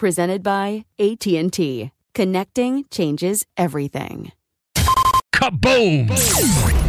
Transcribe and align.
Presented 0.00 0.42
by 0.42 0.86
AT&T. 0.98 1.90
Connecting 2.14 2.84
changes 2.90 3.44
everything. 3.58 4.32
Kaboom! 5.34 6.08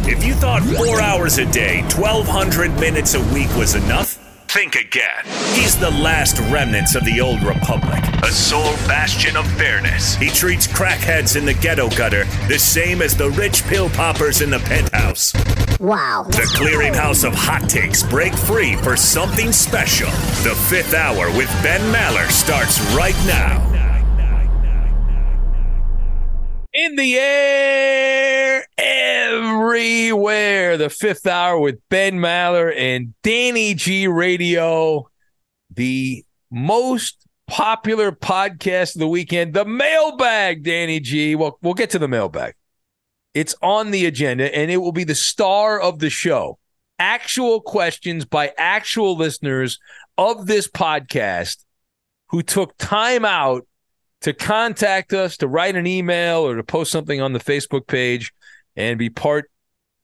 If 0.08 0.24
you 0.24 0.32
thought 0.32 0.62
four 0.62 0.98
hours 0.98 1.36
a 1.36 1.44
day, 1.52 1.82
1,200 1.94 2.72
minutes 2.80 3.12
a 3.12 3.20
week 3.34 3.54
was 3.54 3.74
enough, 3.74 4.14
think 4.48 4.76
again. 4.76 5.26
He's 5.52 5.78
the 5.78 5.90
last 5.90 6.38
remnants 6.50 6.94
of 6.94 7.04
the 7.04 7.20
old 7.20 7.42
republic, 7.42 8.02
a 8.22 8.32
sole 8.32 8.76
bastion 8.88 9.36
of 9.36 9.46
fairness. 9.58 10.14
He 10.14 10.28
treats 10.28 10.66
crackheads 10.66 11.36
in 11.36 11.44
the 11.44 11.52
ghetto 11.52 11.90
gutter 11.90 12.24
the 12.48 12.58
same 12.58 13.02
as 13.02 13.14
the 13.14 13.28
rich 13.32 13.62
pill 13.64 13.90
poppers 13.90 14.40
in 14.40 14.48
the 14.48 14.60
penthouse. 14.60 15.34
Wow. 15.82 16.26
The 16.28 16.48
clearinghouse 16.54 17.26
of 17.26 17.34
hot 17.34 17.68
takes 17.68 18.04
break 18.04 18.32
free 18.34 18.76
for 18.76 18.96
something 18.96 19.50
special. 19.50 20.06
The 20.48 20.54
fifth 20.70 20.94
hour 20.94 21.26
with 21.36 21.48
Ben 21.60 21.80
Maller 21.92 22.30
starts 22.30 22.80
right 22.94 23.16
now. 23.26 23.58
In 26.72 26.94
the 26.94 27.18
air, 27.18 28.64
everywhere. 28.78 30.76
The 30.76 30.88
fifth 30.88 31.26
hour 31.26 31.58
with 31.58 31.80
Ben 31.88 32.14
Maller 32.14 32.72
and 32.76 33.14
Danny 33.24 33.74
G 33.74 34.06
Radio, 34.06 35.08
the 35.68 36.24
most 36.48 37.26
popular 37.48 38.12
podcast 38.12 38.94
of 38.94 39.00
the 39.00 39.08
weekend, 39.08 39.52
the 39.52 39.64
mailbag, 39.64 40.62
Danny 40.62 41.00
G. 41.00 41.34
Well, 41.34 41.58
we'll 41.60 41.74
get 41.74 41.90
to 41.90 41.98
the 41.98 42.06
mailbag. 42.06 42.54
It's 43.34 43.54
on 43.62 43.90
the 43.90 44.06
agenda 44.06 44.54
and 44.54 44.70
it 44.70 44.78
will 44.78 44.92
be 44.92 45.04
the 45.04 45.14
star 45.14 45.80
of 45.80 45.98
the 45.98 46.10
show. 46.10 46.58
Actual 46.98 47.60
questions 47.60 48.24
by 48.24 48.52
actual 48.58 49.16
listeners 49.16 49.78
of 50.18 50.46
this 50.46 50.68
podcast 50.68 51.64
who 52.28 52.42
took 52.42 52.76
time 52.78 53.24
out 53.24 53.66
to 54.22 54.32
contact 54.32 55.12
us, 55.12 55.36
to 55.38 55.48
write 55.48 55.76
an 55.76 55.86
email, 55.86 56.46
or 56.46 56.56
to 56.56 56.62
post 56.62 56.92
something 56.92 57.20
on 57.20 57.32
the 57.32 57.40
Facebook 57.40 57.86
page 57.86 58.32
and 58.76 58.98
be 58.98 59.10
part 59.10 59.50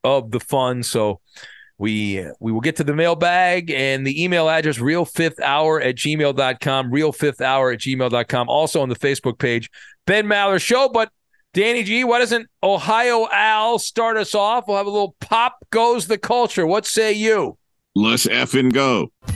of 0.05 0.31
the 0.31 0.41
fun. 0.41 0.83
So 0.83 1.21
we 1.79 2.27
we 2.41 2.51
will 2.51 2.61
get 2.61 2.77
to 2.77 2.85
the 2.85 2.95
mailbag 2.95 3.71
and 3.71 4.07
the 4.07 4.23
email 4.23 4.49
address 4.49 4.81
real 4.81 5.05
fifth 5.05 5.41
hour 5.41 5.81
at 5.81 5.95
gmail.com, 5.95 6.91
real 6.91 7.13
fifth 7.13 7.41
hour 7.41 7.71
at 7.71 7.79
gmail.com. 7.79 8.49
Also 8.49 8.81
on 8.81 8.89
the 8.89 8.97
Facebook 8.97 9.39
page, 9.39 9.71
Ben 10.07 10.27
Maller 10.27 10.61
Show. 10.61 10.89
But 10.89 11.11
Danny 11.55 11.83
G, 11.83 12.05
why 12.05 12.19
doesn't 12.19 12.47
Ohio 12.63 13.27
Al 13.33 13.79
start 13.79 14.19
us 14.19 14.35
off? 14.35 14.69
We'll 14.69 14.77
have 14.77 14.87
a 14.87 14.91
little 14.91 15.17
pop 15.19 15.57
goes 15.71 16.07
the 16.07 16.19
culture. 16.19 16.67
What 16.67 16.85
say 16.85 17.15
you? 17.15 17.57
Let's 17.95 18.27
effing 18.27 18.71
go. 18.73 19.11
Pop, 19.23 19.35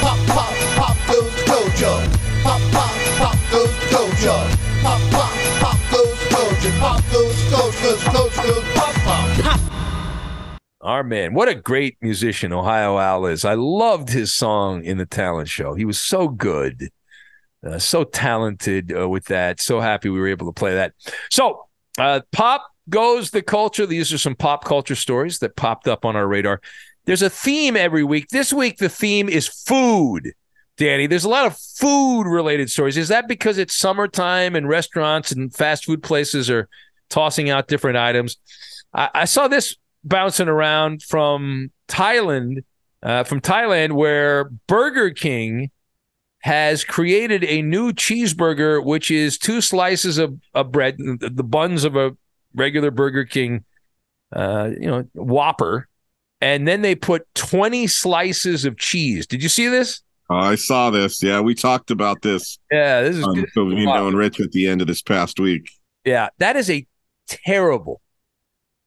pop, 0.00 0.18
pop, 0.28 0.54
pop 0.76 0.96
goes 1.08 1.34
the 1.34 1.42
culture. 1.46 2.08
Pop, 2.44 2.60
pop, 2.70 2.92
pop 3.18 3.36
goes 3.50 3.74
the 3.74 3.86
culture. 3.90 4.56
Pop, 4.82 5.00
pop, 5.10 5.32
pop 5.58 5.78
goes 5.90 6.16
the 6.20 6.28
culture. 6.30 6.72
Pop 6.78 7.02
goes 7.10 7.44
the 7.44 7.50
culture, 7.50 7.82
goes 7.82 8.04
the 8.04 8.10
culture, 8.10 8.42
goes 8.42 8.64
pop, 8.74 8.94
pop. 8.94 9.60
Our 10.80 11.02
man, 11.02 11.34
what 11.34 11.48
a 11.48 11.56
great 11.56 11.96
musician 12.00 12.52
Ohio 12.52 12.98
Al 12.98 13.26
is. 13.26 13.44
I 13.44 13.54
loved 13.54 14.10
his 14.10 14.32
song 14.32 14.84
in 14.84 14.96
the 14.96 15.06
talent 15.06 15.48
show. 15.48 15.74
He 15.74 15.84
was 15.84 15.98
so 15.98 16.28
good, 16.28 16.90
uh, 17.66 17.78
so 17.78 18.04
talented 18.04 18.92
uh, 18.96 19.08
with 19.08 19.26
that. 19.26 19.60
So 19.60 19.80
happy 19.80 20.08
we 20.08 20.20
were 20.20 20.28
able 20.28 20.46
to 20.46 20.52
play 20.52 20.74
that. 20.74 20.92
So, 21.30 21.66
uh, 21.98 22.20
pop 22.32 22.66
goes 22.88 23.30
the 23.30 23.42
culture. 23.42 23.86
These 23.86 24.12
are 24.12 24.18
some 24.18 24.34
pop 24.34 24.64
culture 24.64 24.94
stories 24.94 25.38
that 25.40 25.56
popped 25.56 25.88
up 25.88 26.04
on 26.04 26.16
our 26.16 26.26
radar. 26.26 26.60
There's 27.04 27.22
a 27.22 27.30
theme 27.30 27.76
every 27.76 28.04
week. 28.04 28.28
This 28.28 28.52
week, 28.52 28.78
the 28.78 28.88
theme 28.88 29.28
is 29.28 29.48
food. 29.48 30.32
Danny, 30.76 31.06
there's 31.06 31.24
a 31.24 31.28
lot 31.28 31.46
of 31.46 31.58
food 31.58 32.22
related 32.22 32.70
stories. 32.70 32.96
Is 32.96 33.08
that 33.08 33.28
because 33.28 33.58
it's 33.58 33.74
summertime 33.74 34.56
and 34.56 34.68
restaurants 34.68 35.30
and 35.30 35.54
fast 35.54 35.84
food 35.84 36.02
places 36.02 36.48
are 36.48 36.68
tossing 37.10 37.50
out 37.50 37.68
different 37.68 37.98
items? 37.98 38.36
I, 38.94 39.10
I 39.14 39.24
saw 39.26 39.48
this 39.48 39.76
bouncing 40.04 40.48
around 40.48 41.02
from 41.02 41.70
Thailand, 41.88 42.64
uh, 43.02 43.24
from 43.24 43.40
Thailand, 43.40 43.92
where 43.92 44.44
Burger 44.66 45.10
King 45.10 45.70
has 46.40 46.84
created 46.84 47.44
a 47.44 47.62
new 47.62 47.92
cheeseburger, 47.92 48.84
which 48.84 49.10
is 49.10 49.38
two 49.38 49.60
slices 49.60 50.18
of, 50.18 50.38
of 50.54 50.72
bread, 50.72 50.96
the, 50.98 51.44
buns 51.44 51.84
of 51.84 51.96
a 51.96 52.16
regular 52.54 52.90
Burger 52.90 53.24
King, 53.24 53.64
uh, 54.32 54.70
you 54.78 54.86
know, 54.86 55.02
Whopper, 55.14 55.86
and 56.40 56.66
then 56.66 56.80
they 56.82 56.94
put 56.94 57.26
20 57.34 57.86
slices 57.86 58.64
of 58.64 58.78
cheese. 58.78 59.26
Did 59.26 59.42
you 59.42 59.48
see 59.50 59.68
this? 59.68 60.02
Uh, 60.30 60.36
I 60.36 60.54
saw 60.54 60.90
this. 60.90 61.22
Yeah, 61.22 61.40
we 61.40 61.54
talked 61.54 61.90
about 61.90 62.22
this 62.22 62.58
Yeah, 62.70 63.02
this 63.02 63.16
is 63.16 63.24
on 63.24 63.34
good. 63.34 63.48
Covino 63.54 63.86
Wow. 63.86 64.08
and 64.08 64.16
Rich 64.16 64.40
at 64.40 64.52
the 64.52 64.66
end 64.66 64.80
of 64.80 64.86
this 64.86 65.02
past 65.02 65.38
week. 65.40 65.70
Yeah, 66.04 66.28
that 66.38 66.56
is 66.56 66.70
a 66.70 66.86
terrible, 67.28 68.00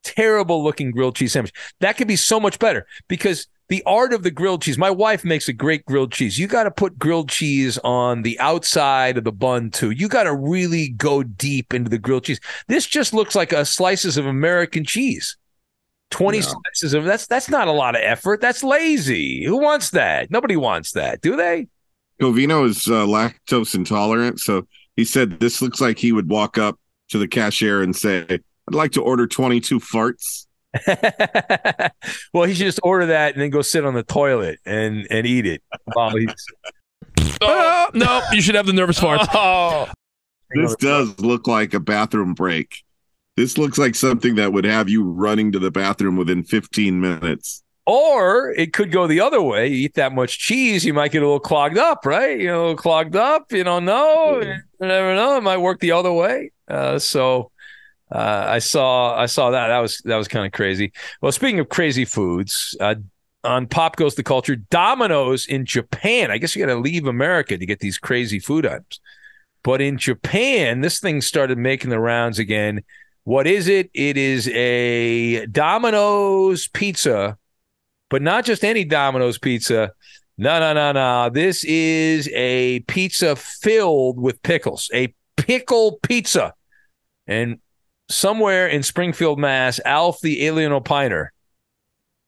terrible 0.04 0.64
looking 0.64 0.90
grilled 0.92 1.16
cheese 1.16 1.34
sandwich. 1.34 1.54
That 1.82 1.98
could 1.98 2.08
be 2.08 2.16
so 2.16 2.40
much 2.40 2.58
better 2.60 2.88
because 3.08 3.48
the 3.74 3.82
art 3.88 4.14
of 4.14 4.22
the 4.22 4.30
grilled 4.30 4.62
cheese. 4.62 4.78
My 4.78 4.92
wife 4.92 5.26
makes 5.26 5.48
a 5.48 5.54
great 5.54 5.84
grilled 5.88 6.12
cheese. 6.12 6.38
You 6.38 6.46
got 6.46 6.66
to 6.66 6.70
put 6.72 7.00
grilled 7.00 7.28
cheese 7.28 7.80
on 7.84 8.22
the 8.22 8.40
outside 8.40 9.18
of 9.18 9.24
the 9.24 9.32
bun 9.32 9.72
too. 9.72 9.90
You 9.90 10.08
got 10.08 10.24
to 10.24 10.36
really 10.36 10.90
go 10.90 11.24
deep 11.24 11.74
into 11.74 11.90
the 11.90 11.98
grilled 11.98 12.26
cheese. 12.26 12.40
This 12.68 12.86
just 12.86 13.16
looks 13.16 13.34
like 13.34 13.52
a 13.52 13.66
slices 13.66 14.16
of 14.16 14.28
American 14.28 14.86
cheese. 14.86 15.38
20 16.12 16.38
Yeah. 16.38 16.44
slices 16.44 16.94
of 16.94 17.06
that's 17.06 17.26
that's 17.26 17.50
not 17.50 17.68
a 17.68 17.72
lot 17.72 17.96
of 17.96 18.02
effort. 18.04 18.42
That's 18.42 18.64
lazy. 18.64 19.44
Who 19.44 19.58
wants 19.58 19.90
that? 19.90 20.30
Nobody 20.30 20.56
wants 20.56 20.92
that, 20.92 21.22
do 21.22 21.36
they? 21.36 21.68
Covino 22.22 22.68
is 22.70 22.86
uh, 22.88 23.08
lactose 23.08 23.74
intolerant, 23.74 24.40
so 24.40 24.68
he 24.96 25.04
said 25.04 25.40
this 25.40 25.64
looks 25.64 25.82
like 25.82 25.98
he 25.98 26.12
would 26.12 26.30
walk 26.30 26.60
up 26.60 26.80
to 27.10 27.18
the 27.18 27.28
cashier 27.28 27.82
and 27.82 27.96
say, 27.96 28.24
"I'd 28.30 28.76
like 28.76 28.92
to 28.92 29.02
order 29.02 29.26
22 29.26 29.80
farts." 29.80 30.46
well, 32.34 32.46
he 32.46 32.54
should 32.54 32.66
just 32.66 32.80
order 32.84 33.08
that 33.08 33.34
and 33.34 33.42
then 33.42 33.50
go 33.50 33.62
sit 33.62 33.86
on 33.86 33.94
the 33.94 34.04
toilet 34.04 34.60
and 34.66 35.08
and 35.10 35.28
eat 35.28 35.46
it 35.46 35.62
while 35.94 36.16
he's. 36.16 36.34
Uh, 37.42 37.88
no, 37.94 38.22
you 38.32 38.42
should 38.42 38.56
have 38.56 38.66
the 38.66 38.74
nervous 38.74 39.00
fart. 39.00 39.22
Oh, 39.34 39.88
This 40.56 40.76
does 40.76 41.20
look 41.20 41.48
like 41.48 41.74
a 41.74 41.80
bathroom 41.80 42.34
break. 42.34 42.84
This 43.36 43.58
looks 43.58 43.78
like 43.80 43.96
something 43.96 44.36
that 44.36 44.54
would 44.54 44.66
have 44.66 44.90
you 44.90 45.04
running 45.04 45.52
to 45.54 45.60
the 45.60 45.72
bathroom 45.72 46.16
within 46.16 46.44
15 46.44 47.02
minutes. 47.02 47.64
Or 47.86 48.52
it 48.52 48.72
could 48.72 48.92
go 48.92 49.08
the 49.08 49.20
other 49.20 49.42
way. 49.42 49.68
You 49.68 49.86
eat 49.86 49.96
that 49.96 50.14
much 50.14 50.38
cheese, 50.38 50.86
you 50.86 50.94
might 50.94 51.12
get 51.12 51.24
a 51.24 51.26
little 51.26 51.40
clogged 51.40 51.78
up, 51.78 52.06
right? 52.06 52.40
You 52.40 52.48
know, 52.48 52.60
a 52.60 52.62
little 52.62 52.76
clogged 52.78 53.16
up. 53.16 53.52
You 53.52 53.64
don't 53.64 53.86
know. 53.86 54.40
You 54.42 54.56
never 54.80 55.16
know. 55.16 55.38
It 55.38 55.42
might 55.42 55.58
work 55.58 55.80
the 55.80 55.92
other 55.92 56.14
way. 56.14 56.52
Uh, 56.68 57.00
so 57.00 57.52
uh, 58.14 58.46
I 58.48 58.60
saw 58.60 59.18
I 59.18 59.26
saw 59.26 59.52
that. 59.52 59.68
That 59.70 59.80
was 59.80 59.98
that 60.06 60.18
was 60.18 60.28
kind 60.28 60.46
of 60.46 60.52
crazy. 60.52 60.94
Well, 61.22 61.32
speaking 61.32 61.60
of 61.60 61.70
crazy 61.70 62.06
foods, 62.06 62.78
uh, 62.80 62.96
on 63.44 63.68
Pop 63.68 63.96
Goes 63.96 64.16
the 64.16 64.24
Culture, 64.24 64.56
Domino's 64.56 65.48
in 65.48 65.66
Japan. 65.66 66.32
I 66.32 66.38
guess 66.38 66.56
you 66.56 66.66
got 66.66 66.72
to 66.72 66.80
leave 66.80 67.08
America 67.08 67.58
to 67.58 67.66
get 67.66 67.80
these 67.80 67.98
crazy 67.98 68.40
food 68.40 68.66
items. 68.66 69.00
But 69.64 69.82
in 69.82 69.98
Japan, 69.98 70.82
this 70.82 71.00
thing 71.00 71.22
started 71.22 71.58
making 71.58 71.90
the 71.90 72.00
rounds 72.00 72.38
again. 72.38 72.84
What 73.24 73.48
is 73.48 73.68
it? 73.68 73.90
It 73.94 74.18
is 74.18 74.48
a 74.50 75.46
Domino's 75.48 76.68
pizza, 76.68 77.38
but 78.10 78.22
not 78.22 78.46
just 78.46 78.64
any 78.64 78.84
Domino's 78.84 79.40
pizza. 79.40 79.92
No, 80.38 80.60
no, 80.60 80.74
no, 80.74 80.92
no. 80.92 81.30
This 81.30 81.64
is 81.64 82.30
a 82.34 82.82
pizza 82.82 83.36
filled 83.36 84.20
with 84.20 84.42
pickles, 84.44 84.90
a 84.94 85.14
pickle 85.38 86.00
pizza. 86.04 86.54
And 87.26 87.60
somewhere 88.10 88.68
in 88.68 88.84
Springfield, 88.84 89.40
Mass, 89.40 89.80
Alf 89.86 90.20
the 90.22 90.46
Alien 90.46 90.72
Opiner 90.72 91.30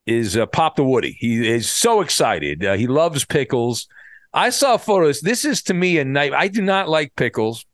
is 0.06 0.38
uh, 0.38 0.46
Pop 0.46 0.76
the 0.76 0.84
Woody. 0.84 1.18
He 1.20 1.48
is 1.48 1.70
so 1.70 2.02
excited. 2.02 2.64
Uh, 2.64 2.74
he 2.76 2.88
loves 2.88 3.26
pickles. 3.26 3.88
I 4.34 4.50
saw 4.50 4.78
photos. 4.78 5.22
This 5.22 5.46
is 5.46 5.64
to 5.64 5.74
me 5.74 5.98
a 5.98 6.06
night. 6.06 6.34
I 6.34 6.48
do 6.48 6.62
not 6.62 6.90
like 6.90 7.16
pickles. 7.16 7.66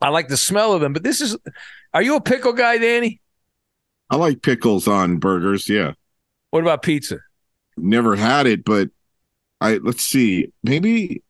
I 0.00 0.10
like 0.10 0.28
the 0.28 0.36
smell 0.36 0.72
of 0.72 0.80
them, 0.80 0.92
but 0.92 1.02
this 1.02 1.20
is. 1.20 1.36
Are 1.92 2.02
you 2.02 2.16
a 2.16 2.20
pickle 2.20 2.52
guy, 2.52 2.78
Danny? 2.78 3.20
I 4.10 4.16
like 4.16 4.42
pickles 4.42 4.86
on 4.86 5.18
burgers. 5.18 5.68
Yeah. 5.68 5.92
What 6.50 6.62
about 6.62 6.82
pizza? 6.82 7.18
Never 7.76 8.14
had 8.14 8.46
it, 8.46 8.64
but 8.64 8.90
I 9.60 9.78
let's 9.78 10.04
see. 10.04 10.52
Maybe 10.62 11.23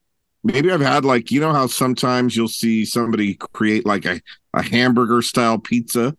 maybe 0.44 0.70
I've 0.70 0.80
had 0.80 1.04
like 1.04 1.30
you 1.30 1.40
know 1.40 1.52
how 1.52 1.66
sometimes 1.66 2.36
you'll 2.36 2.48
see 2.48 2.84
somebody 2.84 3.34
create 3.34 3.84
like 3.84 4.04
a, 4.04 4.20
a 4.52 4.62
hamburger 4.62 5.22
style 5.22 5.58
pizza. 5.58 6.16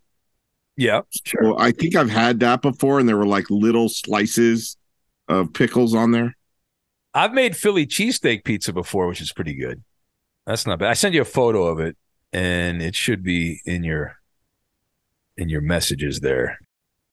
Yeah, 0.75 1.01
sure. 1.25 1.43
Well, 1.43 1.61
I 1.61 1.71
think 1.71 1.95
I've 1.95 2.09
had 2.09 2.41
that 2.41 2.61
before, 2.61 2.99
and 2.99 3.07
there 3.07 3.15
were 3.15 3.25
like 3.25 3.49
little 3.49 3.87
slices 3.87 4.75
of 5.29 5.53
pickles 5.53 5.93
on 5.95 6.11
there. 6.11 6.35
I've 7.13 7.33
made 7.33 7.55
Philly 7.55 7.87
cheesesteak 7.87 8.43
pizza 8.43 8.73
before, 8.73 9.07
which 9.07 9.21
is 9.21 9.31
pretty 9.31 9.55
good. 9.55 9.81
That's 10.45 10.67
not 10.67 10.79
bad. 10.79 10.89
I 10.89 10.93
sent 10.93 11.15
you 11.15 11.21
a 11.21 11.25
photo 11.25 11.65
of 11.65 11.79
it, 11.79 11.95
and 12.33 12.81
it 12.81 12.95
should 12.95 13.23
be 13.23 13.61
in 13.65 13.83
your 13.83 14.17
in 15.37 15.49
your 15.49 15.61
messages 15.61 16.19
there. 16.19 16.59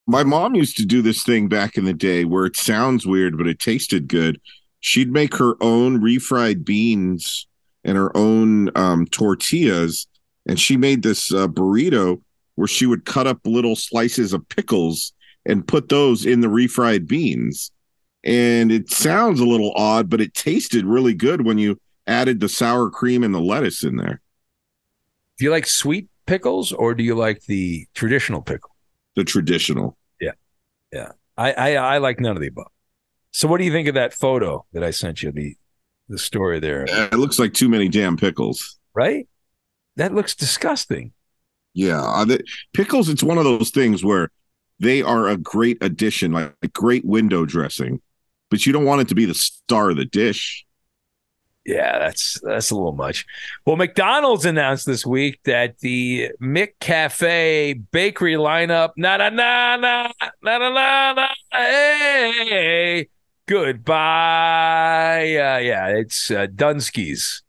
My 0.06 0.24
mom 0.24 0.56
used 0.56 0.76
to 0.78 0.86
do 0.86 1.02
this 1.02 1.22
thing 1.22 1.48
back 1.48 1.76
in 1.76 1.84
the 1.84 1.92
day 1.92 2.24
where 2.24 2.46
it 2.46 2.56
sounds 2.56 3.06
weird, 3.06 3.38
but 3.38 3.46
it 3.46 3.58
tasted 3.60 4.08
good. 4.08 4.40
She'd 4.82 5.12
make 5.12 5.36
her 5.36 5.54
own 5.62 6.00
refried 6.00 6.64
beans 6.64 7.46
and 7.84 7.96
her 7.96 8.14
own 8.16 8.76
um, 8.76 9.06
tortillas, 9.06 10.08
and 10.44 10.58
she 10.58 10.76
made 10.76 11.02
this 11.02 11.32
uh, 11.32 11.46
burrito 11.46 12.20
where 12.56 12.66
she 12.68 12.84
would 12.84 13.04
cut 13.04 13.28
up 13.28 13.38
little 13.44 13.76
slices 13.76 14.32
of 14.32 14.48
pickles 14.48 15.12
and 15.46 15.66
put 15.66 15.88
those 15.88 16.26
in 16.26 16.40
the 16.40 16.48
refried 16.48 17.06
beans. 17.06 17.70
And 18.24 18.72
it 18.72 18.90
sounds 18.90 19.38
a 19.38 19.46
little 19.46 19.72
odd, 19.76 20.10
but 20.10 20.20
it 20.20 20.34
tasted 20.34 20.84
really 20.84 21.14
good 21.14 21.46
when 21.46 21.58
you 21.58 21.80
added 22.08 22.40
the 22.40 22.48
sour 22.48 22.90
cream 22.90 23.22
and 23.22 23.32
the 23.32 23.40
lettuce 23.40 23.84
in 23.84 23.96
there. 23.96 24.20
Do 25.38 25.44
you 25.44 25.52
like 25.52 25.66
sweet 25.66 26.08
pickles 26.26 26.72
or 26.72 26.94
do 26.94 27.04
you 27.04 27.14
like 27.14 27.42
the 27.42 27.86
traditional 27.94 28.42
pickle? 28.42 28.70
The 29.14 29.24
traditional. 29.24 29.96
Yeah. 30.20 30.32
Yeah. 30.92 31.12
I, 31.36 31.52
I, 31.52 31.74
I 31.76 31.98
like 31.98 32.18
none 32.18 32.36
of 32.36 32.42
the 32.42 32.48
above. 32.48 32.70
So, 33.32 33.48
what 33.48 33.58
do 33.58 33.64
you 33.64 33.72
think 33.72 33.88
of 33.88 33.94
that 33.94 34.14
photo 34.14 34.64
that 34.72 34.84
I 34.84 34.90
sent 34.90 35.22
you? 35.22 35.32
The 35.32 35.56
the 36.08 36.18
story 36.18 36.60
there. 36.60 36.84
It 36.86 37.14
looks 37.14 37.38
like 37.38 37.54
too 37.54 37.68
many 37.68 37.88
damn 37.88 38.16
pickles. 38.16 38.78
Right? 38.94 39.26
That 39.96 40.14
looks 40.14 40.34
disgusting. 40.34 41.12
Yeah, 41.74 42.24
the, 42.26 42.44
pickles. 42.74 43.08
It's 43.08 43.22
one 43.22 43.38
of 43.38 43.44
those 43.44 43.70
things 43.70 44.04
where 44.04 44.30
they 44.78 45.00
are 45.00 45.28
a 45.28 45.36
great 45.36 45.78
addition, 45.82 46.32
like, 46.32 46.54
a 46.62 46.68
great 46.68 47.04
window 47.04 47.46
dressing, 47.46 48.00
but 48.50 48.66
you 48.66 48.72
don't 48.72 48.84
want 48.84 49.00
it 49.00 49.08
to 49.08 49.14
be 49.14 49.24
the 49.24 49.34
star 49.34 49.90
of 49.90 49.96
the 49.96 50.04
dish. 50.04 50.66
Yeah, 51.64 52.00
that's 52.00 52.40
that's 52.42 52.72
a 52.72 52.74
little 52.74 52.92
much. 52.92 53.24
Well, 53.64 53.76
McDonald's 53.76 54.44
announced 54.44 54.84
this 54.84 55.06
week 55.06 55.38
that 55.44 55.78
the 55.78 56.30
McCafe 56.42 57.84
bakery 57.92 58.34
lineup, 58.34 58.90
na 58.96 59.16
na 59.16 59.30
na 59.30 59.76
na 59.76 60.10
na 60.42 60.58
na 60.58 61.12
na, 61.12 61.28
hey, 61.52 63.08
goodbye. 63.52 65.24
Uh, 65.24 65.58
yeah, 65.58 65.88
it's 65.88 66.30
uh, 66.30 66.46
Dunsky's. 66.46 67.42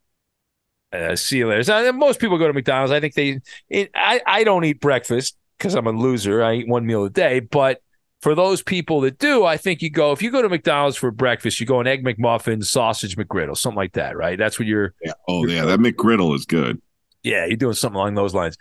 Uh, 0.92 1.16
see 1.16 1.38
you 1.38 1.48
later. 1.48 1.62
So, 1.62 1.92
most 1.92 2.20
people 2.20 2.38
go 2.38 2.46
to 2.46 2.52
McDonald's. 2.52 2.92
I 2.92 3.00
think 3.00 3.14
they. 3.14 3.40
It, 3.68 3.90
I 3.94 4.20
I 4.26 4.44
don't 4.44 4.64
eat 4.64 4.80
breakfast 4.80 5.36
because 5.58 5.74
I'm 5.74 5.86
a 5.86 5.92
loser. 5.92 6.42
I 6.42 6.56
eat 6.56 6.68
one 6.68 6.86
meal 6.86 7.04
a 7.04 7.10
day, 7.10 7.40
but 7.40 7.80
for 8.20 8.34
those 8.34 8.62
people 8.62 9.00
that 9.02 9.18
do, 9.18 9.44
I 9.44 9.56
think 9.56 9.82
you 9.82 9.90
go 9.90 10.12
if 10.12 10.22
you 10.22 10.30
go 10.30 10.42
to 10.42 10.48
McDonald's 10.48 10.96
for 10.96 11.10
breakfast, 11.10 11.58
you 11.58 11.66
go 11.66 11.80
an 11.80 11.86
egg 11.86 12.04
McMuffin, 12.04 12.62
sausage 12.64 13.16
McGriddle, 13.16 13.56
something 13.56 13.76
like 13.76 13.94
that, 13.94 14.16
right? 14.16 14.38
That's 14.38 14.58
what 14.58 14.68
you're. 14.68 14.94
Yeah. 15.02 15.12
Oh 15.26 15.46
you're 15.46 15.50
yeah, 15.50 15.64
that 15.64 15.80
McGriddle 15.80 16.34
is 16.34 16.44
good. 16.44 16.80
Yeah, 17.22 17.46
you're 17.46 17.56
doing 17.56 17.74
something 17.74 17.96
along 17.96 18.14
those 18.14 18.34
lines. 18.34 18.58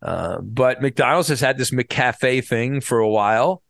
Uh, 0.00 0.40
but 0.40 0.80
McDonald's 0.80 1.28
has 1.28 1.40
had 1.40 1.58
this 1.58 1.70
McCafe 1.72 2.46
thing 2.46 2.80
for 2.80 2.98
a 2.98 3.08
while, 3.08 3.62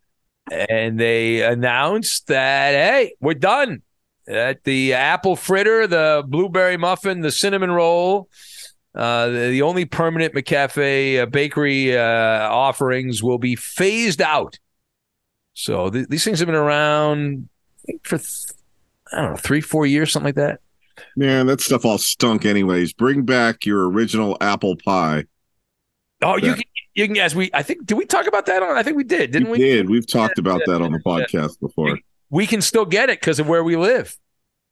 and 0.50 0.98
they 0.98 1.42
announced 1.42 2.26
that 2.28 2.72
hey, 2.72 3.14
we're 3.20 3.34
done. 3.34 3.82
That 4.26 4.64
the 4.64 4.94
apple 4.94 5.36
fritter, 5.36 5.86
the 5.86 6.24
blueberry 6.26 6.78
muffin, 6.78 7.20
the 7.20 7.30
cinnamon 7.30 7.70
roll, 7.70 8.30
uh, 8.94 9.26
the, 9.26 9.50
the, 9.50 9.62
only 9.62 9.84
permanent 9.84 10.32
McCafe 10.34 11.22
uh, 11.22 11.26
bakery 11.26 11.96
uh, 11.96 12.48
offerings 12.48 13.22
will 13.22 13.38
be 13.38 13.54
phased 13.54 14.22
out 14.22 14.58
so 15.54 15.88
th- 15.88 16.08
these 16.08 16.24
things 16.24 16.40
have 16.40 16.46
been 16.46 16.54
around 16.54 17.48
for 18.02 18.18
th- 18.18 18.46
I 19.12 19.22
don't 19.22 19.30
know 19.30 19.36
three 19.36 19.60
four 19.60 19.86
years 19.86 20.12
something 20.12 20.26
like 20.26 20.34
that. 20.34 20.60
Man, 21.16 21.46
that 21.46 21.60
stuff 21.60 21.84
all 21.84 21.98
stunk. 21.98 22.44
Anyways, 22.44 22.92
bring 22.92 23.22
back 23.22 23.64
your 23.64 23.88
original 23.88 24.36
apple 24.40 24.76
pie. 24.76 25.24
Oh, 26.22 26.36
you 26.36 26.54
can 26.54 26.62
you 26.94 27.06
can 27.06 27.16
as 27.16 27.34
we 27.34 27.50
I 27.52 27.62
think 27.62 27.86
did 27.86 27.96
we 27.96 28.04
talk 28.04 28.26
about 28.26 28.46
that 28.46 28.62
on 28.62 28.76
I 28.76 28.82
think 28.82 28.96
we 28.96 29.04
did 29.04 29.30
didn't 29.32 29.50
we? 29.50 29.58
we? 29.58 29.64
Did 29.64 29.90
we've 29.90 30.06
talked 30.06 30.38
about 30.38 30.62
that 30.66 30.80
on 30.80 30.92
the 30.92 31.00
podcast 31.00 31.60
before? 31.60 31.98
We 32.30 32.46
can 32.46 32.60
still 32.62 32.84
get 32.84 33.10
it 33.10 33.20
because 33.20 33.38
of 33.38 33.48
where 33.48 33.62
we 33.62 33.76
live. 33.76 34.16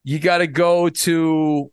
You 0.04 0.18
got 0.18 0.38
to 0.38 0.46
go 0.46 0.88
to 0.88 1.70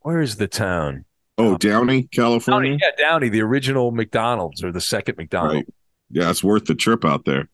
where 0.00 0.20
is 0.20 0.36
the 0.36 0.48
town? 0.48 1.04
Oh, 1.36 1.56
Downey, 1.56 2.04
California. 2.04 2.72
Downey, 2.72 2.80
yeah, 2.82 3.08
Downey, 3.08 3.28
the 3.28 3.42
original 3.42 3.92
McDonald's 3.92 4.64
or 4.64 4.72
the 4.72 4.80
second 4.80 5.16
McDonald's. 5.16 5.54
Right. 5.54 5.66
Yeah, 6.10 6.30
it's 6.30 6.42
worth 6.42 6.64
the 6.64 6.74
trip 6.74 7.04
out 7.04 7.24
there. 7.24 7.48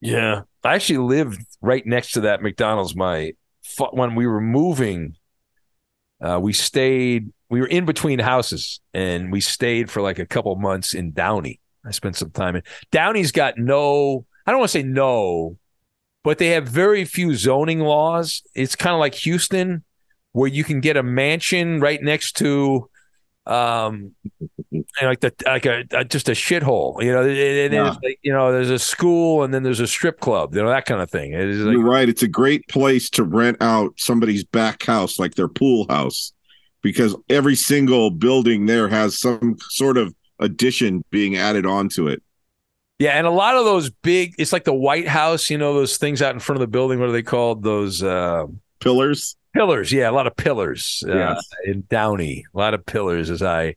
Yeah, 0.00 0.42
I 0.64 0.74
actually 0.74 0.98
lived 0.98 1.44
right 1.60 1.86
next 1.86 2.12
to 2.12 2.22
that 2.22 2.42
McDonald's. 2.42 2.96
My 2.96 3.32
when 3.92 4.14
we 4.14 4.26
were 4.26 4.40
moving, 4.40 5.16
uh, 6.20 6.38
we 6.42 6.52
stayed. 6.52 7.32
We 7.48 7.60
were 7.60 7.66
in 7.66 7.84
between 7.84 8.18
houses, 8.18 8.80
and 8.92 9.30
we 9.30 9.40
stayed 9.40 9.90
for 9.90 10.02
like 10.02 10.18
a 10.18 10.26
couple 10.26 10.54
months 10.56 10.94
in 10.94 11.12
Downey. 11.12 11.60
I 11.86 11.90
spent 11.90 12.16
some 12.16 12.30
time 12.30 12.56
in 12.56 12.62
Downey's. 12.90 13.32
Got 13.32 13.58
no. 13.58 14.24
I 14.46 14.50
don't 14.50 14.60
want 14.60 14.70
to 14.70 14.78
say 14.78 14.82
no, 14.82 15.58
but 16.22 16.38
they 16.38 16.48
have 16.48 16.68
very 16.68 17.04
few 17.04 17.34
zoning 17.34 17.80
laws. 17.80 18.42
It's 18.54 18.76
kind 18.76 18.94
of 18.94 19.00
like 19.00 19.14
Houston, 19.14 19.84
where 20.32 20.48
you 20.48 20.64
can 20.64 20.80
get 20.80 20.96
a 20.96 21.02
mansion 21.02 21.80
right 21.80 22.02
next 22.02 22.36
to 22.38 22.88
um 23.46 24.12
like 25.02 25.20
the 25.20 25.32
like 25.44 25.66
a, 25.66 25.84
a 25.92 26.02
just 26.02 26.30
a 26.30 26.32
shithole 26.32 27.02
you 27.02 27.12
know 27.12 27.22
it, 27.22 27.36
it 27.36 27.72
yeah. 27.74 27.94
like, 28.02 28.18
you 28.22 28.32
know 28.32 28.50
there's 28.50 28.70
a 28.70 28.78
school 28.78 29.42
and 29.42 29.52
then 29.52 29.62
there's 29.62 29.80
a 29.80 29.86
strip 29.86 30.18
club 30.20 30.54
you 30.54 30.62
know 30.62 30.68
that 30.70 30.86
kind 30.86 31.02
of 31.02 31.10
thing 31.10 31.32
like, 31.32 31.72
you're 31.74 31.84
right 31.84 32.08
it's 32.08 32.22
a 32.22 32.28
great 32.28 32.66
place 32.68 33.10
to 33.10 33.22
rent 33.22 33.58
out 33.60 33.92
somebody's 33.98 34.44
back 34.44 34.82
house 34.84 35.18
like 35.18 35.34
their 35.34 35.48
pool 35.48 35.86
house 35.90 36.32
because 36.80 37.14
every 37.28 37.54
single 37.54 38.10
building 38.10 38.64
there 38.64 38.88
has 38.88 39.18
some 39.18 39.56
sort 39.68 39.98
of 39.98 40.14
addition 40.38 41.04
being 41.10 41.36
added 41.36 41.66
onto 41.66 42.08
it 42.08 42.22
yeah 42.98 43.12
and 43.12 43.26
a 43.26 43.30
lot 43.30 43.56
of 43.56 43.64
those 43.64 43.90
big 43.90 44.34
it's 44.38 44.52
like 44.52 44.64
the 44.64 44.74
white 44.74 45.08
house 45.08 45.50
you 45.50 45.58
know 45.58 45.74
those 45.74 45.96
things 45.96 46.20
out 46.20 46.34
in 46.34 46.40
front 46.40 46.56
of 46.56 46.60
the 46.60 46.70
building 46.70 46.98
what 46.98 47.08
are 47.08 47.12
they 47.12 47.22
called 47.22 47.62
those 47.62 48.02
uh 48.02 48.44
pillars 48.80 49.36
Pillars, 49.54 49.92
yeah, 49.92 50.10
a 50.10 50.12
lot 50.12 50.26
of 50.26 50.34
pillars 50.34 51.04
uh, 51.08 51.14
yes. 51.14 51.48
in 51.64 51.84
Downey. 51.88 52.44
A 52.52 52.58
lot 52.58 52.74
of 52.74 52.84
pillars, 52.84 53.30
as 53.30 53.40
I 53.40 53.76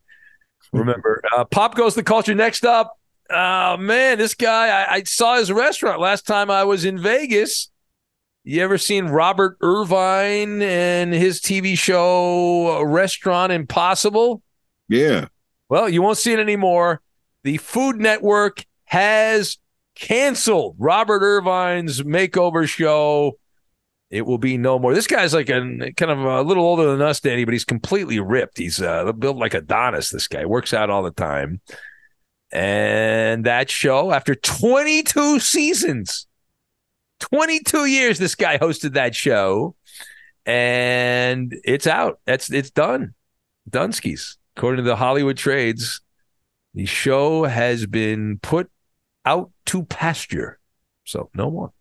remember. 0.74 1.22
Uh, 1.38 1.44
Pop 1.46 1.76
goes 1.76 1.94
the 1.94 2.02
culture. 2.02 2.34
Next 2.34 2.66
up, 2.66 2.98
oh 3.30 3.78
man, 3.78 4.18
this 4.18 4.34
guy 4.34 4.70
I, 4.70 4.96
I, 4.96 5.04
saw 5.04 5.38
his 5.38 5.52
restaurant 5.52 6.00
last 6.00 6.26
time 6.26 6.50
I 6.50 6.64
was 6.64 6.84
in 6.84 6.98
Vegas. 6.98 7.70
You 8.44 8.64
ever 8.64 8.78
seen 8.78 9.08
Robert 9.08 9.58
Irvine 9.62 10.62
and 10.64 11.14
his 11.14 11.42
TV 11.42 11.78
show 11.78 12.78
uh, 12.78 12.84
Restaurant 12.86 13.52
Impossible? 13.52 14.42
Yeah. 14.88 15.28
Well, 15.70 15.90
you 15.90 16.02
won't 16.02 16.18
see 16.18 16.34
it 16.34 16.40
anymore. 16.40 17.02
the 17.44 17.58
Food 17.58 17.98
Network 17.98 18.66
has 18.86 19.58
canceled 19.96 20.76
Robert 20.78 21.24
Irvine's 21.24 22.02
makeover 22.04 22.68
show. 22.68 23.38
It 24.10 24.26
will 24.26 24.38
be 24.38 24.58
no 24.58 24.80
more. 24.80 24.94
This 24.94 25.08
guy's 25.08 25.34
like 25.34 25.50
a 25.50 25.60
kind 25.98 26.12
of 26.12 26.20
a 26.20 26.42
little 26.42 26.64
older 26.64 26.90
than 26.92 27.02
us, 27.02 27.20
Danny, 27.20 27.44
but 27.44 27.54
he's 27.54 27.66
completely 27.66 28.20
ripped. 28.20 28.58
He's 28.58 28.82
uh, 28.82 29.12
built 29.12 29.38
like 29.38 29.54
Adonis. 29.54 30.10
This 30.10 30.28
guy 30.28 30.46
works 30.46 30.74
out 30.74 30.90
all 30.90 31.04
the 31.04 31.12
time. 31.12 31.62
And 32.52 33.46
that 33.46 33.70
show, 33.70 34.14
after 34.14 34.34
22 34.34 35.40
seasons, 35.40 36.28
22 37.20 37.86
years, 37.86 38.20
this 38.20 38.36
guy 38.36 38.58
hosted 38.58 38.94
that 38.94 39.16
show, 39.16 39.76
and 40.46 41.54
it's 41.66 41.88
out. 41.88 42.20
That's 42.26 42.50
it's 42.50 42.70
done. 42.72 43.14
Dunskies, 43.70 44.38
according 44.58 44.84
to 44.84 44.90
the 44.90 44.96
Hollywood 44.96 45.38
trades, 45.38 46.02
the 46.74 46.86
show 46.86 47.44
has 47.44 47.86
been 47.86 48.40
put 48.40 48.72
out 49.24 49.52
to 49.68 49.84
pasture. 49.86 50.60
So 51.06 51.30
no 51.36 51.52
more. 51.52 51.74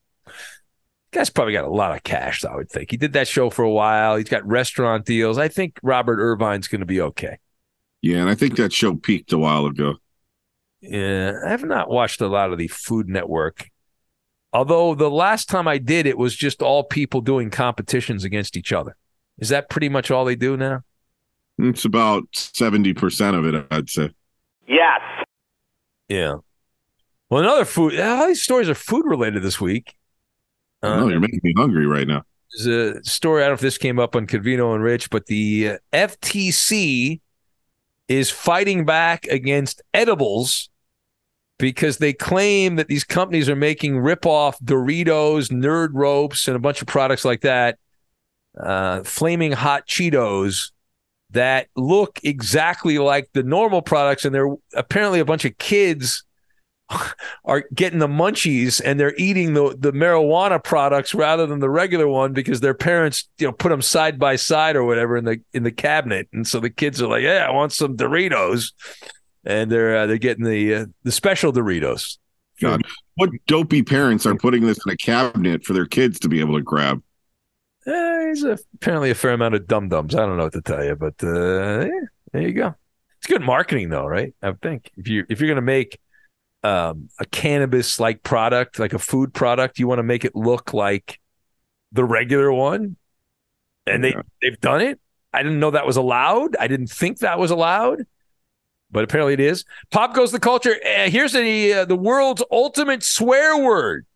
Guy's 1.10 1.30
probably 1.30 1.54
got 1.54 1.64
a 1.64 1.70
lot 1.70 1.96
of 1.96 2.02
cash, 2.02 2.44
I 2.44 2.54
would 2.54 2.70
think. 2.70 2.90
He 2.90 2.98
did 2.98 3.14
that 3.14 3.28
show 3.28 3.48
for 3.48 3.64
a 3.64 3.70
while. 3.70 4.16
He's 4.16 4.28
got 4.28 4.46
restaurant 4.46 5.06
deals. 5.06 5.38
I 5.38 5.48
think 5.48 5.78
Robert 5.82 6.20
Irvine's 6.20 6.68
going 6.68 6.80
to 6.80 6.86
be 6.86 7.00
okay. 7.00 7.38
Yeah, 8.02 8.18
and 8.18 8.28
I 8.28 8.34
think 8.34 8.56
that 8.56 8.74
show 8.74 8.94
peaked 8.94 9.32
a 9.32 9.38
while 9.38 9.64
ago. 9.64 9.94
Yeah, 10.82 11.32
I 11.46 11.48
have 11.48 11.64
not 11.64 11.88
watched 11.88 12.20
a 12.20 12.28
lot 12.28 12.52
of 12.52 12.58
the 12.58 12.68
Food 12.68 13.08
Network. 13.08 13.70
Although 14.52 14.94
the 14.94 15.10
last 15.10 15.48
time 15.48 15.66
I 15.66 15.78
did, 15.78 16.06
it 16.06 16.18
was 16.18 16.36
just 16.36 16.60
all 16.60 16.84
people 16.84 17.22
doing 17.22 17.48
competitions 17.48 18.22
against 18.22 18.54
each 18.54 18.72
other. 18.72 18.96
Is 19.38 19.48
that 19.48 19.70
pretty 19.70 19.88
much 19.88 20.10
all 20.10 20.26
they 20.26 20.36
do 20.36 20.58
now? 20.58 20.82
It's 21.58 21.84
about 21.84 22.24
70% 22.32 23.38
of 23.38 23.46
it, 23.46 23.66
I'd 23.70 23.88
say. 23.88 24.10
Yes. 24.66 25.00
Yeah. 26.08 26.36
Well, 27.30 27.42
another 27.42 27.64
food. 27.64 27.98
All 27.98 28.26
these 28.26 28.42
stories 28.42 28.68
are 28.68 28.74
food 28.74 29.04
related 29.06 29.42
this 29.42 29.60
week. 29.60 29.94
I 30.82 30.96
know, 31.00 31.08
you're 31.08 31.20
making 31.20 31.40
me 31.42 31.54
hungry 31.56 31.86
right 31.86 32.06
now. 32.06 32.22
There's 32.52 32.66
a 32.98 33.04
story. 33.04 33.42
I 33.42 33.46
don't 33.46 33.52
know 33.52 33.54
if 33.54 33.60
this 33.60 33.78
came 33.78 33.98
up 33.98 34.14
on 34.14 34.26
Covino 34.26 34.74
and 34.74 34.84
Rich, 34.84 35.10
but 35.10 35.26
the 35.26 35.70
uh, 35.70 35.78
FTC 35.92 37.20
is 38.08 38.30
fighting 38.30 38.84
back 38.84 39.26
against 39.26 39.82
edibles 39.92 40.70
because 41.58 41.98
they 41.98 42.12
claim 42.12 42.76
that 42.76 42.86
these 42.86 43.02
companies 43.02 43.48
are 43.48 43.56
making 43.56 43.98
rip-off 43.98 44.58
Doritos, 44.60 45.50
Nerd 45.50 45.88
Ropes, 45.92 46.46
and 46.46 46.56
a 46.56 46.60
bunch 46.60 46.82
of 46.82 46.86
products 46.86 47.24
like 47.24 47.40
that, 47.40 47.78
uh, 48.60 49.02
flaming 49.02 49.52
hot 49.52 49.86
Cheetos 49.88 50.70
that 51.30 51.68
look 51.76 52.20
exactly 52.22 52.98
like 52.98 53.28
the 53.32 53.42
normal 53.42 53.82
products, 53.82 54.24
and 54.24 54.34
they're 54.34 54.54
apparently 54.74 55.20
a 55.20 55.24
bunch 55.24 55.44
of 55.44 55.56
kids 55.58 56.24
are 57.44 57.64
getting 57.74 57.98
the 57.98 58.08
munchies 58.08 58.80
and 58.84 58.98
they're 59.00 59.14
eating 59.16 59.54
the, 59.54 59.76
the 59.78 59.92
marijuana 59.92 60.62
products 60.62 61.14
rather 61.14 61.44
than 61.44 61.58
the 61.58 61.68
regular 61.68 62.06
one 62.06 62.32
because 62.32 62.60
their 62.60 62.74
parents 62.74 63.28
you 63.38 63.46
know 63.46 63.52
put 63.52 63.70
them 63.70 63.82
side 63.82 64.20
by 64.20 64.36
side 64.36 64.76
or 64.76 64.84
whatever 64.84 65.16
in 65.16 65.24
the 65.24 65.40
in 65.52 65.64
the 65.64 65.72
cabinet 65.72 66.28
and 66.32 66.46
so 66.46 66.60
the 66.60 66.70
kids 66.70 67.02
are 67.02 67.08
like 67.08 67.24
yeah 67.24 67.44
I 67.44 67.50
want 67.50 67.72
some 67.72 67.96
Doritos 67.96 68.70
and 69.46 69.70
they're 69.70 69.96
uh, 69.96 70.06
they're 70.06 70.18
getting 70.18 70.44
the 70.44 70.74
uh, 70.74 70.86
the 71.04 71.12
special 71.12 71.52
Doritos. 71.52 72.18
God, 72.60 72.82
what 73.14 73.30
dopey 73.46 73.82
parents 73.82 74.26
are 74.26 74.34
putting 74.34 74.66
this 74.66 74.78
in 74.86 74.92
a 74.92 74.96
cabinet 74.96 75.64
for 75.64 75.72
their 75.72 75.86
kids 75.86 76.18
to 76.20 76.28
be 76.28 76.40
able 76.40 76.56
to 76.56 76.62
grab? 76.62 77.02
Uh, 77.86 77.90
there's 77.92 78.42
a, 78.42 78.58
apparently 78.74 79.10
a 79.10 79.14
fair 79.14 79.32
amount 79.32 79.54
of 79.54 79.66
dum 79.66 79.88
dums. 79.88 80.14
I 80.14 80.26
don't 80.26 80.36
know 80.36 80.44
what 80.44 80.52
to 80.54 80.62
tell 80.62 80.84
you, 80.84 80.96
but 80.96 81.14
uh, 81.22 81.86
yeah, 81.86 82.00
there 82.32 82.42
you 82.42 82.52
go. 82.52 82.74
It's 83.18 83.26
good 83.28 83.42
marketing, 83.42 83.90
though, 83.90 84.06
right? 84.06 84.34
I 84.42 84.52
think 84.52 84.90
if 84.96 85.08
you 85.08 85.24
if 85.28 85.40
you're 85.40 85.48
going 85.48 85.56
to 85.56 85.62
make 85.62 85.98
um, 86.64 87.08
a 87.20 87.24
cannabis 87.26 88.00
like 88.00 88.22
product, 88.22 88.78
like 88.78 88.92
a 88.92 88.98
food 88.98 89.32
product, 89.32 89.78
you 89.78 89.86
want 89.86 90.00
to 90.00 90.02
make 90.02 90.24
it 90.24 90.34
look 90.34 90.74
like 90.74 91.20
the 91.92 92.04
regular 92.04 92.52
one, 92.52 92.96
and 93.86 94.04
Yeah. 94.04 94.10
they 94.40 94.48
they've 94.50 94.60
done 94.60 94.80
it. 94.80 95.00
I 95.32 95.42
didn't 95.42 95.60
know 95.60 95.70
that 95.70 95.86
was 95.86 95.96
allowed. 95.96 96.56
I 96.56 96.66
didn't 96.66 96.88
think 96.88 97.18
that 97.18 97.38
was 97.38 97.50
allowed, 97.52 98.04
but 98.90 99.04
apparently 99.04 99.34
it 99.34 99.40
is. 99.40 99.64
Pop 99.90 100.14
goes 100.14 100.32
the 100.32 100.40
culture. 100.40 100.74
Uh, 100.84 101.08
here's 101.08 101.32
the 101.34 101.72
uh, 101.72 101.84
the 101.84 101.96
world's 101.96 102.42
ultimate 102.50 103.02
swear 103.04 103.56
word. 103.62 104.06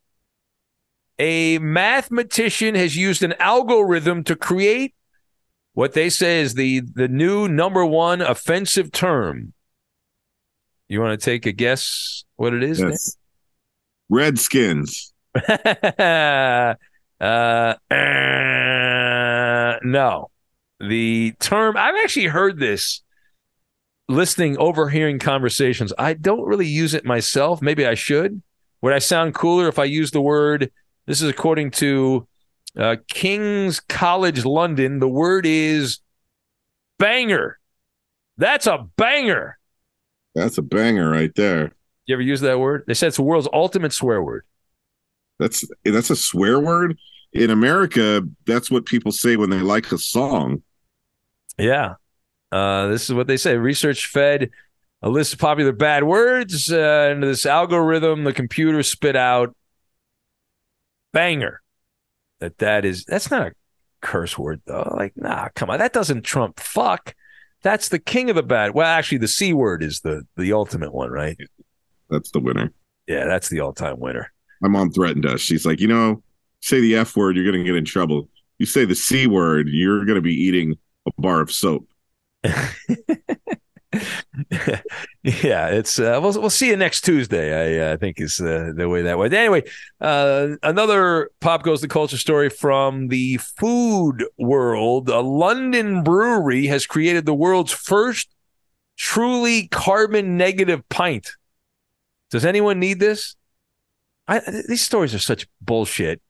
A 1.21 1.59
mathematician 1.59 2.75
has 2.75 2.97
used 2.97 3.23
an 3.23 3.35
algorithm 3.39 4.25
to 4.25 4.35
create 4.35 4.95
what 5.75 5.93
they 5.93 6.09
say 6.09 6.41
is 6.41 6.55
the 6.55 6.81
the 6.81 7.09
new 7.09 7.47
number 7.47 7.85
one 7.85 8.23
offensive 8.23 8.91
term. 8.91 9.53
You 10.89 11.01
want 11.03 11.21
to 11.21 11.25
take 11.25 11.45
a 11.45 11.53
guess 11.53 12.25
what 12.37 12.55
it 12.55 12.63
is? 12.63 12.81
Yes. 12.81 13.19
Redskins. 14.09 15.13
uh, 15.35 16.75
uh, 17.21 17.75
no. 19.83 20.31
The 20.81 21.35
term, 21.39 21.77
I've 21.77 21.97
actually 22.03 22.29
heard 22.29 22.59
this 22.59 23.03
listening, 24.09 24.57
overhearing 24.57 25.19
conversations. 25.19 25.93
I 25.99 26.15
don't 26.15 26.47
really 26.47 26.67
use 26.67 26.95
it 26.95 27.05
myself. 27.05 27.61
Maybe 27.61 27.87
I 27.87 27.95
should. 27.95 28.41
Would 28.81 28.95
I 28.95 29.01
sound 29.01 29.35
cooler 29.35 29.69
if 29.69 29.79
I 29.79 29.85
use 29.85 30.13
the 30.13 30.23
word? 30.23 30.73
This 31.11 31.23
is 31.23 31.29
according 31.29 31.73
to 31.73 32.29
uh, 32.79 32.95
King's 33.09 33.81
College 33.81 34.45
London. 34.45 35.01
The 35.01 35.09
word 35.09 35.45
is 35.45 35.99
banger. 37.01 37.59
That's 38.37 38.69
a 38.69 38.87
banger. 38.97 39.59
That's 40.37 40.57
a 40.57 40.63
banger 40.63 41.11
right 41.11 41.35
there. 41.35 41.73
You 42.07 42.15
ever 42.15 42.23
use 42.23 42.43
that 42.43 42.61
word? 42.61 42.85
They 42.87 42.95
said 42.95 43.09
it's 43.09 43.17
the 43.17 43.25
world's 43.25 43.49
ultimate 43.53 43.93
swear 43.93 44.23
word. 44.23 44.45
That's 45.41 45.65
that's 45.85 46.11
a 46.11 46.17
swear 46.17 46.61
word. 46.61 46.97
In 47.33 47.51
America, 47.51 48.23
that's 48.47 48.71
what 48.71 48.87
people 48.87 49.11
say 49.11 49.35
when 49.35 49.51
they 49.51 49.59
like 49.59 49.91
a 49.91 49.99
song. 49.99 50.63
Yeah. 51.59 51.95
Uh, 52.53 52.87
this 52.87 53.11
is 53.11 53.17
what 53.17 53.27
they 53.27 53.37
say. 53.37 53.57
Research 53.57 54.07
fed 54.07 54.51
a 55.03 55.11
list 55.11 55.33
of 55.33 55.41
popular 55.41 55.73
bad 55.73 56.05
words 56.05 56.71
uh, 56.71 57.11
into 57.11 57.27
this 57.27 57.47
algorithm. 57.47 58.23
The 58.23 58.33
computer 58.33 58.85
spit 58.85 59.17
out 59.17 59.57
banger. 61.13 61.61
That 62.41 62.59
that 62.59 62.85
is 62.85 63.05
that's 63.05 63.31
not 63.31 63.49
a 63.49 63.53
curse 64.01 64.39
word 64.39 64.63
though. 64.67 64.95
Like 64.97 65.13
nah, 65.17 65.49
come 65.55 65.71
on, 65.71 65.79
that 65.79 65.93
doesn't 65.93 66.23
trump 66.23 66.59
fuck. 66.59 67.15
That's 67.63 67.89
the 67.89 67.99
king 67.99 68.31
of 68.31 68.37
the 68.37 68.43
bad. 68.43 68.75
Well, 68.75 68.87
actually, 68.87 69.19
the 69.19 69.29
c 69.29 69.53
word 69.53 69.83
is 69.83 70.01
the 70.01 70.23
the 70.37 70.53
ultimate 70.53 70.95
one, 70.95 71.11
right? 71.11 71.37
That's 72.09 72.31
the 72.31 72.41
winner. 72.41 72.73
Yeah, 73.07 73.27
that's 73.27 73.49
the 73.49 73.61
all 73.61 73.73
time 73.73 73.99
winner. 73.99 74.33
My 74.61 74.69
mom 74.69 74.91
threatened 74.91 75.27
us. 75.27 75.41
She's 75.41 75.67
like, 75.67 75.81
you 75.81 75.89
know, 75.89 76.23
say 76.61 76.81
the 76.81 76.97
F 76.97 77.17
word, 77.17 77.37
you're 77.37 77.51
going 77.51 77.65
to 77.65 77.65
get 77.65 77.77
in 77.77 77.85
trouble. 77.85 78.29
You 78.59 78.67
say 78.67 78.85
the 78.85 78.95
C 78.95 79.27
word, 79.27 79.69
you're 79.69 80.05
going 80.05 80.17
to 80.17 80.23
be 80.23 80.35
eating 80.35 80.77
a 81.07 81.11
bar 81.19 81.41
of 81.41 81.51
soap. 81.51 81.89
yeah, 85.23 85.69
it's 85.69 85.99
uh, 85.99 86.19
we'll 86.23 86.41
we'll 86.41 86.49
see 86.49 86.69
you 86.69 86.77
next 86.77 87.03
Tuesday. 87.03 87.83
I 87.83 87.93
uh, 87.93 87.97
think 87.99 88.21
is 88.21 88.41
uh, 88.41 88.73
the 88.75 88.89
way 88.89 89.03
that 89.03 89.19
way. 89.19 89.27
Anyway, 89.27 89.65
uh, 90.01 90.57
another 90.63 91.31
pop 91.41 91.63
goes 91.63 91.83
the 91.83 91.89
culture 91.89 92.17
story 92.17 92.49
from 92.49 93.09
the 93.09 93.37
food 93.37 94.25
world. 94.39 95.11
A 95.11 95.21
London 95.21 96.03
brewery 96.03 96.67
has 96.67 96.87
created 96.87 97.27
the 97.27 97.35
world's 97.35 97.73
first 97.73 98.35
truly 98.97 99.69
carbon 99.69 100.39
negative 100.39 100.89
pint. 100.89 101.33
Does 102.31 102.47
anyone 102.47 102.79
need 102.79 102.99
this? 102.99 103.37
I, 104.27 104.41
these 104.69 104.83
stories 104.83 105.15
are 105.15 105.19
such 105.19 105.47
bullshit. 105.61 106.23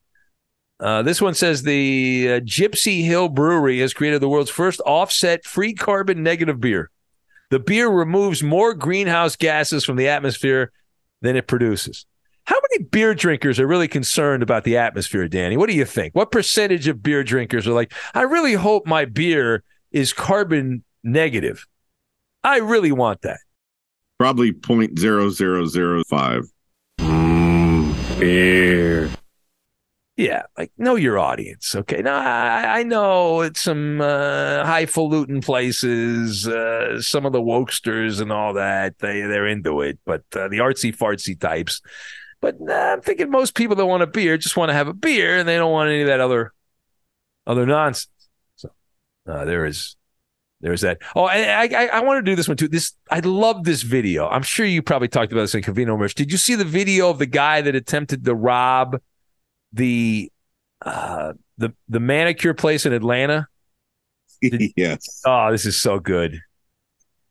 Uh, 0.80 1.02
this 1.02 1.20
one 1.20 1.34
says 1.34 1.62
the 1.62 2.26
uh, 2.28 2.40
Gipsy 2.40 3.02
Hill 3.02 3.28
Brewery 3.28 3.80
has 3.80 3.92
created 3.92 4.20
the 4.20 4.28
world's 4.28 4.50
first 4.50 4.80
offset 4.86 5.44
free 5.44 5.74
carbon 5.74 6.22
negative 6.22 6.58
beer. 6.58 6.90
The 7.50 7.58
beer 7.58 7.88
removes 7.88 8.42
more 8.42 8.74
greenhouse 8.74 9.36
gases 9.36 9.84
from 9.84 9.96
the 9.96 10.08
atmosphere 10.08 10.72
than 11.20 11.36
it 11.36 11.48
produces. 11.48 12.06
How 12.44 12.56
many 12.70 12.84
beer 12.84 13.14
drinkers 13.14 13.60
are 13.60 13.66
really 13.66 13.88
concerned 13.88 14.42
about 14.42 14.64
the 14.64 14.76
atmosphere, 14.76 15.28
Danny? 15.28 15.56
What 15.56 15.68
do 15.68 15.76
you 15.76 15.84
think? 15.84 16.14
What 16.14 16.30
percentage 16.30 16.88
of 16.88 17.02
beer 17.02 17.22
drinkers 17.22 17.66
are 17.66 17.72
like, 17.72 17.92
I 18.14 18.22
really 18.22 18.54
hope 18.54 18.86
my 18.86 19.04
beer 19.04 19.62
is 19.90 20.12
carbon 20.12 20.84
negative? 21.04 21.66
I 22.42 22.58
really 22.58 22.92
want 22.92 23.22
that. 23.22 23.38
Probably 24.18 24.52
0.0005. 24.52 26.42
Mm, 27.00 28.20
beer. 28.20 29.10
Yeah, 30.20 30.42
like 30.58 30.70
know 30.76 30.96
your 30.96 31.18
audience. 31.18 31.74
Okay, 31.74 32.02
now 32.02 32.18
I, 32.18 32.80
I 32.80 32.82
know 32.82 33.40
it's 33.40 33.62
some 33.62 34.02
uh, 34.02 34.66
highfalutin 34.66 35.40
places, 35.40 36.46
uh, 36.46 37.00
some 37.00 37.24
of 37.24 37.32
the 37.32 37.40
wokesters 37.40 38.20
and 38.20 38.30
all 38.30 38.52
that. 38.52 38.98
They 38.98 39.22
they're 39.22 39.46
into 39.46 39.80
it, 39.80 39.98
but 40.04 40.24
uh, 40.34 40.48
the 40.48 40.58
artsy 40.58 40.94
fartsy 40.94 41.40
types. 41.40 41.80
But 42.42 42.56
I'm 42.70 43.00
thinking 43.00 43.30
most 43.30 43.54
people 43.54 43.76
that 43.76 43.86
want 43.86 44.02
a 44.02 44.06
beer 44.06 44.36
just 44.36 44.58
want 44.58 44.68
to 44.68 44.74
have 44.74 44.88
a 44.88 44.92
beer, 44.92 45.38
and 45.38 45.48
they 45.48 45.56
don't 45.56 45.72
want 45.72 45.88
any 45.88 46.02
of 46.02 46.08
that 46.08 46.20
other 46.20 46.52
other 47.46 47.64
nonsense. 47.64 48.10
So 48.56 48.68
uh, 49.26 49.46
there 49.46 49.64
is 49.64 49.96
There's 50.60 50.82
that. 50.82 50.98
Oh, 51.16 51.24
I 51.24 51.64
I, 51.64 51.86
I 51.86 52.00
want 52.00 52.18
to 52.18 52.30
do 52.30 52.36
this 52.36 52.46
one 52.46 52.58
too. 52.58 52.68
This 52.68 52.92
I 53.10 53.20
love 53.20 53.64
this 53.64 53.80
video. 53.82 54.28
I'm 54.28 54.42
sure 54.42 54.66
you 54.66 54.82
probably 54.82 55.08
talked 55.08 55.32
about 55.32 55.42
this 55.42 55.54
in 55.54 55.62
Covino 55.62 55.98
Rich. 55.98 56.14
Did 56.16 56.30
you 56.30 56.36
see 56.36 56.56
the 56.56 56.66
video 56.66 57.08
of 57.08 57.18
the 57.18 57.26
guy 57.26 57.62
that 57.62 57.74
attempted 57.74 58.24
to 58.26 58.34
rob 58.34 59.00
the 59.72 60.30
uh, 60.82 61.34
the 61.58 61.72
the 61.88 62.00
manicure 62.00 62.54
place 62.54 62.86
in 62.86 62.92
Atlanta? 62.92 63.48
yes. 64.42 65.22
Oh, 65.24 65.50
this 65.50 65.66
is 65.66 65.80
so 65.80 65.98
good. 65.98 66.40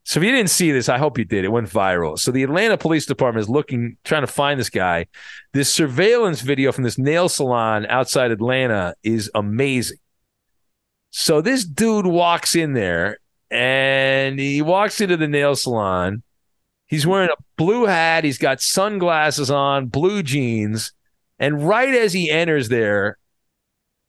So 0.09 0.19
if 0.19 0.23
you 0.23 0.31
didn't 0.31 0.49
see 0.49 0.71
this, 0.71 0.89
I 0.89 0.97
hope 0.97 1.19
you 1.19 1.25
did. 1.25 1.45
It 1.45 1.51
went 1.51 1.69
viral. 1.69 2.17
So 2.17 2.31
the 2.31 2.41
Atlanta 2.41 2.77
Police 2.77 3.05
Department 3.05 3.43
is 3.43 3.49
looking, 3.49 3.95
trying 4.03 4.23
to 4.23 4.27
find 4.27 4.59
this 4.59 4.71
guy. 4.71 5.05
This 5.53 5.71
surveillance 5.71 6.41
video 6.41 6.71
from 6.71 6.83
this 6.83 6.97
nail 6.97 7.29
salon 7.29 7.85
outside 7.85 8.31
Atlanta 8.31 8.95
is 9.03 9.29
amazing. 9.35 9.97
So 11.11 11.41
this 11.41 11.63
dude 11.63 12.07
walks 12.07 12.55
in 12.55 12.73
there 12.73 13.19
and 13.51 14.39
he 14.39 14.63
walks 14.63 14.99
into 14.99 15.15
the 15.15 15.27
nail 15.27 15.55
salon. 15.55 16.23
He's 16.87 17.05
wearing 17.05 17.29
a 17.29 17.43
blue 17.55 17.85
hat. 17.85 18.23
He's 18.23 18.39
got 18.39 18.61
sunglasses 18.61 19.51
on, 19.51 19.87
blue 19.87 20.23
jeans. 20.23 20.91
And 21.39 21.65
right 21.67 21.93
as 21.93 22.13
he 22.13 22.29
enters 22.29 22.69
there, 22.69 23.17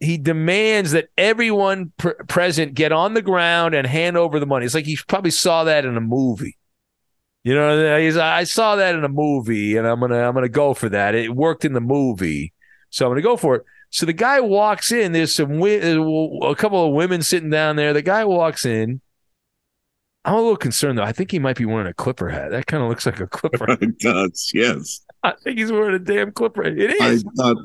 he 0.00 0.16
demands 0.16 0.92
that 0.92 1.08
everyone 1.16 1.92
pr- 1.98 2.10
present 2.26 2.74
get 2.74 2.90
on 2.90 3.14
the 3.14 3.22
ground 3.22 3.74
and 3.74 3.86
hand 3.86 4.16
over 4.16 4.40
the 4.40 4.46
money. 4.46 4.64
It's 4.64 4.74
like 4.74 4.86
he 4.86 4.98
probably 5.08 5.30
saw 5.30 5.64
that 5.64 5.84
in 5.84 5.96
a 5.96 6.00
movie. 6.00 6.56
You 7.44 7.54
know, 7.54 7.98
he's, 7.98 8.16
I 8.16 8.44
saw 8.44 8.76
that 8.76 8.94
in 8.94 9.04
a 9.04 9.08
movie, 9.08 9.76
and 9.76 9.86
I'm 9.86 10.00
gonna 10.00 10.28
I'm 10.28 10.34
gonna 10.34 10.48
go 10.48 10.74
for 10.74 10.90
that. 10.90 11.14
It 11.14 11.34
worked 11.34 11.64
in 11.64 11.72
the 11.72 11.80
movie, 11.80 12.52
so 12.90 13.06
I'm 13.06 13.12
gonna 13.12 13.22
go 13.22 13.36
for 13.36 13.56
it. 13.56 13.64
So 13.90 14.06
the 14.06 14.12
guy 14.12 14.40
walks 14.40 14.92
in. 14.92 15.12
There's 15.12 15.34
some 15.34 15.62
uh, 15.62 15.66
a 15.66 16.54
couple 16.54 16.86
of 16.86 16.92
women 16.92 17.22
sitting 17.22 17.50
down 17.50 17.76
there. 17.76 17.92
The 17.92 18.02
guy 18.02 18.24
walks 18.24 18.64
in. 18.66 19.00
I'm 20.24 20.34
a 20.34 20.40
little 20.40 20.56
concerned 20.56 20.98
though. 20.98 21.02
I 21.02 21.12
think 21.12 21.30
he 21.30 21.38
might 21.38 21.56
be 21.56 21.64
wearing 21.64 21.86
a 21.86 21.94
Clipper 21.94 22.28
hat. 22.28 22.50
That 22.50 22.66
kind 22.66 22.82
of 22.82 22.90
looks 22.90 23.06
like 23.06 23.20
a 23.20 23.26
Clipper. 23.26 23.72
it 23.80 23.98
does. 23.98 24.50
Yes. 24.54 25.00
I 25.22 25.32
think 25.42 25.58
he's 25.58 25.72
wearing 25.72 25.94
a 25.94 25.98
damn 25.98 26.32
Clipper. 26.32 26.62
It 26.62 26.78
is. 26.78 27.24
I 27.24 27.30
thought 27.36 27.56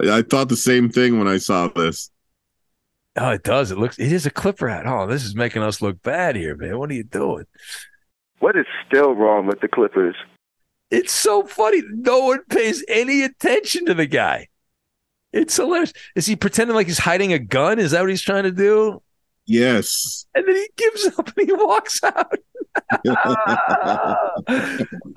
I 0.00 0.22
thought 0.22 0.48
the 0.48 0.56
same 0.56 0.90
thing 0.90 1.18
when 1.18 1.28
I 1.28 1.38
saw 1.38 1.68
this. 1.68 2.10
Oh, 3.16 3.30
it 3.30 3.42
does. 3.42 3.70
It 3.70 3.78
looks. 3.78 3.98
It 3.98 4.12
is 4.12 4.26
a 4.26 4.30
Clipper 4.30 4.68
hat. 4.68 4.86
Oh, 4.86 5.06
this 5.06 5.24
is 5.24 5.34
making 5.34 5.62
us 5.62 5.82
look 5.82 6.02
bad 6.02 6.36
here, 6.36 6.56
man. 6.56 6.78
What 6.78 6.90
are 6.90 6.94
you 6.94 7.04
doing? 7.04 7.46
What 8.38 8.56
is 8.56 8.66
still 8.86 9.14
wrong 9.14 9.46
with 9.46 9.60
the 9.60 9.68
Clippers? 9.68 10.14
It's 10.90 11.12
so 11.12 11.44
funny. 11.44 11.82
No 11.90 12.20
one 12.20 12.44
pays 12.48 12.84
any 12.88 13.22
attention 13.22 13.86
to 13.86 13.94
the 13.94 14.06
guy. 14.06 14.48
It's 15.32 15.56
hilarious. 15.56 15.92
Is 16.14 16.26
he 16.26 16.36
pretending 16.36 16.74
like 16.74 16.86
he's 16.86 16.98
hiding 16.98 17.32
a 17.32 17.38
gun? 17.38 17.78
Is 17.78 17.90
that 17.90 18.00
what 18.00 18.10
he's 18.10 18.22
trying 18.22 18.44
to 18.44 18.52
do? 18.52 19.02
Yes. 19.44 20.26
And 20.34 20.46
then 20.46 20.54
he 20.54 20.68
gives 20.76 21.06
up 21.18 21.36
and 21.36 21.48
he 21.48 21.52
walks 21.52 22.02
out. 22.02 22.38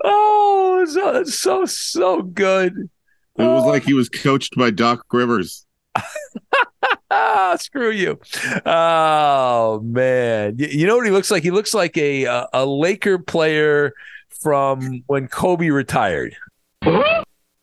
oh, 0.04 0.86
so, 0.88 1.16
it's 1.18 1.36
so 1.36 1.66
so 1.66 2.22
good. 2.22 2.90
It 3.38 3.44
was 3.44 3.66
like 3.66 3.84
oh. 3.84 3.86
he 3.86 3.94
was 3.94 4.10
coached 4.10 4.56
by 4.56 4.72
Doc 4.72 5.06
Rivers. 5.12 5.66
Screw 7.58 7.92
you. 7.92 8.20
Oh 8.66 9.82
man. 9.84 10.56
You 10.58 10.88
know 10.88 10.96
what 10.96 11.06
he 11.06 11.12
looks 11.12 11.32
like? 11.32 11.44
He 11.44 11.52
looks 11.52 11.74
like 11.74 11.98
a 11.98 12.26
a, 12.26 12.48
a 12.54 12.66
Laker 12.66 13.20
player 13.20 13.94
from 14.30 15.04
when 15.08 15.28
Kobe 15.28 15.70
retired. 15.70 16.36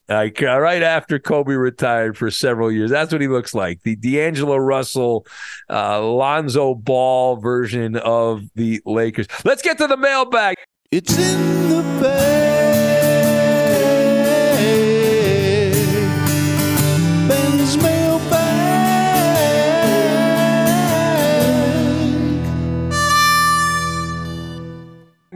Like 0.09 0.43
uh, 0.43 0.59
right 0.59 0.83
after 0.83 1.19
Kobe 1.19 1.53
retired 1.55 2.17
for 2.17 2.31
several 2.31 2.73
years. 2.73 2.91
That's 2.91 3.12
what 3.12 3.21
he 3.21 3.29
looks 3.29 3.55
like. 3.55 3.83
The 3.83 3.97
D'Angelo 3.97 4.57
Russell, 4.57 5.27
uh, 5.69 6.03
Lonzo 6.03 6.75
Ball 6.75 7.37
version 7.37 7.97
of 7.97 8.43
the 8.55 8.81
Lakers. 8.87 9.27
Let's 9.45 9.62
get 9.62 9.79
to 9.79 9.87
the 9.87 9.99
mailbag. 9.99 10.57
It's 10.91 11.17
in 11.17 11.69
the 11.69 11.83
bag. 12.00 12.38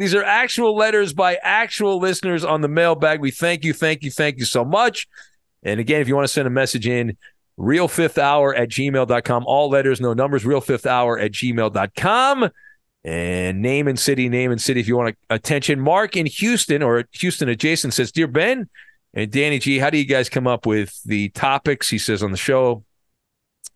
These 0.03 0.17
are 0.17 0.25
actual 0.25 0.75
letters 0.75 1.13
by 1.13 1.37
actual 1.45 2.01
listeners 2.01 2.45
on 2.45 2.61
the 2.61 2.67
mailbag. 2.67 3.21
We 3.21 3.31
thank 3.31 3.63
you, 3.63 3.73
thank 3.73 4.03
you, 4.03 4.11
thank 4.11 4.37
you 4.37 4.45
so 4.45 4.65
much. 4.65 5.07
And 5.63 5.79
again, 5.79 6.01
if 6.01 6.09
you 6.09 6.17
want 6.17 6.27
to 6.27 6.33
send 6.33 6.49
a 6.49 6.51
message 6.51 6.89
in, 6.89 7.17
real 7.57 7.87
fifth 7.87 8.19
hour 8.19 8.53
at 8.53 8.69
gmail.com. 8.69 9.45
All 9.47 9.71
letters, 9.71 10.01
no 10.01 10.13
numbers, 10.13 10.45
real 10.45 10.61
fifth 10.61 10.87
hour 10.87 11.21
at 11.21 11.31
gmail.com. 11.31 12.51
And 13.05 13.63
name 13.63 13.87
and 13.87 13.97
city, 13.97 14.29
name 14.29 14.51
and 14.51 14.61
city 14.61 14.81
if 14.81 14.89
you 14.89 14.97
want 14.97 15.17
attention. 15.31 15.79
Mark 15.79 16.17
in 16.17 16.27
Houston 16.27 16.83
or 16.83 17.05
Houston 17.13 17.49
adjacent 17.49 17.95
says, 17.95 18.11
Dear 18.11 18.27
Ben 18.27 18.69
and 19.15 19.31
Danny 19.31 19.61
G, 19.61 19.79
how 19.79 19.89
do 19.89 19.99
you 19.99 20.05
guys 20.05 20.29
come 20.29 20.49
up 20.49 20.67
with 20.67 21.01
the 21.05 21.29
topics? 21.29 21.89
He 21.89 21.99
says 21.99 22.25
on 22.25 22.33
the 22.33 22.37
show, 22.37 22.83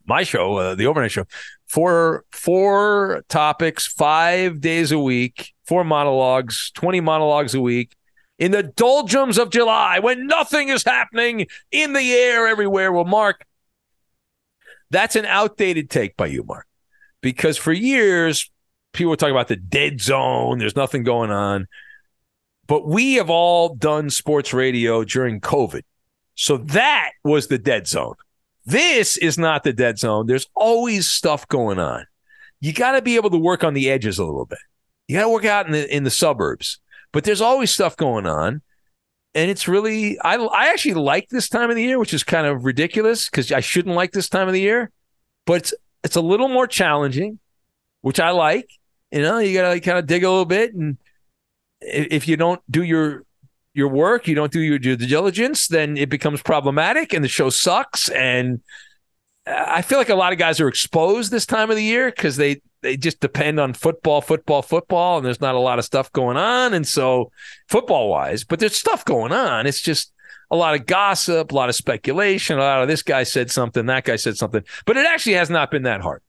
my 0.05 0.23
show, 0.23 0.57
uh, 0.57 0.75
the 0.75 0.87
overnight 0.87 1.11
show, 1.11 1.23
four 1.67 2.25
four 2.33 3.23
topics, 3.29 3.87
five 3.87 4.59
days 4.59 4.91
a 4.91 4.99
week, 4.99 5.53
four 5.67 5.83
monologues, 5.83 6.71
20 6.75 7.01
monologues 7.01 7.53
a 7.53 7.61
week 7.61 7.95
in 8.39 8.51
the 8.51 8.63
doldrums 8.63 9.37
of 9.37 9.49
July 9.49 9.99
when 9.99 10.27
nothing 10.27 10.69
is 10.69 10.83
happening 10.83 11.47
in 11.71 11.93
the 11.93 12.13
air 12.13 12.47
everywhere. 12.47 12.91
Well, 12.91 13.05
Mark, 13.05 13.45
that's 14.89 15.15
an 15.15 15.25
outdated 15.25 15.89
take 15.89 16.15
by 16.15 16.27
you, 16.27 16.43
Mark, 16.43 16.67
because 17.21 17.57
for 17.57 17.73
years, 17.73 18.49
people 18.93 19.09
were 19.09 19.17
talking 19.17 19.35
about 19.35 19.49
the 19.49 19.55
dead 19.55 20.01
zone. 20.01 20.59
There's 20.59 20.75
nothing 20.75 21.03
going 21.03 21.31
on. 21.31 21.67
But 22.67 22.87
we 22.87 23.15
have 23.15 23.29
all 23.29 23.75
done 23.75 24.09
sports 24.09 24.53
radio 24.53 25.03
during 25.03 25.39
COVID. 25.39 25.83
So 26.35 26.57
that 26.57 27.11
was 27.23 27.47
the 27.47 27.57
dead 27.57 27.87
zone. 27.87 28.15
This 28.65 29.17
is 29.17 29.37
not 29.37 29.63
the 29.63 29.73
dead 29.73 29.97
zone. 29.97 30.27
There's 30.27 30.47
always 30.53 31.09
stuff 31.09 31.47
going 31.47 31.79
on. 31.79 32.05
You 32.59 32.73
got 32.73 32.91
to 32.91 33.01
be 33.01 33.15
able 33.15 33.29
to 33.29 33.37
work 33.37 33.63
on 33.63 33.73
the 33.73 33.89
edges 33.89 34.19
a 34.19 34.25
little 34.25 34.45
bit. 34.45 34.59
You 35.07 35.17
got 35.17 35.23
to 35.23 35.29
work 35.29 35.45
out 35.45 35.65
in 35.65 35.71
the 35.71 35.95
in 35.95 36.03
the 36.03 36.11
suburbs. 36.11 36.79
But 37.13 37.23
there's 37.23 37.41
always 37.41 37.71
stuff 37.71 37.95
going 37.95 38.27
on. 38.27 38.61
And 39.33 39.51
it's 39.51 39.67
really 39.67 40.19
I 40.19 40.35
I 40.35 40.69
actually 40.69 40.95
like 40.95 41.29
this 41.29 41.49
time 41.49 41.69
of 41.69 41.75
the 41.75 41.83
year, 41.83 41.99
which 41.99 42.13
is 42.13 42.23
kind 42.23 42.47
of 42.47 42.65
ridiculous 42.65 43.29
because 43.29 43.51
I 43.51 43.59
shouldn't 43.59 43.95
like 43.95 44.11
this 44.11 44.29
time 44.29 44.47
of 44.47 44.53
the 44.53 44.61
year. 44.61 44.91
But 45.45 45.57
it's 45.57 45.73
it's 46.03 46.15
a 46.15 46.21
little 46.21 46.47
more 46.49 46.67
challenging, 46.67 47.39
which 48.01 48.19
I 48.19 48.31
like. 48.31 48.69
You 49.11 49.21
know, 49.21 49.37
you 49.37 49.53
got 49.53 49.63
to 49.63 49.69
like 49.69 49.83
kind 49.83 49.97
of 49.97 50.05
dig 50.05 50.23
a 50.23 50.29
little 50.29 50.45
bit 50.45 50.73
and 50.73 50.97
if 51.81 52.27
you 52.27 52.37
don't 52.37 52.61
do 52.69 52.83
your 52.83 53.23
your 53.73 53.87
work, 53.87 54.27
you 54.27 54.33
don't 54.33 54.51
do 54.51 54.59
your 54.59 54.79
due 54.79 54.95
diligence, 54.95 55.67
then 55.67 55.97
it 55.97 56.09
becomes 56.09 56.41
problematic 56.41 57.13
and 57.13 57.23
the 57.23 57.27
show 57.27 57.49
sucks. 57.49 58.09
And 58.09 58.61
I 59.45 59.83
feel 59.83 59.99
like 59.99 60.09
a 60.09 60.15
lot 60.15 60.33
of 60.33 60.39
guys 60.39 60.59
are 60.59 60.67
exposed 60.67 61.31
this 61.31 61.45
time 61.45 61.69
of 61.69 61.75
the 61.75 61.83
year 61.83 62.09
because 62.09 62.37
they 62.37 62.61
they 62.87 62.95
just 62.95 63.19
depend 63.19 63.59
on 63.59 63.73
football, 63.73 64.21
football, 64.21 64.61
football, 64.61 65.17
and 65.17 65.25
there's 65.25 65.41
not 65.41 65.55
a 65.55 65.59
lot 65.59 65.77
of 65.77 65.83
stuff 65.83 66.09
going 66.13 66.37
on. 66.37 66.73
And 66.73 66.87
so, 66.87 67.31
football 67.67 68.09
wise, 68.09 68.45
but 68.45 68.59
there's 68.59 68.77
stuff 68.77 69.03
going 69.03 69.33
on. 69.33 69.67
It's 69.67 69.81
just 69.81 70.13
a 70.49 70.55
lot 70.55 70.73
of 70.73 70.85
gossip, 70.85 71.51
a 71.51 71.55
lot 71.55 71.67
of 71.67 71.75
speculation. 71.75 72.57
A 72.57 72.61
lot 72.61 72.81
of 72.81 72.87
this 72.87 73.03
guy 73.03 73.23
said 73.23 73.51
something, 73.51 73.85
that 73.87 74.05
guy 74.05 74.15
said 74.15 74.37
something, 74.37 74.63
but 74.85 74.95
it 74.95 75.05
actually 75.05 75.33
has 75.33 75.49
not 75.49 75.69
been 75.69 75.83
that 75.83 75.99
hard. 75.99 76.21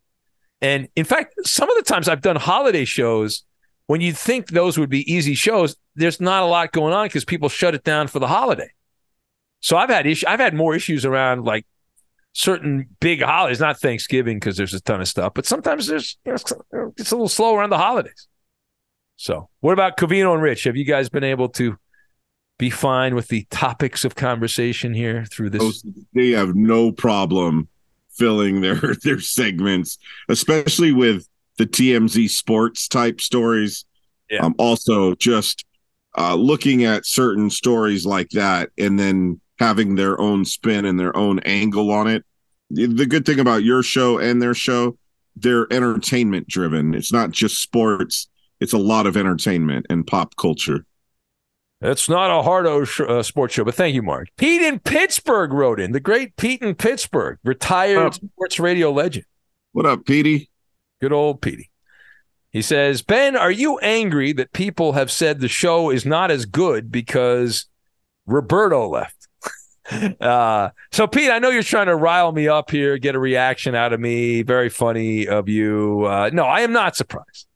And 0.60 0.88
in 0.96 1.04
fact, 1.04 1.34
some 1.46 1.70
of 1.70 1.76
the 1.76 1.84
times 1.84 2.08
I've 2.08 2.22
done 2.22 2.34
holiday 2.34 2.84
shows 2.84 3.44
when 3.86 4.00
you 4.00 4.12
think 4.12 4.48
those 4.48 4.76
would 4.76 4.90
be 4.90 5.10
easy 5.10 5.34
shows, 5.34 5.76
there's 5.94 6.20
not 6.20 6.42
a 6.42 6.46
lot 6.46 6.72
going 6.72 6.92
on 6.92 7.06
because 7.06 7.24
people 7.24 7.48
shut 7.48 7.76
it 7.76 7.84
down 7.84 8.08
for 8.08 8.18
the 8.18 8.26
holiday. 8.26 8.70
So 9.60 9.76
I've 9.76 9.90
had 9.90 10.08
issue, 10.08 10.26
I've 10.28 10.40
had 10.40 10.54
more 10.54 10.74
issues 10.74 11.04
around 11.04 11.44
like 11.44 11.64
certain 12.32 12.86
big 13.00 13.22
holidays, 13.22 13.60
not 13.60 13.80
Thanksgiving 13.80 14.38
because 14.38 14.56
there's 14.56 14.74
a 14.74 14.80
ton 14.80 15.00
of 15.00 15.08
stuff, 15.08 15.32
but 15.34 15.46
sometimes 15.46 15.86
there's 15.86 16.18
you 16.24 16.32
know, 16.32 16.92
it's 16.96 17.10
a 17.10 17.14
little 17.14 17.28
slow 17.28 17.54
around 17.54 17.70
the 17.70 17.78
holidays. 17.78 18.28
So, 19.16 19.48
what 19.60 19.72
about 19.72 19.96
Covino 19.96 20.32
and 20.32 20.42
Rich? 20.42 20.64
Have 20.64 20.76
you 20.76 20.84
guys 20.84 21.08
been 21.08 21.24
able 21.24 21.48
to 21.50 21.76
be 22.58 22.70
fine 22.70 23.14
with 23.14 23.28
the 23.28 23.46
topics 23.50 24.04
of 24.04 24.14
conversation 24.14 24.94
here 24.94 25.24
through 25.24 25.50
this? 25.50 25.84
They 26.14 26.30
have 26.30 26.54
no 26.54 26.92
problem 26.92 27.68
filling 28.10 28.60
their 28.60 28.76
their 29.02 29.20
segments, 29.20 29.98
especially 30.28 30.92
with 30.92 31.26
the 31.56 31.66
TMZ 31.66 32.30
sports 32.30 32.86
type 32.86 33.20
stories. 33.20 33.84
Yeah. 34.30 34.44
Um, 34.44 34.54
also, 34.58 35.14
just 35.16 35.64
uh, 36.16 36.34
looking 36.34 36.84
at 36.84 37.06
certain 37.06 37.50
stories 37.50 38.06
like 38.06 38.30
that 38.30 38.70
and 38.78 38.98
then 38.98 39.40
having 39.58 39.94
their 39.94 40.20
own 40.20 40.44
spin 40.44 40.84
and 40.84 40.98
their 40.98 41.16
own 41.16 41.40
angle 41.40 41.90
on 41.90 42.06
it. 42.06 42.24
The 42.70 43.06
good 43.06 43.24
thing 43.24 43.40
about 43.40 43.64
your 43.64 43.82
show 43.82 44.18
and 44.18 44.42
their 44.42 44.54
show, 44.54 44.98
they're 45.36 45.72
entertainment 45.72 46.48
driven. 46.48 46.94
It's 46.94 47.12
not 47.12 47.30
just 47.30 47.62
sports, 47.62 48.28
it's 48.60 48.72
a 48.72 48.78
lot 48.78 49.06
of 49.06 49.16
entertainment 49.16 49.86
and 49.88 50.06
pop 50.06 50.36
culture. 50.36 50.84
It's 51.80 52.08
not 52.08 52.36
a 52.36 52.42
hard 52.42 52.66
uh, 52.66 53.22
sports 53.22 53.54
show, 53.54 53.64
but 53.64 53.74
thank 53.74 53.94
you, 53.94 54.02
Mark. 54.02 54.28
Pete 54.36 54.62
in 54.62 54.80
Pittsburgh 54.80 55.52
wrote 55.52 55.78
in 55.78 55.92
the 55.92 56.00
great 56.00 56.36
Pete 56.36 56.60
in 56.60 56.74
Pittsburgh, 56.74 57.38
retired 57.44 58.14
sports 58.14 58.58
radio 58.58 58.90
legend. 58.90 59.26
What 59.72 59.86
up, 59.86 60.04
Petey? 60.04 60.50
Good 61.00 61.12
old 61.12 61.40
Petey. 61.40 61.70
He 62.50 62.62
says, 62.62 63.02
Ben, 63.02 63.36
are 63.36 63.50
you 63.50 63.78
angry 63.78 64.32
that 64.32 64.52
people 64.52 64.94
have 64.94 65.12
said 65.12 65.38
the 65.38 65.48
show 65.48 65.90
is 65.90 66.04
not 66.04 66.32
as 66.32 66.46
good 66.46 66.90
because 66.90 67.66
Roberto 68.26 68.88
left? 68.88 69.27
Uh, 70.20 70.70
so, 70.92 71.06
Pete, 71.06 71.30
I 71.30 71.38
know 71.38 71.50
you're 71.50 71.62
trying 71.62 71.86
to 71.86 71.96
rile 71.96 72.32
me 72.32 72.48
up 72.48 72.70
here, 72.70 72.98
get 72.98 73.14
a 73.14 73.18
reaction 73.18 73.74
out 73.74 73.92
of 73.92 74.00
me. 74.00 74.42
Very 74.42 74.68
funny 74.68 75.26
of 75.28 75.48
you. 75.48 76.04
Uh, 76.04 76.30
no, 76.32 76.44
I 76.44 76.60
am 76.60 76.72
not 76.72 76.96
surprised. 76.96 77.46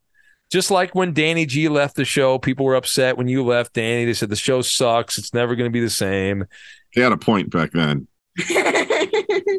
Just 0.50 0.70
like 0.70 0.94
when 0.94 1.14
Danny 1.14 1.46
G 1.46 1.68
left 1.68 1.96
the 1.96 2.04
show, 2.04 2.38
people 2.38 2.66
were 2.66 2.74
upset 2.74 3.16
when 3.16 3.28
you 3.28 3.42
left, 3.44 3.72
Danny. 3.72 4.04
They 4.04 4.12
said 4.12 4.28
the 4.28 4.36
show 4.36 4.60
sucks. 4.60 5.16
It's 5.16 5.32
never 5.32 5.56
going 5.56 5.68
to 5.68 5.72
be 5.72 5.80
the 5.80 5.90
same. 5.90 6.44
He 6.90 7.00
had 7.00 7.12
a 7.12 7.16
point 7.16 7.50
back 7.50 7.72
then. 7.72 8.06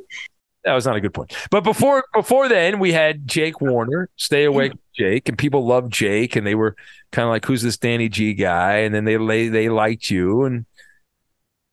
That 0.64 0.76
was 0.76 0.86
not 0.86 0.96
a 0.96 1.02
good 1.02 1.14
point. 1.14 1.36
But 1.52 1.62
before 1.62 2.06
before 2.14 2.48
then, 2.48 2.80
we 2.80 2.94
had 2.94 3.28
Jake 3.28 3.60
Warner, 3.60 4.10
Stay 4.16 4.46
Awake 4.46 4.72
Jake, 4.96 5.28
and 5.28 5.38
people 5.38 5.66
loved 5.66 5.92
Jake, 5.92 6.36
and 6.36 6.48
they 6.48 6.56
were 6.56 6.76
kind 7.12 7.26
of 7.26 7.32
like, 7.32 7.46
"Who's 7.46 7.62
this 7.62 7.78
Danny 7.78 8.08
G 8.08 8.34
guy?" 8.34 8.78
And 8.78 8.96
then 8.96 9.04
they 9.04 9.18
they, 9.18 9.50
they 9.50 9.70
liked 9.70 10.10
you, 10.10 10.44
and 10.44 10.66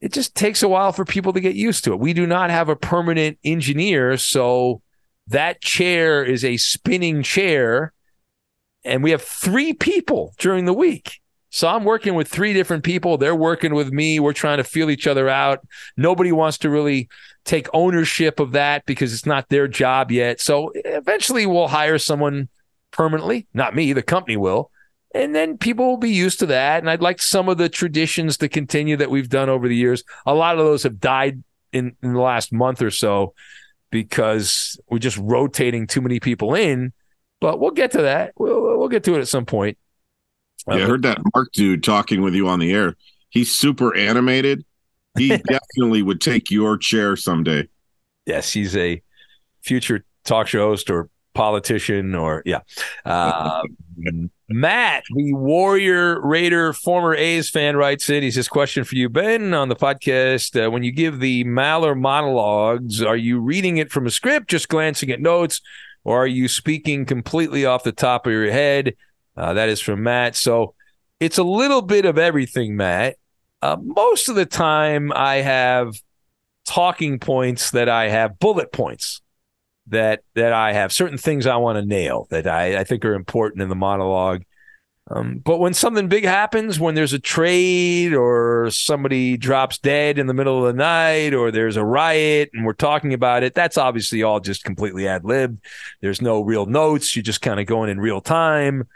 it 0.01 0.13
just 0.13 0.35
takes 0.35 0.63
a 0.63 0.69
while 0.69 0.93
for 0.93 1.05
people 1.05 1.33
to 1.33 1.41
get 1.41 1.55
used 1.55 1.85
to 1.85 1.93
it. 1.93 2.01
We 2.01 2.13
do 2.13 2.27
not 2.27 2.51
have 2.51 2.69
a 2.69 2.77
permanent 2.77 3.39
engineer, 3.45 4.17
so 4.17 4.83
that 5.29 5.61
chair 5.61 6.25
is 6.25 6.45
a 6.45 6.57
spinning 6.57 7.23
chair, 7.23 7.93
and 8.85 9.03
we 9.03 9.11
have 9.11 9.23
three 9.23 9.73
people 9.73 10.35
during 10.39 10.65
the 10.65 10.73
week. 10.73 11.21
So 11.51 11.69
I'm 11.69 11.85
working 11.85 12.15
with 12.15 12.29
three 12.29 12.53
different 12.53 12.85
people. 12.85 13.19
They're 13.19 13.35
working 13.35 13.75
with 13.75 13.93
me. 13.93 14.21
We're 14.21 14.33
trying 14.33 14.59
to 14.59 14.65
feel 14.65 14.89
each 14.89 15.07
other 15.07 15.29
out. 15.29 15.61
Nobody 15.97 16.31
wants 16.31 16.59
to 16.59 16.71
really 16.71 17.09
take 17.45 17.69
ownership 17.75 18.39
of 18.39 18.53
that 18.53 18.87
because 18.87 19.13
it's 19.13 19.27
not 19.27 19.49
their 19.49 19.67
job 19.67 20.13
yet. 20.13 20.41
So 20.41 20.73
eventually 20.75 21.47
we'll 21.47 21.69
hire 21.69 21.99
someone 21.99 22.49
permanently, 22.93 23.49
not 23.53 23.75
me, 23.75 23.93
the 23.93 24.03
company 24.03 24.37
will. 24.37 24.71
And 25.15 25.35
then 25.35 25.59
people 25.59 25.87
will 25.87 25.97
be 25.97 26.11
used 26.11 26.39
to 26.39 26.47
that. 26.47 26.79
And 26.79 26.89
I'd 26.89 27.03
like 27.03 27.21
some 27.21 27.49
of 27.49 27.59
the 27.59 27.69
traditions 27.69 28.37
to 28.39 28.49
continue 28.49 28.97
that 28.97 29.11
we've 29.11 29.29
done 29.29 29.49
over 29.49 29.67
the 29.67 29.77
years. 29.77 30.05
A 30.25 30.35
lot 30.35 30.59
of 30.59 30.65
those 30.65 30.85
have 30.85 31.01
died 31.01 31.43
in, 31.73 31.97
in 32.03 32.15
the 32.15 32.21
last 32.21 32.53
month 32.53 32.81
or 32.81 32.91
so 32.91 33.35
because 33.91 34.81
we're 34.89 34.99
just 34.99 35.19
rotating 35.19 35.87
too 35.87 36.01
many 36.01 36.21
people 36.21 36.55
in. 36.55 36.93
But 37.41 37.59
we'll 37.59 37.73
get 37.73 37.93
to 37.93 38.03
that. 38.03 38.35
We'll, 38.37 38.79
we'll 38.79 38.89
get 38.89 39.03
to 39.05 39.17
it 39.17 39.21
at 39.21 39.29
some 39.29 39.47
point. 39.47 39.79
Yeah, 40.69 40.75
I 40.75 40.81
heard 40.81 41.03
that 41.03 41.19
Mark 41.35 41.51
dude 41.53 41.83
talking 41.83 42.23
with 42.23 42.35
you 42.35 42.47
on 42.49 42.59
the 42.59 42.73
air. 42.73 42.97
He's 43.31 43.55
super 43.55 43.97
animated. 43.97 44.65
He 45.19 45.29
definitely 45.37 46.03
would 46.03 46.21
take 46.21 46.51
your 46.51 46.77
chair 46.77 47.17
someday. 47.17 47.69
Yes, 48.27 48.53
he's 48.53 48.77
a 48.77 49.03
future 49.63 50.05
talk 50.25 50.47
show 50.47 50.69
host 50.69 50.91
or 50.91 51.09
politician 51.35 52.15
or 52.15 52.43
yeah. 52.45 52.61
Uh, 53.05 53.63
Matt, 54.49 55.05
the 55.15 55.33
Warrior 55.33 56.21
Raider 56.21 56.73
former 56.73 57.15
A's 57.15 57.49
fan, 57.51 57.77
writes 57.77 58.11
in. 58.11 58.23
He 58.23 58.31
says, 58.31 58.49
"Question 58.49 58.85
for 58.85 58.97
you, 58.97 59.09
Ben, 59.09 59.55
on 59.55 59.69
the 59.69 59.77
podcast. 59.77 60.61
Uh, 60.61 60.71
when 60.71 60.83
you 60.83 60.91
give 60.91 61.21
the 61.21 61.45
Maller 61.45 61.99
monologues, 61.99 63.03
are 63.03 63.17
you 63.17 63.39
reading 63.39 63.77
it 63.77 63.93
from 63.93 64.07
a 64.07 64.11
script, 64.11 64.49
just 64.49 64.69
glancing 64.69 65.11
at 65.11 65.21
notes, 65.21 65.61
or 66.03 66.25
are 66.25 66.27
you 66.27 66.49
speaking 66.49 67.05
completely 67.05 67.65
off 67.65 67.85
the 67.85 67.93
top 67.93 68.27
of 68.27 68.33
your 68.33 68.51
head?" 68.51 68.95
Uh, 69.37 69.55
that 69.55 69.69
is 69.69 69.81
from 69.81 70.03
Matt. 70.03 70.35
So 70.35 70.75
it's 71.21 71.39
a 71.39 71.45
little 71.45 71.83
bit 71.83 72.05
of 72.05 72.19
everything, 72.19 72.77
Matt. 72.77 73.17
Uh, 73.63 73.77
most 73.81 74.29
of 74.29 74.35
the 74.35 74.47
time, 74.47 75.13
I 75.15 75.37
have 75.37 75.95
talking 76.67 77.19
points 77.19 77.71
that 77.73 77.89
I 77.89 78.09
have 78.09 78.39
bullet 78.39 78.73
points 78.73 79.21
that 79.89 80.23
that 80.35 80.53
I 80.53 80.73
have 80.73 80.93
certain 80.93 81.19
things 81.19 81.47
I 81.47 81.57
want 81.57 81.77
to 81.77 81.85
nail 81.85 82.27
that 82.31 82.47
I, 82.47 82.79
I 82.79 82.85
think 82.85 83.05
are 83.05 83.15
important 83.15 83.63
in 83.63 83.69
the 83.69 83.75
monologue. 83.75 84.43
Um, 85.11 85.39
but 85.39 85.59
when 85.59 85.75
something 85.75 86.07
big 86.07 86.25
happens, 86.25 86.79
when 86.79 86.95
there's 86.95 87.13
a 87.13 87.19
trade 87.19 88.15
or 88.15 88.71
somebody 88.71 89.37
drops 89.37 89.79
dead 89.79 90.19
in 90.19 90.29
the 90.29 90.35
middle 90.35 90.65
of 90.65 90.73
the 90.73 90.79
night 90.79 91.35
or 91.35 91.51
there's 91.51 91.77
a 91.77 91.85
riot 91.85 92.51
and 92.55 92.65
we're 92.65 92.75
talking 92.75 93.13
about 93.13 93.43
it, 93.43 93.53
that's 93.53 93.77
obviously 93.77 94.23
all 94.23 94.39
just 94.39 94.63
completely 94.63 95.09
ad 95.09 95.25
lib. 95.25 95.61
There's 96.01 96.23
no 96.23 96.43
real 96.43 96.67
notes. 96.67 97.17
You're 97.17 97.25
just 97.25 97.43
kind 97.43 97.59
of 97.59 97.67
going 97.67 97.91
in 97.91 97.99
real 97.99 98.21
time. 98.21 98.87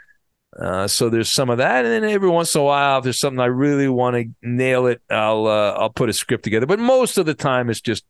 Uh, 0.57 0.87
so 0.87 1.09
there's 1.09 1.29
some 1.29 1.49
of 1.49 1.57
that, 1.57 1.83
and 1.83 1.93
then 1.93 2.09
every 2.09 2.29
once 2.29 2.55
in 2.55 2.61
a 2.61 2.63
while, 2.63 2.99
if 2.99 3.03
there's 3.03 3.19
something 3.19 3.41
I 3.41 3.47
really 3.47 3.89
want 3.89 4.15
to 4.15 4.29
nail 4.41 4.87
it, 4.87 5.01
I'll 5.09 5.47
uh, 5.47 5.71
I'll 5.71 5.89
put 5.89 6.07
a 6.07 6.13
script 6.13 6.45
together. 6.45 6.65
But 6.65 6.79
most 6.79 7.17
of 7.17 7.25
the 7.25 7.33
time, 7.33 7.69
it's 7.69 7.81
just 7.81 8.05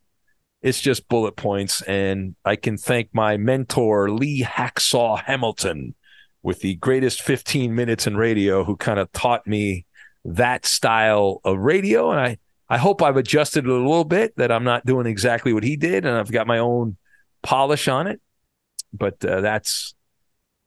it's 0.65 0.81
just 0.81 1.07
bullet 1.07 1.35
points, 1.35 1.83
and 1.83 2.35
I 2.43 2.55
can 2.55 2.75
thank 2.75 3.09
my 3.13 3.37
mentor 3.37 4.09
Lee 4.09 4.41
Hacksaw 4.41 5.21
Hamilton 5.23 5.93
with 6.41 6.61
the 6.61 6.73
greatest 6.77 7.21
15 7.21 7.75
minutes 7.75 8.07
in 8.07 8.17
radio, 8.17 8.63
who 8.63 8.75
kind 8.75 8.97
of 8.97 9.11
taught 9.11 9.45
me 9.45 9.85
that 10.25 10.65
style 10.65 11.39
of 11.43 11.59
radio, 11.59 12.09
and 12.09 12.19
I 12.19 12.37
I 12.67 12.79
hope 12.79 13.03
I've 13.03 13.15
adjusted 13.15 13.65
it 13.65 13.69
a 13.69 13.73
little 13.73 14.05
bit 14.05 14.35
that 14.37 14.51
I'm 14.51 14.63
not 14.63 14.87
doing 14.87 15.05
exactly 15.05 15.53
what 15.53 15.63
he 15.63 15.75
did, 15.75 16.03
and 16.03 16.17
I've 16.17 16.31
got 16.31 16.47
my 16.47 16.57
own 16.57 16.97
polish 17.43 17.87
on 17.87 18.07
it. 18.07 18.19
But 18.91 19.23
uh, 19.23 19.41
that's 19.41 19.93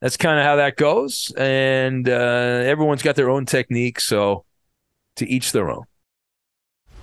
that's 0.01 0.17
kind 0.17 0.39
of 0.39 0.45
how 0.45 0.57
that 0.57 0.77
goes. 0.77 1.33
And 1.37 2.09
uh, 2.09 2.13
everyone's 2.13 3.03
got 3.03 3.17
their 3.17 3.31
own 3.31 3.47
technique. 3.47 3.99
So 3.99 4.45
to 5.17 5.29
each 5.29 5.51
their 5.51 5.71
own. 5.71 5.87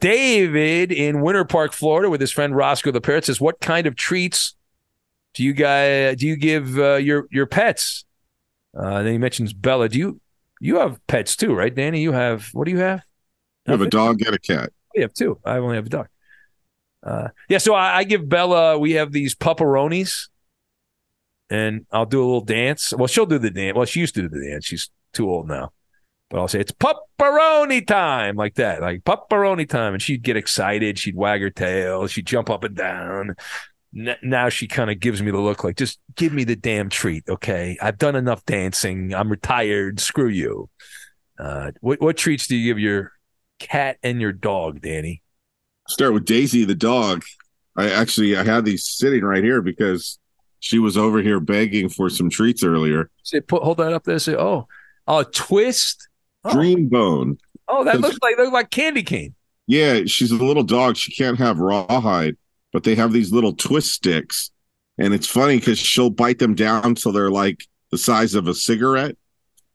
David 0.00 0.92
in 0.92 1.22
Winter 1.22 1.44
Park, 1.44 1.72
Florida, 1.72 2.10
with 2.10 2.20
his 2.20 2.30
friend 2.30 2.54
Roscoe 2.54 2.90
the 2.90 3.00
parrot 3.00 3.24
says, 3.24 3.40
"What 3.40 3.60
kind 3.60 3.86
of 3.86 3.96
treats 3.96 4.54
do 5.34 5.42
you 5.42 5.52
guys 5.52 6.16
do 6.16 6.26
you 6.26 6.36
give 6.36 6.78
uh, 6.78 6.96
your 6.96 7.26
your 7.30 7.46
pets?" 7.46 8.04
Uh, 8.76 9.02
then 9.02 9.12
he 9.12 9.18
mentions 9.18 9.52
Bella. 9.52 9.88
Do 9.88 9.98
you 9.98 10.20
you 10.60 10.76
have 10.76 11.04
pets 11.06 11.36
too, 11.36 11.54
right, 11.54 11.74
Danny? 11.74 12.00
You 12.00 12.12
have 12.12 12.48
what 12.52 12.64
do 12.64 12.70
you 12.70 12.78
have? 12.78 13.02
You 13.66 13.72
have 13.72 13.80
a 13.80 13.88
dog 13.88 14.20
and 14.22 14.34
a 14.34 14.38
cat. 14.38 14.72
We 14.94 15.02
have 15.02 15.14
two. 15.14 15.38
I 15.44 15.56
only 15.56 15.76
have 15.76 15.86
a 15.86 15.90
dog. 15.90 16.08
Uh, 17.02 17.28
yeah, 17.48 17.58
so 17.58 17.74
I, 17.74 17.98
I 17.98 18.04
give 18.04 18.28
Bella. 18.28 18.78
We 18.78 18.92
have 18.92 19.12
these 19.12 19.34
pepperonis, 19.34 20.28
and 21.50 21.86
I'll 21.92 22.06
do 22.06 22.20
a 22.20 22.24
little 22.24 22.40
dance. 22.40 22.92
Well, 22.94 23.06
she'll 23.06 23.26
do 23.26 23.38
the 23.38 23.50
dance. 23.50 23.76
Well, 23.76 23.84
she 23.84 24.00
used 24.00 24.14
to 24.14 24.22
do 24.22 24.28
the 24.28 24.48
dance. 24.48 24.64
She's 24.64 24.90
too 25.12 25.30
old 25.30 25.48
now. 25.48 25.72
But 26.34 26.40
I'll 26.40 26.48
say 26.48 26.58
it's 26.58 26.72
pepperoni 26.72 27.86
time, 27.86 28.34
like 28.34 28.56
that, 28.56 28.82
like 28.82 29.04
pepperoni 29.04 29.68
time, 29.68 29.92
and 29.92 30.02
she'd 30.02 30.24
get 30.24 30.36
excited. 30.36 30.98
She'd 30.98 31.14
wag 31.14 31.40
her 31.42 31.48
tail. 31.48 32.08
She'd 32.08 32.26
jump 32.26 32.50
up 32.50 32.64
and 32.64 32.74
down. 32.74 33.36
N- 33.96 34.16
now 34.20 34.48
she 34.48 34.66
kind 34.66 34.90
of 34.90 34.98
gives 34.98 35.22
me 35.22 35.30
the 35.30 35.38
look, 35.38 35.62
like 35.62 35.76
just 35.76 36.00
give 36.16 36.32
me 36.32 36.42
the 36.42 36.56
damn 36.56 36.88
treat, 36.88 37.22
okay? 37.28 37.78
I've 37.80 37.98
done 37.98 38.16
enough 38.16 38.44
dancing. 38.46 39.14
I'm 39.14 39.28
retired. 39.28 40.00
Screw 40.00 40.26
you. 40.26 40.68
Uh, 41.38 41.70
what 41.82 42.00
what 42.00 42.16
treats 42.16 42.48
do 42.48 42.56
you 42.56 42.68
give 42.68 42.80
your 42.80 43.12
cat 43.60 43.98
and 44.02 44.20
your 44.20 44.32
dog, 44.32 44.80
Danny? 44.80 45.22
Start 45.88 46.14
with 46.14 46.24
Daisy 46.24 46.64
the 46.64 46.74
dog. 46.74 47.22
I 47.76 47.90
actually 47.90 48.36
I 48.36 48.42
had 48.42 48.64
these 48.64 48.84
sitting 48.84 49.22
right 49.22 49.44
here 49.44 49.62
because 49.62 50.18
she 50.58 50.80
was 50.80 50.96
over 50.96 51.22
here 51.22 51.38
begging 51.38 51.88
for 51.88 52.10
some 52.10 52.28
treats 52.28 52.64
earlier. 52.64 53.08
Say, 53.22 53.40
put 53.40 53.62
hold 53.62 53.76
that 53.76 53.92
up 53.92 54.02
there. 54.02 54.18
Say, 54.18 54.34
oh, 54.34 54.66
oh, 55.06 55.22
twist. 55.22 56.08
Oh. 56.44 56.52
Dream 56.52 56.88
bone. 56.88 57.38
Oh, 57.68 57.84
that 57.84 58.00
looks 58.00 58.18
like 58.22 58.36
looks 58.36 58.52
like 58.52 58.70
candy 58.70 59.02
cane. 59.02 59.34
Yeah, 59.66 60.02
she's 60.06 60.30
a 60.30 60.36
little 60.36 60.62
dog. 60.62 60.96
She 60.96 61.12
can't 61.12 61.38
have 61.38 61.58
rawhide, 61.58 62.36
but 62.72 62.84
they 62.84 62.94
have 62.94 63.12
these 63.12 63.32
little 63.32 63.54
twist 63.54 63.92
sticks, 63.92 64.50
and 64.98 65.14
it's 65.14 65.26
funny 65.26 65.58
because 65.58 65.78
she'll 65.78 66.10
bite 66.10 66.38
them 66.38 66.54
down 66.54 66.96
so 66.96 67.10
they're 67.10 67.30
like 67.30 67.64
the 67.90 67.98
size 67.98 68.34
of 68.34 68.46
a 68.46 68.54
cigarette, 68.54 69.16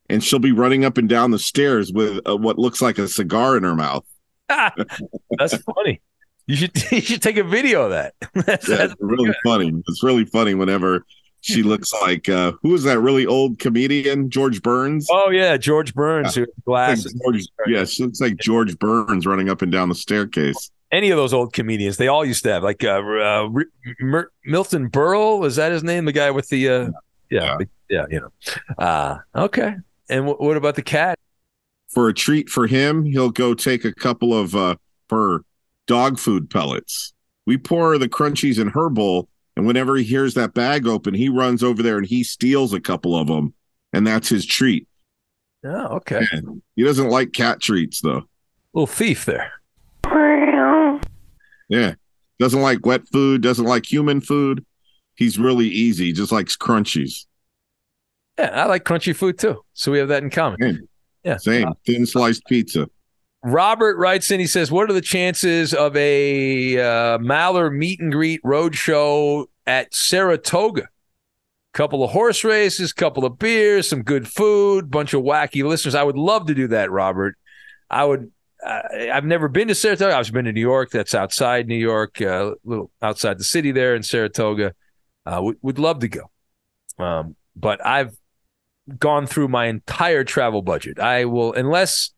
and 0.10 0.23
she'll 0.23 0.39
be 0.39 0.51
running 0.51 0.86
up 0.86 0.97
and 0.97 1.10
down 1.10 1.32
the 1.32 1.39
stairs 1.39 1.91
with 1.91 2.19
uh, 2.29 2.38
what 2.38 2.60
looks 2.60 2.82
like 2.82 2.99
a 2.99 3.08
cigar 3.08 3.58
in 3.58 3.63
her 3.63 3.75
mouth. 3.75 4.05
That's 4.47 5.58
funny. 5.58 6.01
You 6.49 6.55
should 6.55 6.71
you 6.91 7.01
should 7.01 7.21
take 7.21 7.38
a 7.38 7.43
video 7.43 7.84
of 7.86 7.91
that. 7.91 8.15
that's, 8.34 8.67
Yeah, 8.67 8.77
that's 8.77 8.95
really 8.99 9.34
funny. 9.45 9.71
It's 9.88 10.03
really 10.03 10.25
funny 10.25 10.55
whenever 10.55 11.05
she 11.41 11.63
looks 11.63 11.91
like 12.02 12.28
uh 12.30 12.54
who 12.62 12.73
is 12.75 12.84
that 12.84 12.99
really 12.99 13.25
old 13.25 13.60
comedian? 13.60 14.30
George 14.30 14.62
Burns. 14.62 15.08
Oh 15.10 15.30
yeah, 15.30 15.58
George 15.58 15.93
Burns 15.93 16.36
who 16.36 16.41
has 16.41 16.47
Like 16.49 16.65
glasses. 16.65 17.13
George, 17.23 17.45
yeah, 17.67 17.86
she 17.86 18.04
looks 18.04 18.19
like 18.21 18.38
George 18.38 18.78
Burns 18.80 19.25
running 19.25 19.49
up 19.49 19.62
and 19.62 19.71
down 19.71 19.89
the 19.89 19.95
staircase. 19.95 20.71
Any 20.91 21.12
of 21.12 21.17
those 21.17 21.34
old 21.34 21.54
comedians, 21.54 21.97
they 21.97 22.08
all 22.08 22.25
used 22.25 22.43
to 22.43 22.52
have 22.52 22.63
like 22.63 22.84
uh, 22.84 22.99
uh, 23.02 23.49
Mer- 23.99 24.32
Milton 24.43 24.89
Berle. 24.89 25.45
Is 25.45 25.56
that 25.58 25.71
his 25.71 25.84
name? 25.84 26.06
The 26.06 26.12
guy 26.12 26.32
with 26.32 26.49
the 26.49 26.67
uh, 26.69 26.89
yeah, 27.30 27.58
the- 27.60 27.69
yeah, 27.89 28.06
you 28.10 28.19
know. 28.21 28.32
Uh, 28.78 29.17
okay. 29.36 29.75
And 30.10 30.25
wh- 30.28 30.39
what 30.41 30.58
about 30.58 30.75
the 30.75 30.82
cat? 30.82 31.17
For 31.89 32.10
a 32.10 32.13
treat 32.13 32.49
for 32.49 32.65
him, 32.67 33.06
he'll 33.06 33.30
go 33.30 33.54
take 33.54 33.86
a 33.86 33.93
couple 33.93 34.34
of 34.34 34.56
uh 34.56 34.75
her 35.12 35.41
dog 35.88 36.17
food 36.19 36.49
pellets. 36.49 37.13
We 37.45 37.58
pour 37.58 37.97
the 37.97 38.10
crunchies 38.10 38.60
in 38.60 38.69
her 38.69 38.89
bowl, 38.89 39.28
and 39.60 39.67
whenever 39.67 39.98
he 39.98 40.06
hears 40.06 40.36
that 40.36 40.54
bag 40.54 40.88
open, 40.88 41.13
he 41.13 41.28
runs 41.28 41.63
over 41.63 41.84
there 41.84 41.98
and 41.98 42.08
he 42.08 42.24
steals 42.24 42.74
a 42.74 42.80
couple 42.80 43.13
of 43.13 43.28
them, 43.28 43.54
and 43.91 44.08
that's 44.08 44.30
his 44.30 44.45
treat. 44.45 44.88
Oh, 45.65 45.98
okay. 45.98 46.22
He 46.78 46.84
doesn't 46.86 47.10
like 47.10 47.34
cat 47.34 47.60
treats 47.60 48.00
though. 48.00 48.24
Little 48.74 48.88
thief 48.88 49.26
there. 49.26 49.52
Yeah. 51.67 51.95
Doesn't 52.39 52.62
like 52.62 52.86
wet 52.86 53.02
food, 53.12 53.41
doesn't 53.41 53.65
like 53.65 53.86
human 53.86 54.22
food. 54.22 54.65
He's 55.15 55.38
really 55.38 55.67
easy, 55.67 56.06
he 56.06 56.13
just 56.13 56.32
likes 56.32 56.56
crunchies. 56.56 57.26
Yeah, 58.39 58.63
I 58.63 58.65
like 58.67 58.86
crunchy 58.86 59.13
food 59.13 59.38
too. 59.38 59.62
So 59.74 59.91
we 59.91 60.00
have 60.00 60.08
that 60.08 60.24
in 60.24 60.30
common. 60.30 60.58
Same. 60.62 60.89
Yeah. 61.26 61.36
Same. 61.36 61.74
Thin 61.86 62.06
sliced 62.06 62.45
pizza. 62.48 62.88
Robert 63.43 63.97
writes 63.97 64.32
in. 64.32 64.39
He 64.39 64.47
says, 64.47 64.71
"What 64.71 64.89
are 64.89 64.93
the 64.93 65.02
chances 65.02 65.73
of 65.73 65.95
a 65.95 66.78
uh, 66.78 67.17
Maller 67.19 67.73
meet 67.73 67.99
and 67.99 68.12
greet 68.12 68.41
road 68.43 68.75
show 68.75 69.49
at 69.65 69.93
Saratoga? 69.93 70.89
Couple 71.73 72.04
of 72.04 72.12
horse 72.12 72.43
races, 72.43 72.91
couple 72.91 73.25
of 73.25 73.39
beers, 73.39 73.88
some 73.88 74.02
good 74.02 74.28
food, 74.28 74.91
bunch 74.91 75.13
of 75.13 75.23
wacky 75.23 75.63
listeners. 75.63 75.95
I 75.95 76.04
would 76.04 76.17
love 76.17 76.47
to 76.47 76.56
do 76.56 76.67
that, 76.69 76.91
Robert. 76.91 77.38
I 77.89 78.06
would. 78.06 78.32
Uh, 78.65 78.82
I've 79.13 79.23
never 79.23 79.47
been 79.47 79.69
to 79.69 79.75
Saratoga. 79.75 80.17
I've 80.17 80.34
been 80.34 80.45
to 80.45 80.52
New 80.52 80.60
York. 80.60 80.91
That's 80.91 81.15
outside 81.15 81.67
New 81.67 81.75
York, 81.75 82.21
uh, 82.21 82.56
little 82.65 82.91
outside 83.02 83.38
the 83.38 83.45
city 83.45 83.71
there 83.71 83.95
in 83.95 84.04
Saratoga. 84.04 84.73
Uh, 85.25 85.39
would 85.41 85.58
would 85.62 85.80
love 85.80 85.99
to 85.99 86.10
go, 86.10 86.30
um, 86.97 87.38
but 87.56 87.86
I've 87.86 88.17
gone 88.97 89.28
through 89.28 89.47
my 89.47 89.67
entire 89.67 90.25
travel 90.25 90.62
budget. 90.62 90.99
I 90.99 91.25
will 91.25 91.54
unless 91.54 92.12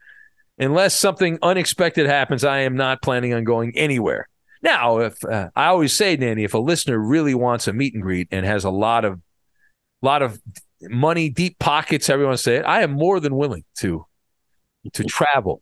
unless 0.58 0.98
something 0.98 1.40
unexpected 1.42 2.08
happens, 2.08 2.44
I 2.44 2.60
am 2.60 2.76
not 2.76 3.02
planning 3.02 3.34
on 3.34 3.44
going 3.44 3.76
anywhere. 3.78 4.28
Now, 4.62 5.00
if 5.00 5.24
uh, 5.26 5.50
I 5.56 5.68
always 5.68 5.96
say, 5.96 6.16
Danny, 6.16 6.44
if 6.44 6.54
a 6.54 6.60
listener 6.60 7.00
really 7.00 7.34
wants 7.34 7.68
a 7.68 7.74
meet 7.74 7.94
and 7.94 8.04
greet 8.04 8.28
and 8.32 8.46
has 8.46 8.64
a 8.64 8.70
lot 8.70 9.06
of 9.06 9.20
lot 10.02 10.22
of 10.22 10.40
money, 10.82 11.30
deep 11.30 11.58
pockets, 11.60 12.10
everyone 12.10 12.38
say 12.38 12.58
it, 12.58 12.66
I 12.66 12.82
am 12.82 12.92
more 12.92 13.20
than 13.20 13.36
willing 13.36 13.64
to 13.78 14.06
to 14.94 15.04
travel 15.04 15.62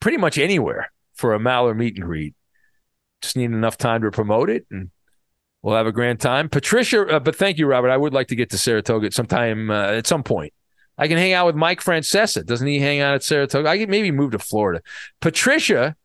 pretty 0.00 0.18
much 0.18 0.38
anywhere 0.38 0.92
for 1.14 1.34
a 1.34 1.38
Maller 1.38 1.76
meet 1.76 1.96
and 1.96 2.04
greet. 2.04 2.34
Just 3.22 3.36
need 3.36 3.44
enough 3.44 3.78
time 3.78 4.02
to 4.02 4.10
promote 4.10 4.50
it 4.50 4.66
and 4.70 4.90
we'll 5.62 5.76
have 5.76 5.86
a 5.86 5.92
grand 5.92 6.20
time. 6.20 6.48
Patricia, 6.48 7.06
uh, 7.06 7.18
but 7.18 7.34
thank 7.34 7.58
you, 7.58 7.66
Robert. 7.66 7.90
I 7.90 7.96
would 7.96 8.12
like 8.12 8.28
to 8.28 8.36
get 8.36 8.50
to 8.50 8.58
Saratoga 8.58 9.06
at 9.06 9.14
sometime 9.14 9.70
uh, 9.70 9.88
at 9.88 10.06
some 10.06 10.22
point. 10.22 10.52
I 10.98 11.08
can 11.08 11.18
hang 11.18 11.32
out 11.32 11.46
with 11.46 11.56
Mike 11.56 11.80
Francesa. 11.80 12.44
Doesn't 12.44 12.66
he 12.66 12.78
hang 12.78 13.00
out 13.00 13.14
at 13.14 13.22
Saratoga? 13.22 13.68
I 13.68 13.78
could 13.78 13.90
maybe 13.90 14.10
move 14.10 14.32
to 14.32 14.38
Florida. 14.38 14.82
Patricia 15.20 15.96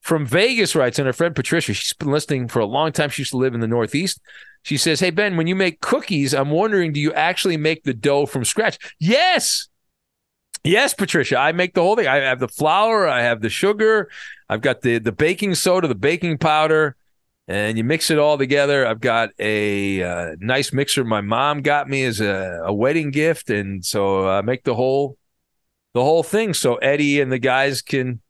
from 0.00 0.26
Vegas 0.26 0.74
writes, 0.74 0.98
and 0.98 1.06
her 1.06 1.12
friend 1.12 1.34
Patricia, 1.34 1.72
she's 1.72 1.92
been 1.92 2.10
listening 2.10 2.48
for 2.48 2.58
a 2.58 2.66
long 2.66 2.90
time. 2.90 3.08
She 3.08 3.22
used 3.22 3.30
to 3.30 3.36
live 3.36 3.54
in 3.54 3.60
the 3.60 3.68
Northeast. 3.68 4.20
She 4.62 4.76
says, 4.76 5.00
Hey, 5.00 5.10
Ben, 5.10 5.36
when 5.36 5.46
you 5.46 5.54
make 5.54 5.80
cookies, 5.80 6.34
I'm 6.34 6.50
wondering, 6.50 6.92
do 6.92 7.00
you 7.00 7.12
actually 7.12 7.56
make 7.56 7.84
the 7.84 7.94
dough 7.94 8.26
from 8.26 8.44
scratch? 8.44 8.78
Yes. 8.98 9.68
Yes, 10.64 10.94
Patricia. 10.94 11.36
I 11.36 11.52
make 11.52 11.74
the 11.74 11.82
whole 11.82 11.96
thing. 11.96 12.06
I 12.06 12.16
have 12.16 12.40
the 12.40 12.48
flour, 12.48 13.08
I 13.08 13.22
have 13.22 13.40
the 13.40 13.48
sugar, 13.48 14.10
I've 14.48 14.60
got 14.60 14.82
the, 14.82 14.98
the 14.98 15.12
baking 15.12 15.54
soda, 15.54 15.88
the 15.88 15.94
baking 15.94 16.38
powder, 16.38 16.96
and 17.48 17.76
you 17.76 17.84
mix 17.84 18.10
it 18.10 18.18
all 18.18 18.38
together. 18.38 18.86
I've 18.86 19.00
got 19.00 19.30
a 19.38 20.02
uh, 20.02 20.36
nice 20.38 20.72
mixer 20.72 21.04
my 21.04 21.20
mom 21.20 21.62
got 21.62 21.88
me 21.88 22.04
as 22.04 22.20
a, 22.20 22.62
a 22.64 22.72
wedding 22.72 23.10
gift, 23.10 23.50
and 23.50 23.84
so 23.84 24.28
I 24.28 24.42
make 24.42 24.64
the 24.64 24.74
whole 24.74 25.16
the 25.94 26.02
whole 26.02 26.22
thing 26.22 26.54
so 26.54 26.76
Eddie 26.76 27.20
and 27.20 27.30
the 27.30 27.38
guys 27.38 27.82
can 27.82 28.20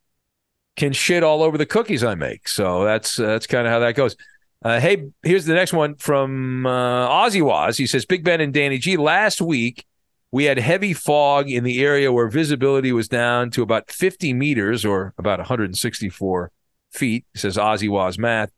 can 0.76 0.92
shit 0.92 1.22
all 1.22 1.42
over 1.42 1.58
the 1.58 1.66
cookies 1.66 2.02
I 2.02 2.14
make. 2.14 2.48
So 2.48 2.84
that's 2.84 3.18
uh, 3.18 3.26
that's 3.26 3.46
kind 3.46 3.66
of 3.66 3.72
how 3.72 3.80
that 3.80 3.94
goes. 3.94 4.16
Uh, 4.64 4.78
hey, 4.78 5.08
here's 5.22 5.44
the 5.44 5.54
next 5.54 5.72
one 5.72 5.96
from 5.96 6.66
uh, 6.66 7.08
Ozzy 7.08 7.42
Waz. 7.42 7.76
He 7.76 7.86
says, 7.86 8.06
"Big 8.06 8.24
Ben 8.24 8.40
and 8.40 8.54
Danny 8.54 8.78
G. 8.78 8.96
Last 8.96 9.40
week 9.40 9.84
we 10.30 10.44
had 10.44 10.58
heavy 10.58 10.94
fog 10.94 11.50
in 11.50 11.64
the 11.64 11.82
area 11.82 12.12
where 12.12 12.28
visibility 12.28 12.92
was 12.92 13.08
down 13.08 13.50
to 13.50 13.62
about 13.62 13.90
50 13.90 14.32
meters 14.32 14.84
or 14.84 15.14
about 15.18 15.38
164 15.38 16.50
feet." 16.90 17.26
Says 17.34 17.56
Ozzy 17.56 17.88
Waz 17.88 18.18
math. 18.18 18.50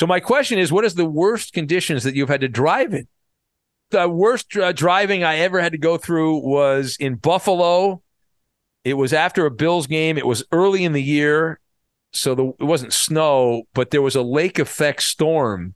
So 0.00 0.06
my 0.06 0.18
question 0.18 0.58
is, 0.58 0.72
what 0.72 0.86
is 0.86 0.94
the 0.94 1.04
worst 1.04 1.52
conditions 1.52 2.04
that 2.04 2.14
you've 2.14 2.30
had 2.30 2.40
to 2.40 2.48
drive 2.48 2.94
in? 2.94 3.06
The 3.90 4.08
worst 4.08 4.56
uh, 4.56 4.72
driving 4.72 5.24
I 5.24 5.40
ever 5.40 5.60
had 5.60 5.72
to 5.72 5.78
go 5.78 5.98
through 5.98 6.38
was 6.38 6.96
in 6.98 7.16
Buffalo. 7.16 8.02
It 8.82 8.94
was 8.94 9.12
after 9.12 9.44
a 9.44 9.50
Bills 9.50 9.86
game. 9.86 10.16
It 10.16 10.26
was 10.26 10.42
early 10.52 10.84
in 10.84 10.94
the 10.94 11.02
year, 11.02 11.60
so 12.14 12.34
the, 12.34 12.46
it 12.58 12.64
wasn't 12.64 12.94
snow, 12.94 13.64
but 13.74 13.90
there 13.90 14.00
was 14.00 14.16
a 14.16 14.22
lake 14.22 14.58
effect 14.58 15.02
storm, 15.02 15.74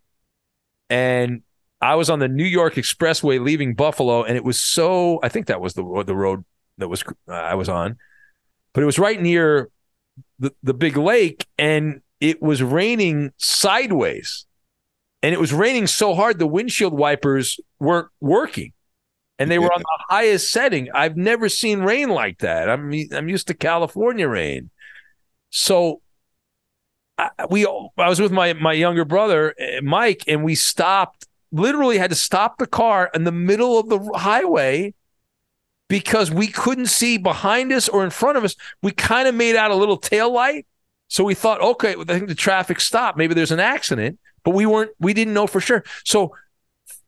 and 0.89 1.43
I 1.83 1.97
was 1.97 2.09
on 2.09 2.19
the 2.19 2.27
New 2.29 2.45
York 2.45 2.77
Expressway 2.77 3.39
leaving 3.45 3.75
Buffalo, 3.75 4.23
and 4.25 4.39
it 4.39 4.45
was 4.45 4.59
so. 4.59 5.21
I 5.23 5.29
think 5.29 5.49
that 5.49 5.61
was 5.61 5.75
the 5.75 6.03
the 6.07 6.17
road 6.17 6.47
that 6.79 6.89
was 6.89 7.05
uh, 7.29 7.33
I 7.33 7.57
was 7.57 7.69
on, 7.69 7.99
but 8.73 8.83
it 8.83 8.87
was 8.87 8.99
right 8.99 9.21
near 9.21 9.69
the 10.39 10.55
the 10.63 10.73
big 10.73 10.97
lake, 10.97 11.47
and 11.59 12.01
it 12.25 12.41
was 12.41 12.63
raining 12.63 13.31
sideways 13.37 14.47
and 15.23 15.35
it 15.35 15.39
was 15.39 15.53
raining 15.53 15.87
so 15.87 16.15
hard 16.15 16.39
the 16.39 16.47
windshield 16.47 16.95
wipers 16.95 17.61
weren't 17.79 18.09
working 18.19 18.73
and 19.39 19.51
they 19.51 19.59
were 19.59 19.73
on 19.73 19.81
the 19.81 20.05
highest 20.09 20.51
setting. 20.51 20.89
I've 20.95 21.17
never 21.17 21.49
seen 21.51 21.81
rain 21.81 22.09
like 22.09 22.39
that. 22.39 22.71
I'm 22.71 22.93
i'm 23.13 23.29
used 23.29 23.49
to 23.49 23.55
california 23.55 24.27
rain. 24.27 24.71
So 25.51 26.01
I, 27.19 27.29
we 27.51 27.67
i 27.67 28.09
was 28.09 28.21
with 28.21 28.33
my 28.33 28.55
my 28.55 28.73
younger 28.73 29.05
brother 29.05 29.55
eh, 29.59 29.81
mike 29.83 30.25
and 30.27 30.43
we 30.43 30.55
stopped 30.55 31.27
literally 31.53 31.99
had 31.99 32.11
to 32.11 32.17
stop 32.17 32.59
the 32.59 32.67
car 32.67 33.11
in 33.15 33.25
the 33.25 33.33
middle 33.33 33.79
of 33.79 33.89
the 33.89 34.01
highway 34.19 34.95
because 35.89 36.31
we 36.31 36.47
couldn't 36.47 36.87
see 36.87 37.19
behind 37.19 37.71
us 37.71 37.89
or 37.89 38.03
in 38.03 38.11
front 38.11 38.39
of 38.39 38.45
us. 38.45 38.57
We 38.83 38.93
kind 38.93 39.29
of 39.29 39.35
made 39.35 39.55
out 39.55 39.71
a 39.71 39.77
little 39.77 39.99
tail 39.99 40.33
light 40.33 40.67
so 41.09 41.25
we 41.25 41.35
thought, 41.35 41.61
okay, 41.61 41.95
I 41.99 42.05
think 42.05 42.29
the 42.29 42.35
traffic 42.35 42.81
stopped. 42.81 43.19
Maybe 43.19 43.35
there's 43.35 43.53
an 43.53 43.61
accident, 43.61 44.19
but 44.43 44.53
we 44.53 44.67
weren't. 44.67 44.90
We 44.99 45.14
didn't 45.14 45.35
know 45.35 45.47
for 45.47 45.61
sure. 45.61 45.85
So 46.05 46.35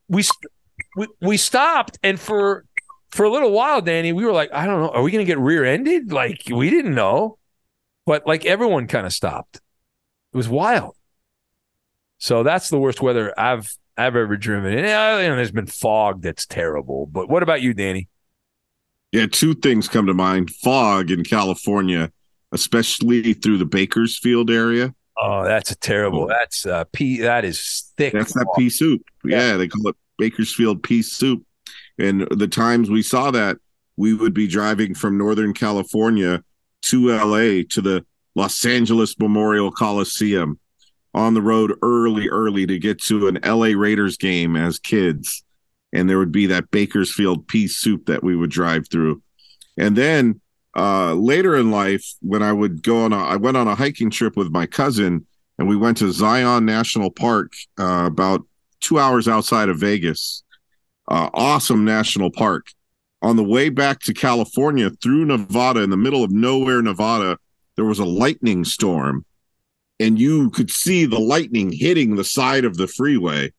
we 0.09 0.25
we, 0.97 1.07
we 1.21 1.37
stopped, 1.37 1.99
and 2.03 2.19
for 2.21 2.65
for 3.11 3.25
a 3.25 3.31
little 3.31 3.53
while, 3.53 3.81
Danny, 3.81 4.13
we 4.13 4.25
were 4.25 4.33
like, 4.33 4.53
I 4.53 4.67
don't 4.67 4.81
know, 4.81 4.91
are 4.91 5.03
we 5.03 5.11
going 5.11 5.25
to 5.25 5.31
get 5.31 5.39
rear-ended? 5.39 6.13
Like 6.13 6.43
we 6.51 6.71
didn't 6.71 6.95
know, 6.95 7.39
but 8.05 8.27
like 8.27 8.45
everyone 8.45 8.87
kind 8.87 9.07
of 9.07 9.13
stopped. 9.13 9.57
It 10.33 10.37
was 10.37 10.49
wild. 10.49 10.97
So 12.19 12.43
that's 12.43 12.69
the 12.69 12.79
worst 12.79 13.01
weather 13.01 13.33
I've 13.39 13.75
I've 13.97 14.17
ever 14.17 14.37
driven. 14.37 14.73
And 14.73 14.87
uh, 14.87 15.23
you 15.23 15.29
know, 15.29 15.37
there's 15.37 15.51
been 15.51 15.67
fog 15.67 16.23
that's 16.23 16.47
terrible. 16.47 17.07
But 17.07 17.29
what 17.29 17.43
about 17.43 17.63
you, 17.63 17.75
Danny? 17.75 18.09
Yeah, 19.13 19.27
two 19.27 19.55
things 19.55 19.89
come 19.89 20.07
to 20.07 20.15
mind. 20.15 20.51
Fog 20.51 21.11
in 21.11 21.25
California, 21.25 22.13
especially 22.57 23.35
through 23.35 23.59
the 23.59 23.67
Bakersfield 23.67 24.51
area. 24.51 24.95
Oh, 25.21 25.45
that's 25.45 25.71
a 25.71 25.77
terrible. 25.77 26.27
That's 26.27 26.67
uh 26.67 26.85
pea. 26.93 27.21
That 27.21 27.45
is 27.45 27.93
thick. 27.97 28.15
That's 28.15 28.33
that 28.33 28.49
pea 28.57 28.71
soup. 28.71 29.03
Yeah. 29.25 29.51
Yeah. 29.51 29.57
they 29.59 29.69
call 29.69 29.87
it 29.89 29.97
Bakersfield 30.19 30.83
pea 30.83 31.03
soup. 31.03 31.45
And 31.99 32.23
the 32.31 32.49
times 32.49 32.91
we 32.91 33.03
saw 33.03 33.31
that, 33.31 33.59
we 33.97 34.15
would 34.15 34.35
be 34.35 34.47
driving 34.47 34.95
from 34.95 35.17
Northern 35.17 35.55
California 35.55 36.43
to 36.83 37.09
LA 37.09 37.63
to 37.71 37.81
the 37.81 38.05
Los 38.35 38.65
Angeles 38.65 39.19
Memorial 39.19 39.71
Coliseum 39.71 40.59
on 41.15 41.35
the 41.35 41.41
road 41.43 41.73
early, 41.83 42.29
early 42.29 42.67
to 42.67 42.79
get 42.79 43.01
to 43.05 43.29
an 43.29 43.39
LA 43.45 43.69
Raiders 43.75 44.17
game 44.19 44.57
as 44.57 44.79
kids. 44.79 45.43
And 45.93 46.09
there 46.09 46.19
would 46.19 46.33
be 46.33 46.47
that 46.47 46.71
Bakersfield 46.71 47.49
pea 47.49 47.69
soup 47.69 48.07
that 48.07 48.23
we 48.23 48.37
would 48.37 48.51
drive 48.51 48.89
through. 48.89 49.23
And 49.79 49.97
then 49.97 50.41
uh, 50.77 51.15
later 51.15 51.57
in 51.57 51.71
life, 51.71 52.05
when 52.21 52.43
I 52.43 52.53
would 52.53 52.83
go 52.83 53.05
on, 53.05 53.13
a, 53.13 53.19
I 53.19 53.37
went 53.37 53.57
on 53.57 53.67
a 53.67 53.75
hiking 53.75 54.11
trip 54.11 54.37
with 54.37 54.51
my 54.51 54.67
cousin, 54.67 55.27
and 55.59 55.67
we 55.67 55.77
went 55.77 55.97
to 55.99 56.13
Zion 56.13 56.67
National 56.67 57.11
Park, 57.11 57.55
uh, 57.81 58.05
about 58.07 58.43
two 58.81 58.99
hours 58.99 59.27
outside 59.27 59.71
of 59.71 59.81
Vegas. 59.81 60.45
Uh, 61.09 61.31
awesome 61.33 61.85
national 61.85 62.31
park. 62.31 62.67
On 63.23 63.37
the 63.37 63.45
way 63.45 63.71
back 63.71 64.01
to 64.01 64.13
California 64.13 64.91
through 65.03 65.25
Nevada, 65.25 65.83
in 65.83 65.91
the 65.91 65.97
middle 65.97 66.23
of 66.23 66.31
nowhere, 66.31 66.83
Nevada, 66.83 67.39
there 67.77 67.85
was 67.85 67.99
a 67.99 68.05
lightning 68.05 68.65
storm, 68.65 69.25
and 69.99 70.19
you 70.19 70.51
could 70.51 70.71
see 70.71 71.07
the 71.07 71.19
lightning 71.19 71.73
hitting 71.73 72.17
the 72.17 72.25
side 72.25 72.65
of 72.65 72.77
the 72.77 72.87
freeway. 72.87 73.53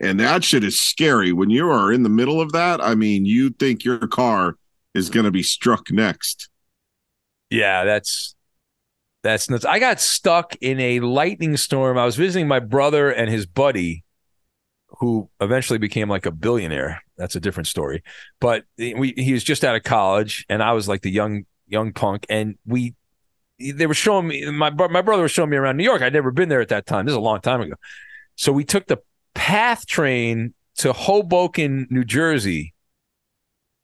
And 0.00 0.18
that 0.18 0.42
shit 0.42 0.64
is 0.64 0.80
scary. 0.80 1.32
When 1.32 1.50
you 1.50 1.70
are 1.70 1.92
in 1.92 2.02
the 2.02 2.08
middle 2.08 2.40
of 2.40 2.52
that, 2.52 2.80
I 2.80 2.94
mean, 2.94 3.26
you 3.26 3.50
think 3.50 3.84
your 3.84 4.06
car 4.08 4.56
is 4.94 5.10
going 5.10 5.24
to 5.24 5.30
be 5.30 5.42
struck 5.42 5.90
next. 5.90 6.48
Yeah, 7.50 7.84
that's 7.84 8.34
that's 9.22 9.50
nuts. 9.50 9.64
I 9.64 9.78
got 9.78 10.00
stuck 10.00 10.56
in 10.60 10.78
a 10.80 11.00
lightning 11.00 11.56
storm. 11.56 11.98
I 11.98 12.04
was 12.04 12.16
visiting 12.16 12.46
my 12.46 12.60
brother 12.60 13.10
and 13.10 13.30
his 13.30 13.46
buddy, 13.46 14.04
who 15.00 15.28
eventually 15.40 15.78
became 15.78 16.08
like 16.08 16.26
a 16.26 16.30
billionaire. 16.30 17.02
That's 17.16 17.36
a 17.36 17.40
different 17.40 17.66
story. 17.66 18.02
But 18.40 18.64
we 18.78 19.14
he 19.16 19.32
was 19.32 19.44
just 19.44 19.64
out 19.64 19.76
of 19.76 19.82
college, 19.82 20.46
and 20.48 20.62
I 20.62 20.72
was 20.72 20.88
like 20.88 21.02
the 21.02 21.10
young 21.10 21.46
young 21.66 21.92
punk, 21.92 22.26
and 22.28 22.56
we 22.66 22.94
they 23.58 23.86
were 23.86 23.94
showing 23.94 24.28
me 24.28 24.50
my 24.50 24.70
my 24.70 25.02
brother 25.02 25.22
was 25.22 25.32
showing 25.32 25.50
me 25.50 25.56
around 25.56 25.76
New 25.76 25.84
York. 25.84 26.02
I'd 26.02 26.12
never 26.12 26.30
been 26.30 26.48
there 26.48 26.60
at 26.60 26.68
that 26.68 26.86
time. 26.86 27.06
This 27.06 27.12
is 27.12 27.16
a 27.16 27.20
long 27.20 27.40
time 27.40 27.60
ago. 27.60 27.74
So 28.36 28.52
we 28.52 28.64
took 28.64 28.86
the 28.86 28.98
PATH 29.34 29.86
train 29.86 30.54
to 30.76 30.92
Hoboken, 30.92 31.88
New 31.90 32.04
Jersey, 32.04 32.72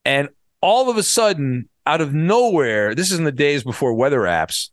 and 0.04 0.28
all 0.64 0.88
of 0.88 0.96
a 0.96 1.03
sudden, 1.03 1.68
out 1.85 2.00
of 2.00 2.14
nowhere, 2.14 2.94
this 2.94 3.12
is 3.12 3.18
in 3.18 3.27
the 3.27 3.31
days 3.33 3.62
before 3.62 3.92
weather 3.92 4.20
apps, 4.20 4.70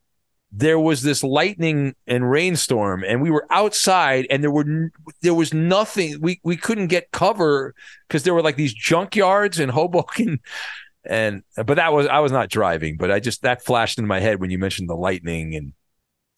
there 0.49 0.79
was 0.79 1.01
this 1.01 1.21
lightning 1.21 1.95
and 2.07 2.31
rainstorm, 2.31 3.03
and 3.03 3.21
we 3.21 3.29
were 3.29 3.45
outside, 3.49 4.25
and 4.29 4.41
there 4.41 4.51
were 4.51 4.89
there 5.21 5.33
was 5.33 5.53
nothing. 5.53 6.21
We 6.21 6.39
we 6.45 6.55
couldn't 6.55 6.87
get 6.87 7.11
cover 7.11 7.75
because 8.07 8.23
there 8.23 8.33
were 8.33 8.41
like 8.41 8.55
these 8.55 8.73
junkyards 8.73 9.59
in 9.59 9.67
Hoboken, 9.67 10.39
and 11.03 11.43
but 11.57 11.75
that 11.75 11.91
was 11.91 12.07
I 12.07 12.19
was 12.19 12.31
not 12.31 12.49
driving, 12.49 12.95
but 12.95 13.11
I 13.11 13.19
just 13.19 13.41
that 13.41 13.61
flashed 13.61 13.99
in 13.99 14.07
my 14.07 14.21
head 14.21 14.39
when 14.39 14.49
you 14.49 14.59
mentioned 14.59 14.89
the 14.89 14.95
lightning, 14.95 15.55
and 15.55 15.73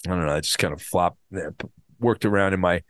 I 0.07 0.15
don't 0.15 0.25
know, 0.25 0.35
it 0.35 0.45
just 0.45 0.57
kind 0.57 0.73
of 0.73 0.81
flopped, 0.81 1.19
worked 1.99 2.25
around 2.25 2.53
in 2.53 2.59
my 2.59 2.81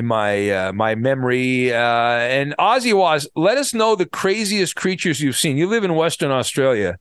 in 0.00 0.06
my 0.06 0.50
uh, 0.50 0.72
my 0.72 0.96
memory. 0.96 1.72
Uh, 1.72 1.76
and 1.76 2.56
Ozzy 2.58 2.92
was 2.92 3.28
let 3.36 3.56
us 3.56 3.72
know 3.72 3.94
the 3.94 4.06
craziest 4.06 4.74
creatures 4.74 5.20
you've 5.20 5.36
seen. 5.36 5.56
You 5.56 5.68
live 5.68 5.84
in 5.84 5.94
Western 5.94 6.32
Australia, 6.32 6.98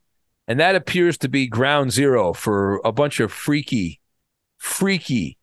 and 0.48 0.60
that 0.60 0.76
appears 0.76 1.18
to 1.20 1.30
be 1.30 1.48
ground 1.48 1.92
zero 1.92 2.34
for 2.34 2.80
a 2.86 2.92
bunch 2.92 3.20
of 3.20 3.32
freaky, 3.32 4.00
freaky 4.58 5.38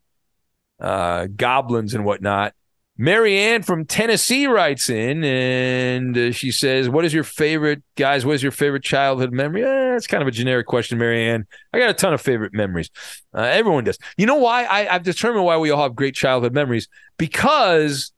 uh, 0.79 1.27
goblins 1.35 1.95
and 1.95 2.05
whatnot. 2.05 2.55
Marianne 2.98 3.62
from 3.62 3.85
Tennessee 3.85 4.46
writes 4.46 4.88
in 4.88 5.22
and 5.22 6.16
uh, 6.16 6.32
she 6.32 6.50
says, 6.50 6.88
What 6.88 7.04
is 7.04 7.12
your 7.12 7.24
favorite, 7.24 7.82
guys? 7.94 8.24
What 8.24 8.37
is 8.37 8.42
your 8.42 8.52
favorite 8.52 8.82
childhood 8.82 9.32
memory? 9.32 9.64
Eh, 9.64 9.96
it's 9.96 10.06
kind 10.06 10.22
of 10.22 10.28
a 10.28 10.30
generic 10.30 10.66
question, 10.66 10.96
Marianne. 10.96 11.46
I 11.74 11.78
got 11.78 11.90
a 11.90 11.94
ton 11.94 12.14
of 12.14 12.22
favorite 12.22 12.54
memories. 12.54 12.90
Uh, 13.35 13.42
everyone 13.42 13.85
does. 13.85 13.98
You 14.16 14.24
know 14.24 14.37
why? 14.37 14.64
I, 14.64 14.94
I've 14.94 15.02
determined 15.02 15.44
why 15.44 15.59
we 15.59 15.70
all 15.70 15.82
have 15.82 15.94
great 15.94 16.14
childhood 16.14 16.54
memories 16.54 16.88
because 17.18 18.12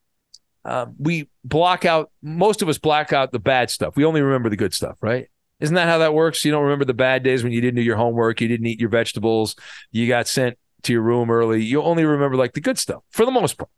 uh, 0.64 0.86
we 0.98 1.28
block 1.44 1.84
out, 1.84 2.12
most 2.22 2.62
of 2.62 2.68
us 2.68 2.78
block 2.78 3.12
out 3.12 3.32
the 3.32 3.40
bad 3.40 3.70
stuff. 3.70 3.96
We 3.96 4.04
only 4.04 4.22
remember 4.22 4.48
the 4.48 4.56
good 4.56 4.74
stuff, 4.74 4.96
right? 5.00 5.28
Isn't 5.58 5.74
that 5.74 5.88
how 5.88 5.98
that 5.98 6.14
works? 6.14 6.44
You 6.44 6.52
don't 6.52 6.62
remember 6.62 6.84
the 6.84 6.94
bad 6.94 7.24
days 7.24 7.42
when 7.42 7.52
you 7.52 7.60
didn't 7.60 7.76
do 7.76 7.82
your 7.82 7.96
homework, 7.96 8.40
you 8.40 8.46
didn't 8.46 8.66
eat 8.66 8.78
your 8.78 8.90
vegetables, 8.90 9.56
you 9.90 10.06
got 10.06 10.28
sent 10.28 10.56
to 10.82 10.92
your 10.92 11.02
room 11.02 11.32
early. 11.32 11.64
You 11.64 11.82
only 11.82 12.04
remember 12.04 12.36
like 12.36 12.52
the 12.52 12.60
good 12.60 12.78
stuff 12.78 13.02
for 13.10 13.24
the 13.24 13.32
most 13.32 13.58
part. 13.58 13.70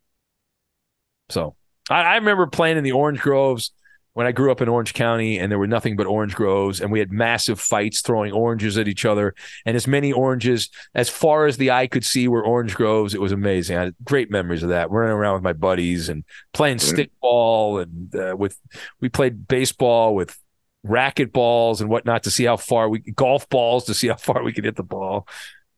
So 1.31 1.55
I, 1.89 2.01
I 2.01 2.15
remember 2.15 2.47
playing 2.47 2.77
in 2.77 2.83
the 2.83 2.91
orange 2.91 3.19
groves 3.19 3.71
when 4.13 4.27
I 4.27 4.33
grew 4.33 4.51
up 4.51 4.59
in 4.59 4.67
Orange 4.67 4.93
County, 4.93 5.39
and 5.39 5.49
there 5.49 5.57
were 5.57 5.67
nothing 5.67 5.95
but 5.95 6.05
orange 6.05 6.35
groves, 6.35 6.81
and 6.81 6.91
we 6.91 6.99
had 6.99 7.11
massive 7.11 7.61
fights 7.61 8.01
throwing 8.01 8.33
oranges 8.33 8.77
at 8.77 8.89
each 8.89 9.05
other, 9.05 9.33
and 9.65 9.77
as 9.77 9.87
many 9.87 10.11
oranges 10.11 10.69
as 10.93 11.07
far 11.07 11.45
as 11.45 11.55
the 11.55 11.71
eye 11.71 11.87
could 11.87 12.03
see 12.03 12.27
were 12.27 12.43
orange 12.43 12.75
groves. 12.75 13.13
It 13.13 13.21
was 13.21 13.31
amazing. 13.31 13.77
I 13.77 13.83
had 13.85 13.95
great 14.03 14.29
memories 14.29 14.63
of 14.63 14.69
that. 14.69 14.91
Running 14.91 15.13
around 15.13 15.35
with 15.35 15.43
my 15.43 15.53
buddies 15.53 16.09
and 16.09 16.25
playing 16.53 16.77
stickball, 16.77 17.81
and 17.81 18.13
uh, 18.15 18.35
with 18.35 18.59
we 18.99 19.07
played 19.07 19.47
baseball 19.47 20.13
with 20.13 20.37
racket 20.83 21.31
balls 21.31 21.79
and 21.79 21.89
whatnot 21.89 22.23
to 22.23 22.31
see 22.31 22.43
how 22.43 22.57
far 22.57 22.89
we 22.89 22.99
golf 22.99 23.47
balls 23.49 23.85
to 23.85 23.93
see 23.93 24.07
how 24.07 24.15
far 24.15 24.43
we 24.43 24.51
could 24.51 24.65
hit 24.65 24.75
the 24.75 24.83
ball, 24.83 25.25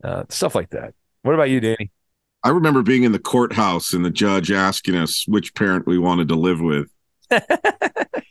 uh, 0.03 0.23
stuff 0.29 0.55
like 0.55 0.71
that. 0.71 0.95
What 1.21 1.35
about 1.35 1.49
you, 1.51 1.59
Danny? 1.59 1.91
I 2.43 2.49
remember 2.49 2.81
being 2.81 3.03
in 3.03 3.13
the 3.13 3.19
courthouse 3.19 3.93
and 3.93 4.03
the 4.03 4.09
judge 4.09 4.51
asking 4.51 4.95
us 4.95 5.25
which 5.27 5.55
parent 5.55 5.87
we 5.87 5.97
wanted 5.97 6.27
to 6.27 6.35
live 6.35 6.59
with. 6.59 6.89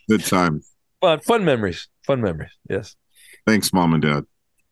Good 0.09 0.23
time. 0.25 0.61
Fun, 1.01 1.19
fun 1.19 1.45
memories. 1.45 1.87
Fun 2.05 2.21
memories. 2.21 2.51
Yes. 2.69 2.95
Thanks, 3.47 3.73
mom 3.73 3.93
and 3.93 4.03
dad. 4.03 4.25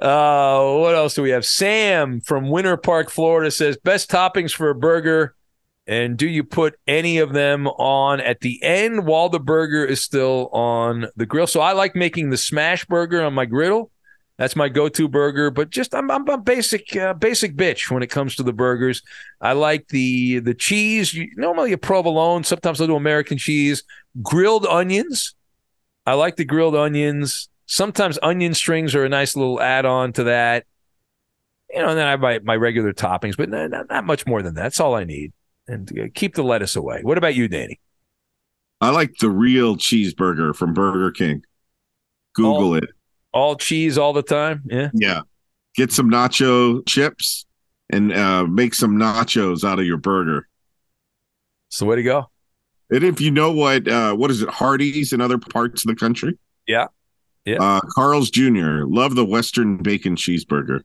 uh, 0.00 0.72
what 0.74 0.94
else 0.94 1.14
do 1.14 1.22
we 1.22 1.30
have? 1.30 1.44
Sam 1.44 2.20
from 2.20 2.48
Winter 2.48 2.76
Park, 2.76 3.10
Florida 3.10 3.50
says 3.50 3.76
best 3.76 4.10
toppings 4.10 4.52
for 4.52 4.70
a 4.70 4.74
burger. 4.74 5.34
And 5.86 6.16
do 6.16 6.26
you 6.26 6.44
put 6.44 6.78
any 6.86 7.18
of 7.18 7.34
them 7.34 7.66
on 7.66 8.20
at 8.20 8.40
the 8.40 8.62
end 8.62 9.06
while 9.06 9.28
the 9.28 9.40
burger 9.40 9.84
is 9.84 10.02
still 10.02 10.48
on 10.48 11.08
the 11.14 11.26
grill? 11.26 11.46
So 11.46 11.60
I 11.60 11.72
like 11.72 11.94
making 11.94 12.30
the 12.30 12.38
smash 12.38 12.86
burger 12.86 13.22
on 13.22 13.34
my 13.34 13.44
griddle. 13.44 13.90
That's 14.36 14.56
my 14.56 14.68
go-to 14.68 15.06
burger, 15.06 15.50
but 15.50 15.70
just 15.70 15.94
I'm 15.94 16.10
I'm 16.10 16.28
a 16.28 16.38
basic 16.38 16.96
uh, 16.96 17.14
basic 17.14 17.54
bitch 17.54 17.90
when 17.90 18.02
it 18.02 18.08
comes 18.08 18.34
to 18.36 18.42
the 18.42 18.52
burgers. 18.52 19.00
I 19.40 19.52
like 19.52 19.88
the 19.88 20.40
the 20.40 20.54
cheese. 20.54 21.14
You, 21.14 21.30
normally 21.36 21.72
a 21.72 21.78
provolone. 21.78 22.42
Sometimes 22.42 22.80
I'll 22.80 22.88
do 22.88 22.96
American 22.96 23.38
cheese, 23.38 23.84
grilled 24.22 24.66
onions. 24.66 25.36
I 26.04 26.14
like 26.14 26.34
the 26.36 26.44
grilled 26.44 26.74
onions. 26.74 27.48
Sometimes 27.66 28.18
onion 28.22 28.54
strings 28.54 28.94
are 28.94 29.04
a 29.04 29.08
nice 29.08 29.36
little 29.36 29.60
add-on 29.60 30.12
to 30.14 30.24
that. 30.24 30.66
You 31.70 31.80
know, 31.80 31.88
and 31.88 31.98
then 31.98 32.06
I 32.06 32.10
have 32.10 32.44
my, 32.44 32.56
regular 32.56 32.92
toppings, 32.92 33.36
but 33.36 33.48
not, 33.48 33.70
not, 33.70 33.88
not 33.88 34.04
much 34.04 34.26
more 34.26 34.42
than 34.42 34.54
that. 34.54 34.62
That's 34.62 34.80
all 34.80 34.94
I 34.94 35.04
need. 35.04 35.32
And 35.66 35.90
uh, 35.98 36.04
keep 36.14 36.34
the 36.34 36.44
lettuce 36.44 36.76
away. 36.76 37.00
What 37.02 37.16
about 37.16 37.34
you, 37.34 37.48
Danny? 37.48 37.80
I 38.80 38.90
like 38.90 39.14
the 39.18 39.30
real 39.30 39.76
cheeseburger 39.76 40.54
from 40.54 40.74
Burger 40.74 41.10
King. 41.10 41.42
Google 42.34 42.54
All- 42.54 42.74
it. 42.74 42.90
All 43.34 43.56
cheese 43.56 43.98
all 43.98 44.12
the 44.12 44.22
time? 44.22 44.62
Yeah. 44.64 44.90
Yeah. 44.94 45.20
Get 45.74 45.92
some 45.92 46.08
nacho 46.08 46.86
chips 46.86 47.46
and 47.90 48.12
uh, 48.12 48.44
make 48.44 48.74
some 48.74 48.96
nachos 48.96 49.64
out 49.68 49.80
of 49.80 49.84
your 49.84 49.96
burger. 49.96 50.48
It's 51.68 51.80
the 51.80 51.84
way 51.84 51.96
to 51.96 52.02
go. 52.04 52.30
And 52.90 53.02
if 53.02 53.20
you 53.20 53.32
know 53.32 53.50
what, 53.50 53.88
uh, 53.88 54.14
what 54.14 54.30
is 54.30 54.40
it, 54.40 54.48
Hardee's 54.48 55.12
in 55.12 55.20
other 55.20 55.36
parts 55.36 55.84
of 55.84 55.88
the 55.88 55.96
country? 55.96 56.38
Yeah. 56.68 56.86
Yeah. 57.44 57.60
Uh, 57.60 57.80
Carl's 57.94 58.30
Jr. 58.30 58.84
Love 58.84 59.16
the 59.16 59.24
Western 59.24 59.78
bacon 59.78 60.14
cheeseburger. 60.14 60.82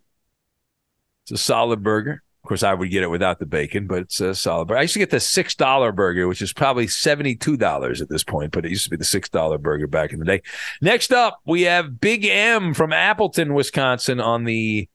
It's 1.23 1.31
a 1.31 1.37
solid 1.37 1.83
burger. 1.83 2.23
Course, 2.49 2.63
I 2.63 2.73
would 2.73 2.89
get 2.89 3.03
it 3.03 3.11
without 3.11 3.37
the 3.37 3.45
bacon, 3.45 3.85
but 3.85 3.99
it's 3.99 4.19
a 4.19 4.33
solid 4.33 4.65
burger. 4.65 4.79
I 4.79 4.81
used 4.81 4.93
to 4.93 4.99
get 4.99 5.11
the 5.11 5.19
six 5.19 5.53
dollar 5.53 5.91
burger, 5.91 6.27
which 6.27 6.41
is 6.41 6.51
probably 6.51 6.87
seventy 6.87 7.35
two 7.35 7.57
dollars 7.57 8.01
at 8.01 8.09
this 8.09 8.23
point, 8.23 8.51
but 8.53 8.65
it 8.65 8.71
used 8.71 8.85
to 8.85 8.89
be 8.89 8.95
the 8.97 9.03
six 9.03 9.29
dollar 9.29 9.59
burger 9.59 9.85
back 9.85 10.13
in 10.13 10.19
the 10.19 10.25
day. 10.25 10.41
Next 10.81 11.13
up, 11.13 11.41
we 11.45 11.61
have 11.61 12.01
Big 12.01 12.25
M 12.25 12.73
from 12.73 12.91
Appleton, 12.91 13.53
Wisconsin, 13.53 14.19
on 14.19 14.45
the 14.45 14.89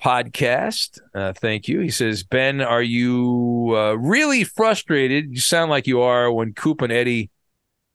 podcast. 0.00 0.98
Uh, 1.14 1.34
thank 1.34 1.68
you. 1.68 1.80
He 1.80 1.90
says, 1.90 2.22
Ben, 2.22 2.62
are 2.62 2.82
you 2.82 3.74
uh, 3.76 3.92
really 3.98 4.42
frustrated? 4.42 5.26
You 5.28 5.40
sound 5.40 5.70
like 5.70 5.86
you 5.86 6.00
are 6.00 6.32
when 6.32 6.54
Coop 6.54 6.80
and 6.80 6.90
Eddie 6.90 7.28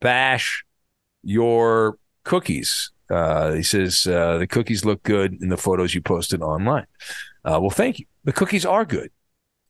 bash 0.01 0.63
your 1.23 1.97
cookies. 2.23 2.91
Uh, 3.09 3.53
he 3.53 3.63
says 3.63 4.05
uh, 4.05 4.37
the 4.37 4.45
cookies 4.45 4.85
look 4.85 5.01
good 5.01 5.41
in 5.41 5.49
the 5.49 5.57
photos 5.57 5.95
you 5.95 6.01
posted 6.01 6.43
online. 6.43 6.85
Uh, 7.47 7.59
well, 7.61 7.69
thank 7.69 7.99
you. 7.99 8.05
The 8.25 8.33
cookies 8.33 8.65
are 8.65 8.83
good. 8.83 9.09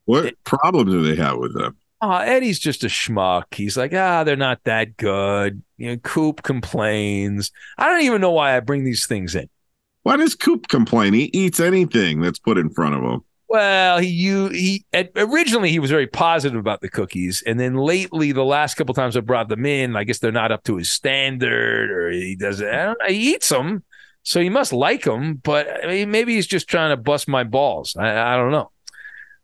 What 0.06 0.34
problem 0.44 0.90
do 0.90 1.04
they 1.04 1.22
have 1.22 1.38
with 1.38 1.54
them? 1.54 1.78
Uh, 2.02 2.24
Eddie's 2.26 2.60
just 2.60 2.84
a 2.84 2.88
schmuck. 2.88 3.54
He's 3.54 3.78
like, 3.78 3.94
ah, 3.94 4.24
they're 4.24 4.36
not 4.36 4.64
that 4.64 4.98
good. 4.98 5.62
You 5.78 5.90
know, 5.92 5.98
Coop 5.98 6.44
complains. 6.44 7.52
I 7.78 7.90
don't 7.90 8.04
even 8.04 8.22
know 8.22 8.32
why 8.32 8.56
I 8.56 8.60
bring 8.62 8.84
these 8.84 9.06
things 9.06 9.36
in. 9.36 9.50
Why 10.04 10.16
does 10.16 10.36
Coop 10.36 10.70
complain? 10.70 11.14
He 11.14 11.30
eats 11.34 11.60
anything 11.60 12.22
that's 12.22 12.40
put 12.40 12.58
in 12.58 12.70
front 12.70 12.96
of 12.96 13.04
him. 13.04 13.22
Well, 13.50 14.00
he 14.00 14.08
you 14.10 14.50
he 14.50 14.86
originally 15.16 15.70
he 15.70 15.80
was 15.80 15.90
very 15.90 16.08
positive 16.08 16.60
about 16.60 16.82
the 16.82 16.90
cookies, 16.90 17.42
and 17.46 17.58
then 17.58 17.76
lately, 17.76 18.34
the 18.34 18.44
last 18.44 18.76
couple 18.76 18.94
times 18.94 19.16
I 19.16 19.22
brought 19.22 19.48
them 19.48 19.66
in, 19.66 19.96
I 19.96 20.04
guess 20.04 20.20
they're 20.20 20.34
not 20.34 20.52
up 20.52 20.64
to 20.66 20.76
his 20.76 20.92
standard, 20.92 21.90
or 21.90 22.10
he 22.10 22.36
does 22.36 22.60
it. 22.60 22.98
He 23.08 23.34
eats 23.34 23.48
them, 23.48 23.84
so 24.28 24.42
he 24.42 24.50
must 24.50 24.74
like 24.74 25.08
him, 25.08 25.36
But 25.36 25.86
I 25.86 25.88
mean, 25.88 26.12
maybe 26.12 26.36
he's 26.36 26.48
just 26.48 26.68
trying 26.68 26.90
to 26.90 26.98
bust 26.98 27.30
my 27.30 27.46
balls. 27.46 27.96
I, 27.96 28.34
I 28.34 28.36
don't 28.36 28.52
know. 28.52 28.72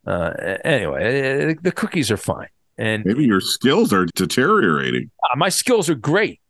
Uh, 0.05 0.57
anyway, 0.65 1.51
uh, 1.51 1.53
the 1.61 1.71
cookies 1.71 2.11
are 2.11 2.17
fine, 2.17 2.49
and 2.77 3.05
maybe 3.05 3.23
your 3.23 3.39
skills 3.39 3.93
are 3.93 4.05
deteriorating. 4.13 5.09
Uh, 5.23 5.37
my 5.37 5.47
skills 5.47 5.89
are 5.89 5.95
great, 5.95 6.41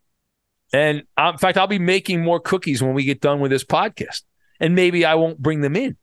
and 0.73 1.03
uh, 1.15 1.29
in 1.33 1.37
fact, 1.37 1.59
I'll 1.59 1.67
be 1.67 1.77
making 1.77 2.23
more 2.23 2.39
cookies 2.39 2.81
when 2.81 2.95
we 2.95 3.03
get 3.03 3.21
done 3.21 3.39
with 3.39 3.51
this 3.51 3.63
podcast, 3.63 4.23
and 4.59 4.73
maybe 4.73 5.05
I 5.05 5.13
won't 5.13 5.37
bring 5.37 5.61
them 5.61 5.75
in 5.75 5.95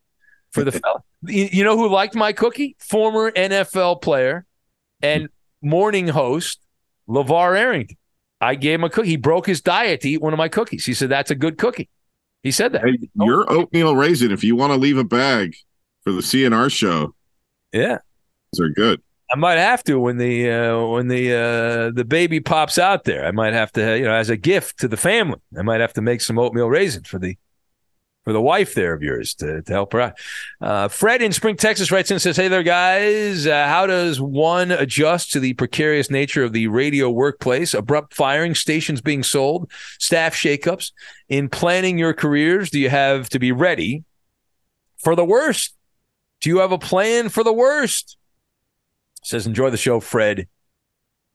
for 0.53 0.63
the 0.63 0.71
fella. 0.81 1.03
You 1.27 1.65
know 1.65 1.77
who 1.77 1.89
liked 1.89 2.15
my 2.15 2.33
cookie? 2.33 2.77
Former 2.79 3.33
NFL 3.33 4.03
player 4.03 4.47
and 5.03 5.31
morning 5.61 6.07
host 6.07 6.61
LaVar 7.09 7.59
Arrington. 7.59 7.97
I 8.41 8.55
gave 8.55 8.75
him 8.79 8.85
a 8.85 8.91
cookie. 8.91 9.09
He 9.09 9.17
broke 9.17 9.47
his 9.47 9.61
diet 9.61 10.03
to 10.03 10.09
eat 10.09 10.23
one 10.23 10.33
of 10.33 10.39
my 10.39 10.49
cookies. 10.49 10.87
He 10.87 10.95
said, 10.95 11.09
That's 11.09 11.33
a 11.33 11.35
good 11.35 11.59
cookie. 11.59 11.91
He 12.43 12.51
said 12.51 12.73
that. 12.73 12.83
Hey, 12.83 12.99
your 13.15 13.51
oatmeal 13.51 13.95
raisin, 13.97 14.33
if 14.33 14.43
you 14.43 14.57
want 14.57 14.73
to 14.73 14.79
leave 14.79 14.97
a 14.97 15.05
bag 15.05 15.55
for 16.03 16.13
the 16.13 16.21
CNR 16.21 16.71
show, 16.71 17.15
yeah, 17.73 17.99
they're 18.55 18.71
good. 18.71 19.03
I 19.33 19.37
might 19.37 19.59
have 19.59 19.85
to 19.85 20.01
when 20.01 20.17
the 20.17 20.51
uh, 20.51 20.87
when 20.87 21.09
the 21.09 21.33
uh, 21.33 21.91
the 21.95 22.05
baby 22.05 22.41
pops 22.41 22.79
out 22.79 23.05
there. 23.05 23.27
I 23.27 23.31
might 23.31 23.53
have 23.53 23.71
to, 23.73 23.99
you 23.99 24.05
know, 24.05 24.15
as 24.15 24.29
a 24.31 24.37
gift 24.37 24.79
to 24.81 24.89
the 24.89 24.97
family. 24.97 25.39
I 25.57 25.63
might 25.63 25.81
have 25.81 25.93
to 25.95 26.03
make 26.03 26.21
some 26.21 26.39
oatmeal 26.39 26.69
raisin 26.69 27.05
for 27.05 27.19
the 27.19 27.37
for 28.25 28.33
the 28.33 28.41
wife 28.41 28.75
there 28.75 28.93
of 28.93 29.03
yours 29.03 29.35
to, 29.35 29.63
to 29.63 29.73
help 29.73 29.93
her 29.93 30.01
out. 30.01 30.19
Uh, 30.61 30.89
Fred 30.89 31.23
in 31.23 31.33
Spring, 31.33 31.57
Texas 31.57 31.91
writes 31.91 32.11
in 32.11 32.17
and 32.17 32.23
says, 32.23 32.37
Hey 32.37 32.49
there, 32.49 32.63
guys. 32.63 33.47
Uh, 33.47 33.67
how 33.67 33.87
does 33.87 34.21
one 34.21 34.71
adjust 34.71 35.33
to 35.33 35.41
the 35.41 35.55
precarious 35.55 36.11
nature 36.11 36.45
of 36.45 36.53
the 36.53 36.69
radio 36.69 37.11
workplace? 37.11 37.73
Abrupt 37.73 38.15
firing, 38.15 38.55
stations 38.55 39.01
being 39.01 39.23
sold, 39.23 39.71
staff 39.99 40.35
shakeups. 40.35 40.93
In 41.29 41.49
planning 41.49 41.99
your 41.99 42.13
careers, 42.13 42.71
do 42.71 42.79
you 42.79 42.91
have 42.91 43.29
to 43.31 43.39
be 43.39 43.53
ready 43.53 44.05
for 44.99 45.15
the 45.15 45.25
worst? 45.25 45.75
Do 46.41 46.51
you 46.51 46.59
have 46.59 46.73
a 46.73 46.79
plan 46.79 47.29
for 47.29 47.45
the 47.45 47.53
worst? 47.53 48.17
Says, 49.23 49.47
Enjoy 49.47 49.71
the 49.71 49.77
show, 49.77 50.01
Fred 50.01 50.47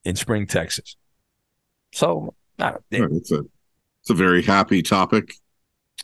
in 0.04 0.14
Spring, 0.16 0.46
Texas. 0.46 0.96
So, 1.92 2.34
I 2.58 2.74
don't, 2.90 3.16
it's, 3.16 3.32
a, 3.32 3.44
it's 4.02 4.10
a 4.10 4.14
very 4.14 4.42
happy 4.42 4.82
topic 4.82 5.34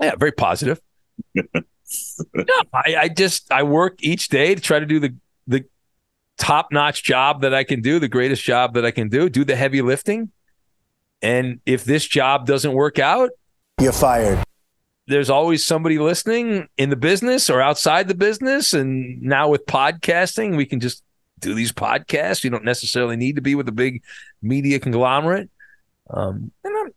yeah, 0.01 0.14
very 0.16 0.32
positive. 0.32 0.80
no, 1.34 1.43
I, 2.72 2.97
I 2.99 3.09
just 3.09 3.51
I 3.53 3.62
work 3.62 4.03
each 4.03 4.28
day 4.28 4.55
to 4.55 4.61
try 4.61 4.78
to 4.78 4.86
do 4.86 4.99
the 4.99 5.14
the 5.47 5.64
top 6.38 6.72
notch 6.72 7.03
job 7.03 7.43
that 7.43 7.55
I 7.55 7.64
can 7.64 7.82
do, 7.82 7.99
the 7.99 8.09
greatest 8.09 8.43
job 8.43 8.74
that 8.74 8.84
I 8.84 8.90
can 8.90 9.09
do, 9.09 9.28
do 9.28 9.45
the 9.45 9.57
heavy 9.57 9.82
lifting. 9.82 10.30
And 11.20 11.61
if 11.66 11.84
this 11.84 12.07
job 12.07 12.47
doesn't 12.47 12.72
work 12.72 12.99
out, 12.99 13.30
you're 13.80 13.93
fired. 13.93 14.43
There's 15.07 15.30
always 15.30 15.64
somebody 15.64 15.99
listening 15.99 16.68
in 16.76 16.90
the 16.90 16.97
business 16.97 17.51
or 17.51 17.61
outside 17.61 18.09
the 18.09 18.14
business. 18.14 18.72
And 18.72 19.20
now 19.22 19.49
with 19.49 19.66
podcasting, 19.66 20.57
we 20.57 20.66
can 20.66 20.80
just 20.80 21.03
do 21.38 21.55
these 21.55 21.72
podcasts. 21.72 22.45
You 22.45 22.51
don't 22.51 22.64
necessarily 22.64 23.16
need 23.16 23.36
to 23.36 23.43
be 23.43 23.55
with 23.55 23.68
a 23.68 23.72
big 23.72 24.03
media 24.40 24.78
conglomerate. 24.78 25.51
Um, 26.11 26.53
and 26.64 26.76
I'm, 26.76 26.93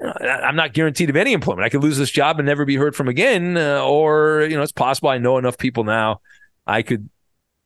I'm 0.00 0.54
not 0.54 0.74
guaranteed 0.74 1.10
of 1.10 1.16
any 1.16 1.32
employment. 1.32 1.64
I 1.64 1.68
could 1.68 1.82
lose 1.82 1.98
this 1.98 2.10
job 2.10 2.38
and 2.38 2.46
never 2.46 2.64
be 2.64 2.76
heard 2.76 2.94
from 2.94 3.08
again, 3.08 3.56
uh, 3.56 3.82
or 3.84 4.46
you 4.48 4.56
know, 4.56 4.62
it's 4.62 4.72
possible 4.72 5.08
I 5.08 5.18
know 5.18 5.38
enough 5.38 5.58
people 5.58 5.82
now, 5.84 6.20
I 6.66 6.82
could 6.82 7.08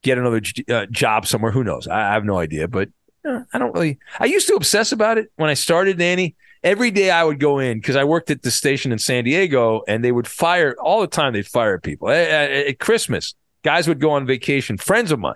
get 0.03 0.19
another 0.19 0.41
j- 0.41 0.65
uh, 0.73 0.87
job 0.87 1.27
somewhere. 1.27 1.53
Who 1.53 1.65
knows? 1.65 1.87
I, 1.87 2.11
I 2.11 2.15
have 2.15 2.25
no 2.25 2.39
idea, 2.39 2.69
but 2.69 2.89
uh, 3.27 3.41
I 3.53 3.59
don't 3.59 3.75
really. 3.75 3.99
I 4.19 4.27
used 4.27 4.49
to 4.49 4.55
obsess 4.55 4.93
about 4.93 5.19
it 5.19 5.31
when 5.37 5.51
I 5.51 5.55
started, 5.55 5.99
Danny. 5.99 6.35
Every 6.65 6.91
day 6.93 7.11
I 7.11 7.25
would 7.25 7.41
go 7.41 7.59
in 7.59 7.79
because 7.79 7.97
I 7.97 8.05
worked 8.05 8.31
at 8.31 8.43
the 8.43 8.51
station 8.51 8.93
in 8.93 8.99
San 8.99 9.25
Diego, 9.25 9.83
and 9.89 10.05
they 10.05 10.13
would 10.13 10.29
fire 10.29 10.77
all 10.81 11.01
the 11.01 11.09
time. 11.09 11.33
They'd 11.33 11.47
fire 11.47 11.79
people 11.79 12.09
at, 12.09 12.29
at, 12.29 12.51
at 12.51 12.79
Christmas. 12.79 13.35
Guys 13.63 13.89
would 13.89 14.01
go 14.01 14.13
on 14.13 14.27
vacation. 14.27 14.79
Friends 14.79 15.11
of 15.11 15.19
mine, 15.19 15.35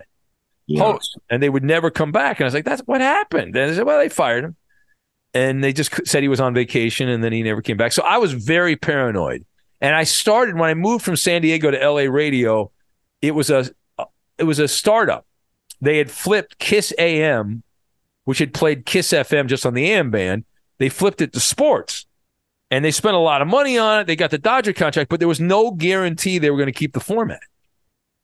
yeah. 0.66 0.82
hosts, 0.82 1.16
and 1.28 1.42
they 1.42 1.48
would 1.48 1.64
never 1.64 1.90
come 1.90 2.12
back. 2.12 2.38
And 2.38 2.44
I 2.44 2.46
was 2.46 2.54
like, 2.54 2.64
"That's 2.64 2.82
what 2.82 3.00
happened." 3.00 3.56
And 3.56 3.70
they 3.70 3.74
said, 3.74 3.84
"Well, 3.84 3.98
they 3.98 4.08
fired 4.08 4.44
him." 4.44 4.56
And 5.36 5.62
they 5.62 5.74
just 5.74 5.92
said 6.08 6.22
he 6.22 6.28
was 6.28 6.40
on 6.40 6.54
vacation 6.54 7.10
and 7.10 7.22
then 7.22 7.30
he 7.30 7.42
never 7.42 7.60
came 7.60 7.76
back. 7.76 7.92
So 7.92 8.02
I 8.02 8.16
was 8.16 8.32
very 8.32 8.74
paranoid. 8.74 9.44
And 9.82 9.94
I 9.94 10.04
started 10.04 10.56
when 10.56 10.70
I 10.70 10.74
moved 10.74 11.04
from 11.04 11.16
San 11.16 11.42
Diego 11.42 11.70
to 11.70 11.90
LA 11.90 12.10
radio, 12.10 12.70
it 13.20 13.32
was 13.32 13.50
a 13.50 13.68
it 14.38 14.44
was 14.44 14.58
a 14.58 14.66
startup. 14.66 15.26
They 15.82 15.98
had 15.98 16.10
flipped 16.10 16.58
Kiss 16.58 16.94
AM, 16.98 17.62
which 18.24 18.38
had 18.38 18.54
played 18.54 18.86
Kiss 18.86 19.12
FM 19.12 19.46
just 19.46 19.66
on 19.66 19.74
the 19.74 19.90
AM 19.92 20.10
band. 20.10 20.44
They 20.78 20.88
flipped 20.88 21.20
it 21.20 21.34
to 21.34 21.40
sports. 21.40 22.06
And 22.70 22.82
they 22.84 22.90
spent 22.90 23.14
a 23.14 23.20
lot 23.20 23.42
of 23.42 23.48
money 23.48 23.78
on 23.78 24.00
it. 24.00 24.06
They 24.06 24.16
got 24.16 24.30
the 24.30 24.38
Dodger 24.38 24.72
contract, 24.72 25.10
but 25.10 25.20
there 25.20 25.28
was 25.28 25.38
no 25.38 25.70
guarantee 25.70 26.38
they 26.38 26.50
were 26.50 26.56
going 26.56 26.66
to 26.66 26.72
keep 26.72 26.94
the 26.94 27.00
format. 27.00 27.40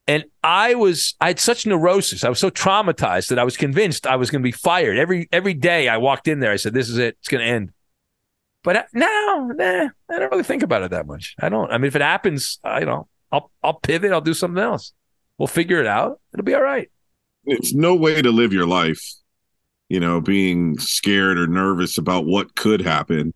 And 0.06 0.24
I 0.42 0.74
was, 0.74 1.14
I 1.20 1.28
had 1.28 1.38
such 1.38 1.64
neurosis. 1.64 2.24
I 2.24 2.28
was 2.28 2.40
so 2.40 2.50
traumatized 2.50 3.28
that 3.28 3.38
I 3.38 3.44
was 3.44 3.56
convinced 3.56 4.06
I 4.06 4.16
was 4.16 4.30
going 4.30 4.42
to 4.42 4.46
be 4.46 4.52
fired. 4.52 4.98
Every 4.98 5.28
every 5.30 5.54
day 5.54 5.88
I 5.88 5.98
walked 5.98 6.26
in 6.26 6.40
there, 6.40 6.50
I 6.50 6.56
said, 6.56 6.74
"This 6.74 6.88
is 6.88 6.98
it. 6.98 7.16
It's 7.20 7.28
going 7.28 7.44
to 7.44 7.50
end." 7.50 7.72
But 8.64 8.88
now, 8.92 9.50
nah, 9.54 9.88
I 10.10 10.18
don't 10.18 10.30
really 10.30 10.42
think 10.42 10.62
about 10.62 10.82
it 10.82 10.90
that 10.90 11.06
much. 11.06 11.36
I 11.40 11.48
don't. 11.48 11.70
I 11.70 11.78
mean, 11.78 11.86
if 11.86 11.96
it 11.96 12.02
happens, 12.02 12.58
I 12.64 12.80
know, 12.80 13.08
I'll 13.30 13.50
I'll 13.62 13.74
pivot. 13.74 14.12
I'll 14.12 14.20
do 14.20 14.34
something 14.34 14.62
else. 14.62 14.92
We'll 15.38 15.46
figure 15.46 15.80
it 15.80 15.86
out. 15.86 16.20
It'll 16.34 16.44
be 16.44 16.54
all 16.54 16.62
right. 16.62 16.90
It's 17.44 17.72
no 17.72 17.94
way 17.94 18.22
to 18.22 18.30
live 18.30 18.52
your 18.52 18.66
life, 18.66 19.02
you 19.88 20.00
know, 20.00 20.20
being 20.20 20.78
scared 20.78 21.38
or 21.38 21.46
nervous 21.46 21.96
about 21.96 22.26
what 22.26 22.54
could 22.56 22.80
happen. 22.80 23.34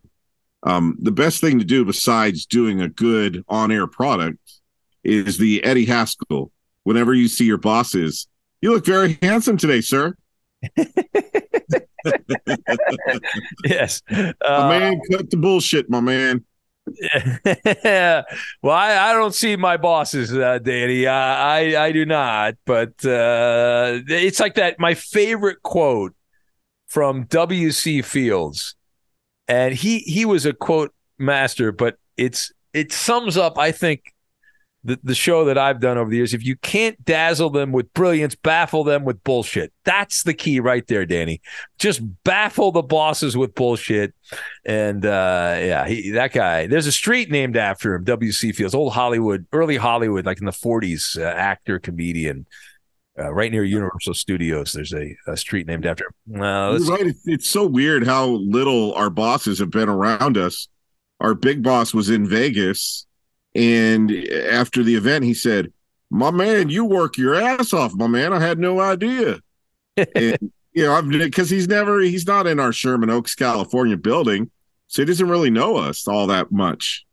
Um, 0.62 0.96
the 1.00 1.12
best 1.12 1.40
thing 1.40 1.58
to 1.60 1.64
do 1.64 1.84
besides 1.84 2.44
doing 2.44 2.80
a 2.80 2.88
good 2.88 3.44
on-air 3.48 3.86
product 3.86 4.38
is 5.04 5.38
the 5.38 5.62
Eddie 5.62 5.84
Haskell 5.84 6.50
whenever 6.86 7.12
you 7.12 7.26
see 7.26 7.44
your 7.44 7.58
bosses. 7.58 8.28
You 8.60 8.72
look 8.72 8.86
very 8.86 9.18
handsome 9.20 9.56
today, 9.56 9.80
sir. 9.80 10.14
yes. 13.64 14.02
Uh, 14.08 14.32
my 14.40 14.78
man, 14.78 15.00
cut 15.10 15.28
the 15.28 15.36
bullshit, 15.36 15.90
my 15.90 15.98
man. 15.98 16.44
Yeah. 16.86 18.22
well, 18.62 18.76
I, 18.76 19.10
I 19.10 19.12
don't 19.14 19.34
see 19.34 19.56
my 19.56 19.76
bosses, 19.76 20.32
uh, 20.32 20.60
Danny. 20.60 21.08
I, 21.08 21.58
I, 21.58 21.86
I 21.86 21.92
do 21.92 22.06
not. 22.06 22.54
But 22.64 23.04
uh, 23.04 23.98
it's 24.06 24.38
like 24.38 24.54
that. 24.54 24.78
My 24.78 24.94
favorite 24.94 25.64
quote 25.64 26.14
from 26.86 27.24
W.C. 27.24 28.02
Fields, 28.02 28.76
and 29.48 29.74
he 29.74 29.98
he 29.98 30.24
was 30.24 30.46
a 30.46 30.52
quote 30.52 30.94
master, 31.18 31.72
but 31.72 31.96
it's 32.16 32.52
it 32.72 32.92
sums 32.92 33.36
up, 33.36 33.58
I 33.58 33.72
think, 33.72 34.14
the, 34.86 34.98
the 35.02 35.14
show 35.14 35.44
that 35.46 35.58
I've 35.58 35.80
done 35.80 35.98
over 35.98 36.08
the 36.08 36.16
years. 36.16 36.32
If 36.32 36.44
you 36.44 36.56
can't 36.56 37.02
dazzle 37.04 37.50
them 37.50 37.72
with 37.72 37.92
brilliance, 37.92 38.36
baffle 38.36 38.84
them 38.84 39.04
with 39.04 39.22
bullshit. 39.24 39.72
That's 39.84 40.22
the 40.22 40.32
key 40.32 40.60
right 40.60 40.86
there, 40.86 41.04
Danny. 41.04 41.40
Just 41.78 42.00
baffle 42.22 42.70
the 42.70 42.82
bosses 42.82 43.36
with 43.36 43.54
bullshit. 43.54 44.14
And 44.64 45.04
uh, 45.04 45.56
yeah, 45.58 45.88
he, 45.88 46.10
that 46.10 46.32
guy, 46.32 46.68
there's 46.68 46.86
a 46.86 46.92
street 46.92 47.30
named 47.30 47.56
after 47.56 47.94
him, 47.94 48.04
W.C. 48.04 48.52
Fields, 48.52 48.74
old 48.74 48.92
Hollywood, 48.92 49.46
early 49.52 49.76
Hollywood, 49.76 50.24
like 50.24 50.38
in 50.38 50.46
the 50.46 50.52
40s, 50.52 51.18
uh, 51.18 51.24
actor, 51.24 51.78
comedian. 51.78 52.46
Uh, 53.18 53.32
right 53.32 53.50
near 53.50 53.64
Universal 53.64 54.12
Studios, 54.12 54.74
there's 54.74 54.92
a, 54.92 55.16
a 55.26 55.38
street 55.38 55.66
named 55.66 55.86
after 55.86 56.04
him. 56.26 56.42
Uh, 56.42 56.78
right. 56.78 57.06
It's, 57.06 57.26
it's 57.26 57.50
so 57.50 57.66
weird 57.66 58.06
how 58.06 58.26
little 58.26 58.92
our 58.92 59.08
bosses 59.08 59.58
have 59.58 59.70
been 59.70 59.88
around 59.88 60.36
us. 60.36 60.68
Our 61.20 61.34
big 61.34 61.62
boss 61.62 61.94
was 61.94 62.10
in 62.10 62.28
Vegas 62.28 63.05
and 63.56 64.12
after 64.50 64.82
the 64.82 64.94
event, 64.94 65.24
he 65.24 65.34
said, 65.34 65.72
"My 66.10 66.30
man, 66.30 66.68
you 66.68 66.84
work 66.84 67.16
your 67.16 67.34
ass 67.34 67.72
off, 67.72 67.94
my 67.94 68.06
man. 68.06 68.32
I 68.32 68.40
had 68.40 68.58
no 68.58 68.80
idea." 68.80 69.40
and, 70.14 70.52
you 70.72 70.84
know, 70.84 71.00
because 71.02 71.48
he's 71.48 71.68
never 71.68 72.00
he's 72.00 72.26
not 72.26 72.46
in 72.46 72.60
our 72.60 72.72
Sherman 72.72 73.10
Oaks, 73.10 73.34
California 73.34 73.96
building, 73.96 74.50
so 74.88 75.02
he 75.02 75.06
doesn't 75.06 75.28
really 75.28 75.50
know 75.50 75.76
us 75.76 76.06
all 76.06 76.26
that 76.26 76.52
much. 76.52 77.06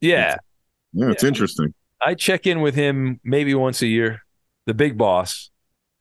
Yeah, 0.00 0.34
it's, 0.34 0.42
yeah, 0.92 1.10
it's 1.10 1.22
yeah. 1.22 1.28
interesting. 1.28 1.74
I 2.00 2.14
check 2.14 2.46
in 2.46 2.60
with 2.60 2.74
him 2.74 3.20
maybe 3.24 3.54
once 3.54 3.80
a 3.80 3.86
year, 3.86 4.22
the 4.66 4.74
big 4.74 4.98
boss. 4.98 5.50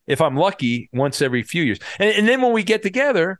If 0.07 0.19
I'm 0.19 0.35
lucky, 0.35 0.89
once 0.91 1.21
every 1.21 1.43
few 1.43 1.63
years, 1.63 1.79
and, 1.97 2.09
and 2.09 2.27
then 2.27 2.41
when 2.41 2.51
we 2.51 2.63
get 2.63 2.83
together, 2.83 3.39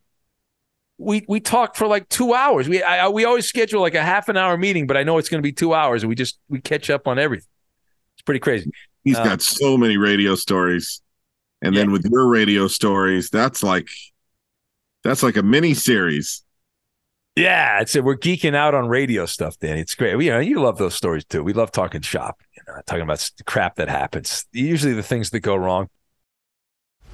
we 1.02 1.26
we 1.28 1.40
talk 1.40 1.76
for 1.76 1.88
like 1.88 2.08
two 2.10 2.34
hours. 2.34 2.70
We 2.70 2.82
I, 2.84 3.08
we 3.10 3.26
always 3.26 3.48
schedule 3.48 3.82
like 3.82 3.96
a 3.96 4.04
half 4.04 4.30
an 4.30 4.38
hour 4.38 4.58
meeting, 4.58 4.88
but 4.88 4.98
I 4.98 5.04
know 5.04 5.18
it's 5.18 5.30
going 5.30 5.42
to 5.42 5.48
be 5.48 5.52
two 5.52 5.74
hours, 5.74 6.04
and 6.04 6.10
we 6.10 6.16
just 6.16 6.40
we 6.50 6.62
catch 6.62 6.90
up 6.90 7.08
on 7.08 7.20
everything. 7.20 7.48
It's 8.16 8.24
pretty 8.24 8.40
crazy. 8.40 8.72
He's 9.04 9.18
Uh, 9.18 9.24
got 9.24 9.42
so 9.42 9.78
many 9.78 9.98
radio 9.98 10.36
stories. 10.36 11.02
And 11.64 11.76
then 11.76 11.92
with 11.92 12.06
your 12.06 12.28
radio 12.28 12.68
stories, 12.68 13.30
that's 13.30 13.62
like 13.62 13.88
that's 15.04 15.24
like 15.24 15.38
a 15.38 15.44
mini 15.44 15.74
series. 15.74 16.44
Yeah, 17.36 17.80
it's 17.80 17.96
a 17.96 18.02
we're 18.02 18.18
geeking 18.18 18.56
out 18.56 18.76
on 18.76 18.88
radio 18.88 19.26
stuff, 19.26 19.58
Danny. 19.60 19.80
It's 19.80 19.96
great. 19.96 20.16
We, 20.16 20.26
you 20.26 20.32
know, 20.32 20.40
you 20.40 20.60
love 20.60 20.78
those 20.78 20.96
stories 20.96 21.24
too. 21.24 21.44
We 21.44 21.54
love 21.54 21.72
talking 21.72 22.02
shop, 22.02 22.42
you 22.56 22.62
know, 22.68 22.82
talking 22.86 23.04
about 23.04 23.30
crap 23.46 23.76
that 23.76 23.90
happens. 23.90 24.46
Usually 24.52 24.94
the 24.94 25.04
things 25.04 25.30
that 25.30 25.40
go 25.40 25.56
wrong. 25.56 25.88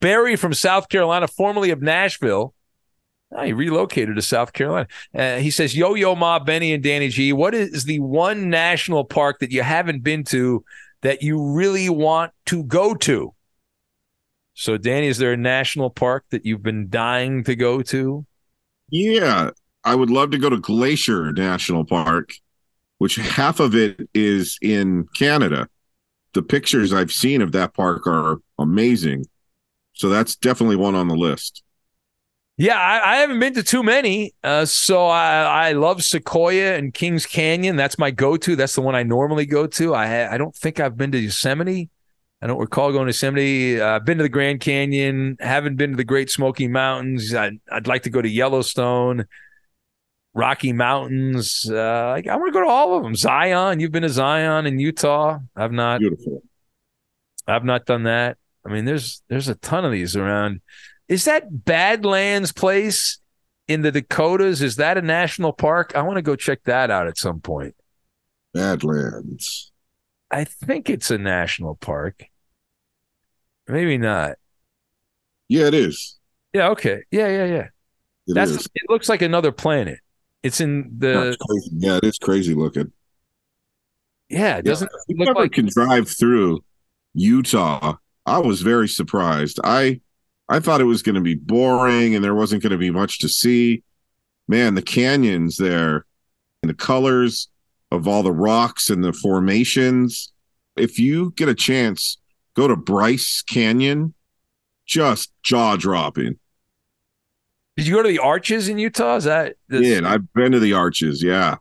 Barry 0.00 0.36
from 0.36 0.54
South 0.54 0.88
Carolina, 0.88 1.28
formerly 1.28 1.70
of 1.70 1.82
Nashville. 1.82 2.54
Oh, 3.32 3.44
he 3.44 3.52
relocated 3.52 4.16
to 4.16 4.22
South 4.22 4.52
Carolina. 4.52 4.88
Uh, 5.14 5.36
he 5.36 5.50
says, 5.50 5.76
Yo 5.76 5.94
Yo 5.94 6.16
Ma, 6.16 6.38
Benny, 6.40 6.72
and 6.72 6.82
Danny 6.82 7.08
G, 7.08 7.32
what 7.32 7.54
is 7.54 7.84
the 7.84 8.00
one 8.00 8.50
national 8.50 9.04
park 9.04 9.38
that 9.38 9.52
you 9.52 9.62
haven't 9.62 10.02
been 10.02 10.24
to 10.24 10.64
that 11.02 11.22
you 11.22 11.40
really 11.40 11.88
want 11.88 12.32
to 12.46 12.64
go 12.64 12.94
to? 12.94 13.32
So, 14.54 14.76
Danny, 14.76 15.06
is 15.06 15.18
there 15.18 15.32
a 15.32 15.36
national 15.36 15.90
park 15.90 16.24
that 16.30 16.44
you've 16.44 16.62
been 16.62 16.90
dying 16.90 17.44
to 17.44 17.54
go 17.54 17.82
to? 17.82 18.26
Yeah, 18.90 19.50
I 19.84 19.94
would 19.94 20.10
love 20.10 20.32
to 20.32 20.38
go 20.38 20.50
to 20.50 20.58
Glacier 20.58 21.32
National 21.32 21.84
Park, 21.84 22.32
which 22.98 23.14
half 23.16 23.60
of 23.60 23.74
it 23.74 24.08
is 24.12 24.58
in 24.60 25.06
Canada. 25.14 25.68
The 26.34 26.42
pictures 26.42 26.92
I've 26.92 27.12
seen 27.12 27.42
of 27.42 27.52
that 27.52 27.74
park 27.74 28.06
are 28.06 28.38
amazing. 28.58 29.24
So 30.00 30.08
that's 30.08 30.34
definitely 30.34 30.76
one 30.76 30.94
on 30.94 31.08
the 31.08 31.14
list. 31.14 31.62
Yeah, 32.56 32.78
I, 32.78 33.12
I 33.12 33.16
haven't 33.16 33.38
been 33.38 33.52
to 33.52 33.62
too 33.62 33.82
many. 33.82 34.32
Uh, 34.42 34.64
so 34.64 35.08
I, 35.08 35.68
I 35.68 35.72
love 35.72 36.02
Sequoia 36.02 36.74
and 36.74 36.94
Kings 36.94 37.26
Canyon. 37.26 37.76
That's 37.76 37.98
my 37.98 38.10
go-to. 38.10 38.56
That's 38.56 38.74
the 38.74 38.80
one 38.80 38.94
I 38.94 39.02
normally 39.02 39.44
go 39.44 39.66
to. 39.66 39.94
I 39.94 40.32
I 40.32 40.38
don't 40.38 40.56
think 40.56 40.80
I've 40.80 40.96
been 40.96 41.12
to 41.12 41.18
Yosemite. 41.18 41.90
I 42.40 42.46
don't 42.46 42.58
recall 42.58 42.92
going 42.92 43.08
to 43.08 43.10
Yosemite. 43.10 43.78
Uh, 43.78 43.96
I've 43.96 44.06
been 44.06 44.16
to 44.16 44.22
the 44.22 44.30
Grand 44.30 44.60
Canyon. 44.60 45.36
Haven't 45.38 45.76
been 45.76 45.90
to 45.90 45.96
the 45.98 46.04
Great 46.04 46.30
Smoky 46.30 46.66
Mountains. 46.66 47.34
I'd, 47.34 47.60
I'd 47.70 47.86
like 47.86 48.04
to 48.04 48.10
go 48.10 48.22
to 48.22 48.28
Yellowstone, 48.28 49.26
Rocky 50.32 50.72
Mountains. 50.72 51.70
Uh, 51.70 51.76
I, 51.76 52.22
I 52.26 52.36
want 52.36 52.48
to 52.48 52.58
go 52.58 52.64
to 52.64 52.70
all 52.70 52.96
of 52.96 53.02
them. 53.02 53.14
Zion. 53.14 53.80
You've 53.80 53.92
been 53.92 54.04
to 54.04 54.08
Zion 54.08 54.64
in 54.64 54.80
Utah. 54.80 55.40
I've 55.54 55.72
not. 55.72 56.00
Beautiful. 56.00 56.42
I've 57.46 57.64
not 57.64 57.84
done 57.84 58.04
that. 58.04 58.38
I 58.66 58.70
mean, 58.70 58.84
there's 58.84 59.22
there's 59.28 59.48
a 59.48 59.54
ton 59.54 59.84
of 59.84 59.92
these 59.92 60.16
around. 60.16 60.60
Is 61.08 61.24
that 61.24 61.64
Badlands 61.64 62.52
Place 62.52 63.18
in 63.66 63.82
the 63.82 63.90
Dakotas? 63.90 64.62
Is 64.62 64.76
that 64.76 64.98
a 64.98 65.02
national 65.02 65.52
park? 65.52 65.92
I 65.96 66.02
want 66.02 66.16
to 66.16 66.22
go 66.22 66.36
check 66.36 66.62
that 66.64 66.90
out 66.90 67.06
at 67.06 67.18
some 67.18 67.40
point. 67.40 67.74
Badlands. 68.52 69.72
I 70.30 70.44
think 70.44 70.88
it's 70.88 71.10
a 71.10 71.18
national 71.18 71.74
park. 71.76 72.26
Maybe 73.66 73.98
not. 73.98 74.36
Yeah, 75.48 75.66
it 75.66 75.74
is. 75.74 76.18
Yeah. 76.52 76.68
Okay. 76.70 77.02
Yeah. 77.10 77.28
Yeah. 77.28 77.44
Yeah. 77.44 77.66
It 78.26 78.34
That's. 78.34 78.50
is. 78.52 78.66
It 78.74 78.82
looks 78.88 79.08
like 79.08 79.22
another 79.22 79.52
planet. 79.52 79.98
It's 80.42 80.60
in 80.60 80.92
the. 80.98 81.36
Yeah, 81.72 81.96
it 81.96 82.04
is 82.04 82.18
crazy 82.18 82.54
looking. 82.54 82.92
Yeah. 84.28 84.58
It 84.58 84.64
doesn't 84.64 84.90
you 85.08 85.16
look 85.16 85.36
like. 85.36 85.52
can 85.52 85.66
drive 85.66 86.08
through 86.08 86.62
Utah, 87.14 87.96
I 88.30 88.38
was 88.38 88.62
very 88.62 88.86
surprised. 88.86 89.58
I 89.64 90.00
I 90.48 90.60
thought 90.60 90.80
it 90.80 90.84
was 90.84 91.02
going 91.02 91.16
to 91.16 91.20
be 91.20 91.34
boring 91.34 92.14
and 92.14 92.24
there 92.24 92.34
wasn't 92.34 92.62
going 92.62 92.70
to 92.70 92.78
be 92.78 92.90
much 92.90 93.18
to 93.20 93.28
see. 93.28 93.82
Man, 94.46 94.76
the 94.76 94.82
canyons 94.82 95.56
there 95.56 96.06
and 96.62 96.70
the 96.70 96.74
colors 96.74 97.48
of 97.90 98.06
all 98.06 98.22
the 98.22 98.32
rocks 98.32 98.88
and 98.88 99.02
the 99.02 99.12
formations. 99.12 100.32
If 100.76 100.98
you 100.98 101.32
get 101.36 101.48
a 101.48 101.54
chance, 101.54 102.18
go 102.54 102.68
to 102.68 102.76
Bryce 102.76 103.42
Canyon. 103.42 104.14
Just 104.86 105.32
jaw 105.42 105.76
dropping. 105.76 106.38
Did 107.76 107.86
you 107.86 107.94
go 107.94 108.02
to 108.02 108.08
the 108.08 108.18
Arches 108.18 108.68
in 108.68 108.78
Utah? 108.78 109.16
Is 109.16 109.24
that? 109.24 109.56
Yeah, 109.68 110.00
I've 110.04 110.32
been 110.34 110.52
to 110.52 110.60
the 110.60 110.74
arches. 110.74 111.22
Yeah. 111.22 111.56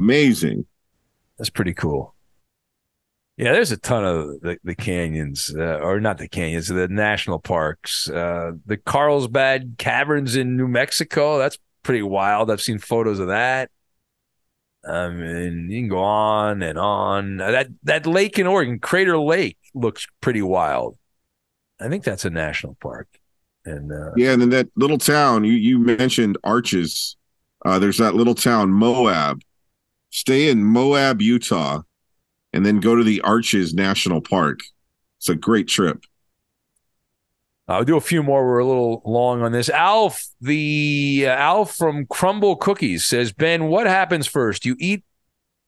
Amazing. 0.00 0.66
That's 1.38 1.50
pretty 1.50 1.74
cool. 1.74 2.13
Yeah, 3.36 3.52
there's 3.52 3.72
a 3.72 3.76
ton 3.76 4.04
of 4.04 4.40
the, 4.42 4.58
the 4.62 4.76
canyons, 4.76 5.52
uh, 5.56 5.80
or 5.82 6.00
not 6.00 6.18
the 6.18 6.28
canyons, 6.28 6.68
the 6.68 6.86
national 6.86 7.40
parks. 7.40 8.08
Uh, 8.08 8.52
the 8.64 8.76
Carlsbad 8.76 9.74
Caverns 9.76 10.36
in 10.36 10.56
New 10.56 10.68
Mexico. 10.68 11.38
That's 11.38 11.58
pretty 11.82 12.02
wild. 12.02 12.50
I've 12.50 12.62
seen 12.62 12.78
photos 12.78 13.18
of 13.18 13.28
that. 13.28 13.70
Um, 14.86 15.20
and 15.20 15.72
you 15.72 15.80
can 15.80 15.88
go 15.88 15.98
on 15.98 16.62
and 16.62 16.78
on. 16.78 17.40
Uh, 17.40 17.50
That 17.50 17.68
that 17.84 18.06
lake 18.06 18.38
in 18.38 18.46
Oregon, 18.46 18.78
Crater 18.78 19.18
Lake, 19.18 19.58
looks 19.74 20.06
pretty 20.20 20.42
wild. 20.42 20.96
I 21.80 21.88
think 21.88 22.04
that's 22.04 22.24
a 22.24 22.30
national 22.30 22.76
park. 22.80 23.08
And 23.64 23.90
uh, 23.90 24.12
Yeah, 24.16 24.32
and 24.32 24.42
then 24.42 24.50
that 24.50 24.68
little 24.76 24.98
town 24.98 25.44
you 25.44 25.54
you 25.54 25.78
mentioned 25.78 26.38
Arches. 26.44 27.16
Uh, 27.64 27.78
there's 27.78 27.98
that 27.98 28.14
little 28.14 28.34
town 28.34 28.70
Moab. 28.70 29.40
Stay 30.10 30.48
in 30.50 30.62
Moab, 30.64 31.20
Utah, 31.22 31.80
and 32.54 32.64
then 32.64 32.78
go 32.78 32.94
to 32.94 33.02
the 33.02 33.20
Arches 33.22 33.74
National 33.74 34.20
Park. 34.20 34.60
It's 35.18 35.28
a 35.28 35.34
great 35.34 35.66
trip. 35.66 36.04
I'll 37.66 37.84
do 37.84 37.96
a 37.96 38.00
few 38.00 38.22
more. 38.22 38.46
We're 38.46 38.58
a 38.60 38.66
little 38.66 39.02
long 39.04 39.42
on 39.42 39.50
this. 39.50 39.68
Alf, 39.68 40.24
the 40.40 41.24
uh, 41.26 41.30
Alf 41.30 41.74
from 41.74 42.06
Crumble 42.06 42.56
Cookies 42.56 43.04
says, 43.04 43.32
Ben, 43.32 43.64
what 43.64 43.86
happens 43.88 44.28
first? 44.28 44.64
You 44.64 44.76
eat 44.78 45.02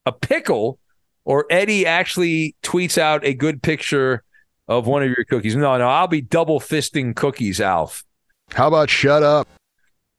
a 0.05 0.12
pickle, 0.12 0.78
or 1.24 1.47
Eddie 1.51 1.87
actually 1.87 2.55
tweets 2.62 2.99
out 2.99 3.24
a 3.24 3.34
good 3.34 3.62
picture 3.62 4.22
of 4.68 4.87
one 4.87 5.03
of 5.03 5.09
your 5.09 5.24
cookies? 5.24 5.57
No, 5.57 5.76
no, 5.78 5.89
I'll 5.89 6.07
be 6.07 6.20
double 6.20 6.61
fisting 6.61 7.16
cookies, 7.16 7.61
Alf. 7.61 8.05
How 8.53 8.68
about 8.68 8.91
shut 8.91 9.24
up? 9.24 9.49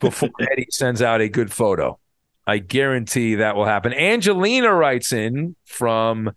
Before 0.01 0.29
Eddie 0.51 0.67
sends 0.71 1.01
out 1.01 1.21
a 1.21 1.29
good 1.29 1.53
photo. 1.53 1.97
I 2.45 2.57
guarantee 2.57 3.35
that 3.35 3.55
will 3.55 3.65
happen. 3.65 3.93
Angelina 3.93 4.73
writes 4.73 5.13
in 5.13 5.55
from 5.65 6.31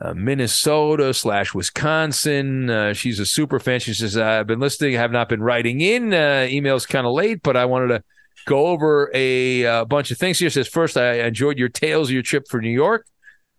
uh, 0.00 0.14
Minnesota 0.14 1.12
slash 1.12 1.54
Wisconsin. 1.54 2.70
Uh, 2.70 2.92
she's 2.92 3.18
a 3.18 3.26
super 3.26 3.58
fan. 3.58 3.80
She 3.80 3.94
says, 3.94 4.16
I've 4.16 4.46
been 4.46 4.60
listening, 4.60 4.96
I 4.96 5.00
have 5.00 5.12
not 5.12 5.28
been 5.28 5.42
writing 5.42 5.80
in. 5.80 6.14
Uh, 6.14 6.46
email's 6.48 6.86
kind 6.86 7.06
of 7.06 7.12
late, 7.12 7.42
but 7.42 7.56
I 7.56 7.64
wanted 7.64 7.88
to 7.88 8.04
go 8.46 8.68
over 8.68 9.10
a, 9.14 9.66
uh, 9.66 9.84
bunch 9.84 10.10
of 10.10 10.18
things 10.18 10.38
here. 10.38 10.50
Says, 10.50 10.68
first, 10.68 10.96
I 10.96 11.26
enjoyed 11.26 11.58
your 11.58 11.68
tales 11.68 12.08
of 12.08 12.14
your 12.14 12.22
trip 12.22 12.46
for 12.48 12.60
New 12.60 12.70
York. 12.70 13.06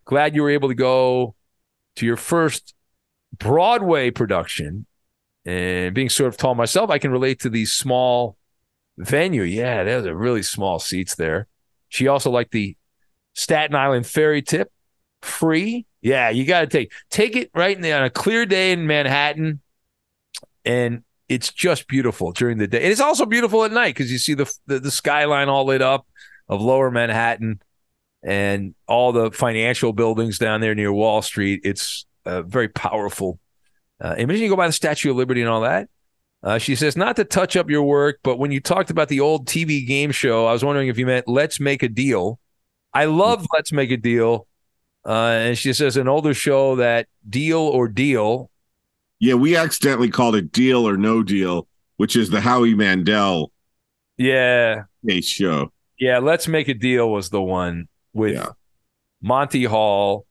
Glad 0.04 0.34
you 0.34 0.42
were 0.42 0.50
able 0.50 0.68
to 0.68 0.74
go 0.74 1.34
to 1.96 2.06
your 2.06 2.16
first 2.16 2.74
Broadway 3.38 4.10
production. 4.10 4.86
And 5.46 5.94
being 5.94 6.08
sort 6.08 6.28
of 6.28 6.36
tall 6.36 6.54
myself, 6.54 6.90
I 6.90 6.98
can 6.98 7.10
relate 7.10 7.40
to 7.40 7.50
these 7.50 7.72
small 7.72 8.36
venue. 8.98 9.42
Yeah, 9.42 9.84
there's 9.84 10.04
a 10.04 10.14
really 10.14 10.42
small 10.42 10.78
seats 10.78 11.14
there. 11.14 11.46
She 11.88 12.08
also 12.08 12.30
liked 12.30 12.52
the 12.52 12.76
Staten 13.34 13.74
Island 13.74 14.06
ferry 14.06 14.42
tip, 14.42 14.70
free. 15.22 15.86
Yeah, 16.02 16.30
you 16.30 16.44
got 16.44 16.60
to 16.60 16.66
take 16.66 16.92
take 17.10 17.36
it 17.36 17.50
right 17.54 17.74
in 17.74 17.82
the, 17.82 17.92
on 17.92 18.04
a 18.04 18.10
clear 18.10 18.46
day 18.46 18.72
in 18.72 18.86
Manhattan, 18.86 19.60
and 20.64 21.02
it's 21.28 21.52
just 21.52 21.86
beautiful 21.88 22.32
during 22.32 22.58
the 22.58 22.66
day. 22.66 22.82
And 22.82 22.90
it's 22.90 23.00
also 23.00 23.26
beautiful 23.26 23.64
at 23.64 23.72
night 23.72 23.94
because 23.94 24.10
you 24.10 24.18
see 24.18 24.34
the, 24.34 24.52
the 24.66 24.78
the 24.80 24.90
skyline 24.90 25.48
all 25.48 25.66
lit 25.66 25.82
up 25.82 26.06
of 26.48 26.62
Lower 26.62 26.90
Manhattan 26.90 27.60
and 28.22 28.74
all 28.86 29.12
the 29.12 29.30
financial 29.30 29.92
buildings 29.92 30.38
down 30.38 30.60
there 30.60 30.74
near 30.74 30.92
Wall 30.92 31.22
Street. 31.22 31.60
It's 31.64 32.06
a 32.24 32.42
very 32.42 32.68
powerful 32.68 33.38
uh, 34.00 34.14
imagine 34.16 34.42
you 34.42 34.48
go 34.48 34.56
by 34.56 34.66
the 34.66 34.72
Statue 34.72 35.10
of 35.10 35.16
Liberty 35.16 35.42
and 35.42 35.50
all 35.50 35.60
that. 35.60 35.88
Uh, 36.42 36.56
she 36.56 36.74
says, 36.74 36.96
not 36.96 37.16
to 37.16 37.24
touch 37.24 37.54
up 37.54 37.68
your 37.68 37.82
work, 37.82 38.18
but 38.22 38.38
when 38.38 38.50
you 38.50 38.60
talked 38.60 38.88
about 38.88 39.08
the 39.08 39.20
old 39.20 39.46
TV 39.46 39.86
game 39.86 40.10
show, 40.10 40.46
I 40.46 40.52
was 40.52 40.64
wondering 40.64 40.88
if 40.88 40.96
you 40.96 41.04
meant 41.04 41.28
Let's 41.28 41.60
Make 41.60 41.82
a 41.82 41.88
Deal. 41.88 42.38
I 42.94 43.04
love 43.04 43.46
Let's 43.52 43.72
Make 43.72 43.90
a 43.90 43.98
Deal. 43.98 44.46
Uh, 45.10 45.30
and 45.32 45.58
she 45.58 45.72
says, 45.72 45.96
an 45.96 46.06
older 46.06 46.32
show 46.32 46.76
that 46.76 47.08
Deal 47.28 47.58
or 47.58 47.88
Deal. 47.88 48.48
Yeah, 49.18 49.34
we 49.34 49.56
accidentally 49.56 50.08
called 50.08 50.36
it 50.36 50.52
Deal 50.52 50.86
or 50.88 50.96
No 50.96 51.24
Deal, 51.24 51.66
which 51.96 52.14
is 52.14 52.30
the 52.30 52.40
Howie 52.40 52.74
Mandel 52.74 53.50
yeah 54.16 54.82
case 55.08 55.26
show. 55.26 55.72
Yeah, 55.98 56.18
Let's 56.18 56.46
Make 56.46 56.68
a 56.68 56.74
Deal 56.74 57.10
was 57.10 57.30
the 57.30 57.42
one 57.42 57.88
with 58.12 58.34
Yeah. 58.34 58.50
Monty 59.20 59.64
Hall. 59.64 60.26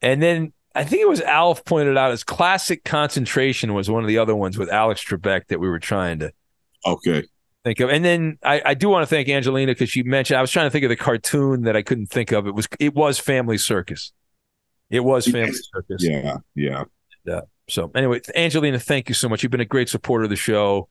And 0.00 0.20
then 0.20 0.52
I 0.74 0.82
think 0.82 1.02
it 1.02 1.08
was 1.08 1.20
Alf 1.20 1.64
pointed 1.64 1.96
out 1.96 2.10
his 2.10 2.24
classic 2.24 2.82
concentration 2.84 3.72
was 3.72 3.88
one 3.88 4.02
of 4.02 4.08
the 4.08 4.18
other 4.18 4.34
ones 4.34 4.58
with 4.58 4.68
Alex 4.68 5.04
Trebek 5.04 5.46
that 5.48 5.60
we 5.60 5.68
were 5.68 5.78
trying 5.78 6.18
to 6.18 6.32
Okay. 6.84 7.22
Think 7.64 7.80
of. 7.80 7.90
And 7.90 8.04
then 8.04 8.38
I, 8.42 8.62
I 8.64 8.74
do 8.74 8.88
want 8.88 9.02
to 9.02 9.06
thank 9.06 9.28
Angelina 9.28 9.72
because 9.72 9.90
she 9.90 10.02
mentioned 10.02 10.38
I 10.38 10.40
was 10.40 10.50
trying 10.50 10.66
to 10.66 10.70
think 10.70 10.84
of 10.84 10.88
the 10.88 10.96
cartoon 10.96 11.62
that 11.62 11.76
I 11.76 11.82
couldn't 11.82 12.06
think 12.06 12.32
of. 12.32 12.46
It 12.46 12.54
was 12.54 12.68
it 12.78 12.94
was 12.94 13.18
Family 13.18 13.58
Circus. 13.58 14.12
It 14.90 15.00
was 15.00 15.26
Family 15.26 15.48
Yes. 15.48 15.68
Circus. 15.74 16.04
Yeah, 16.04 16.36
yeah. 16.54 16.84
Yeah. 17.24 17.40
So 17.68 17.90
anyway, 17.94 18.20
Angelina, 18.34 18.78
thank 18.78 19.08
you 19.08 19.14
so 19.14 19.28
much. 19.28 19.42
You've 19.42 19.52
been 19.52 19.60
a 19.60 19.64
great 19.64 19.88
supporter 19.88 20.24
of 20.24 20.30
the 20.30 20.36
show, 20.36 20.88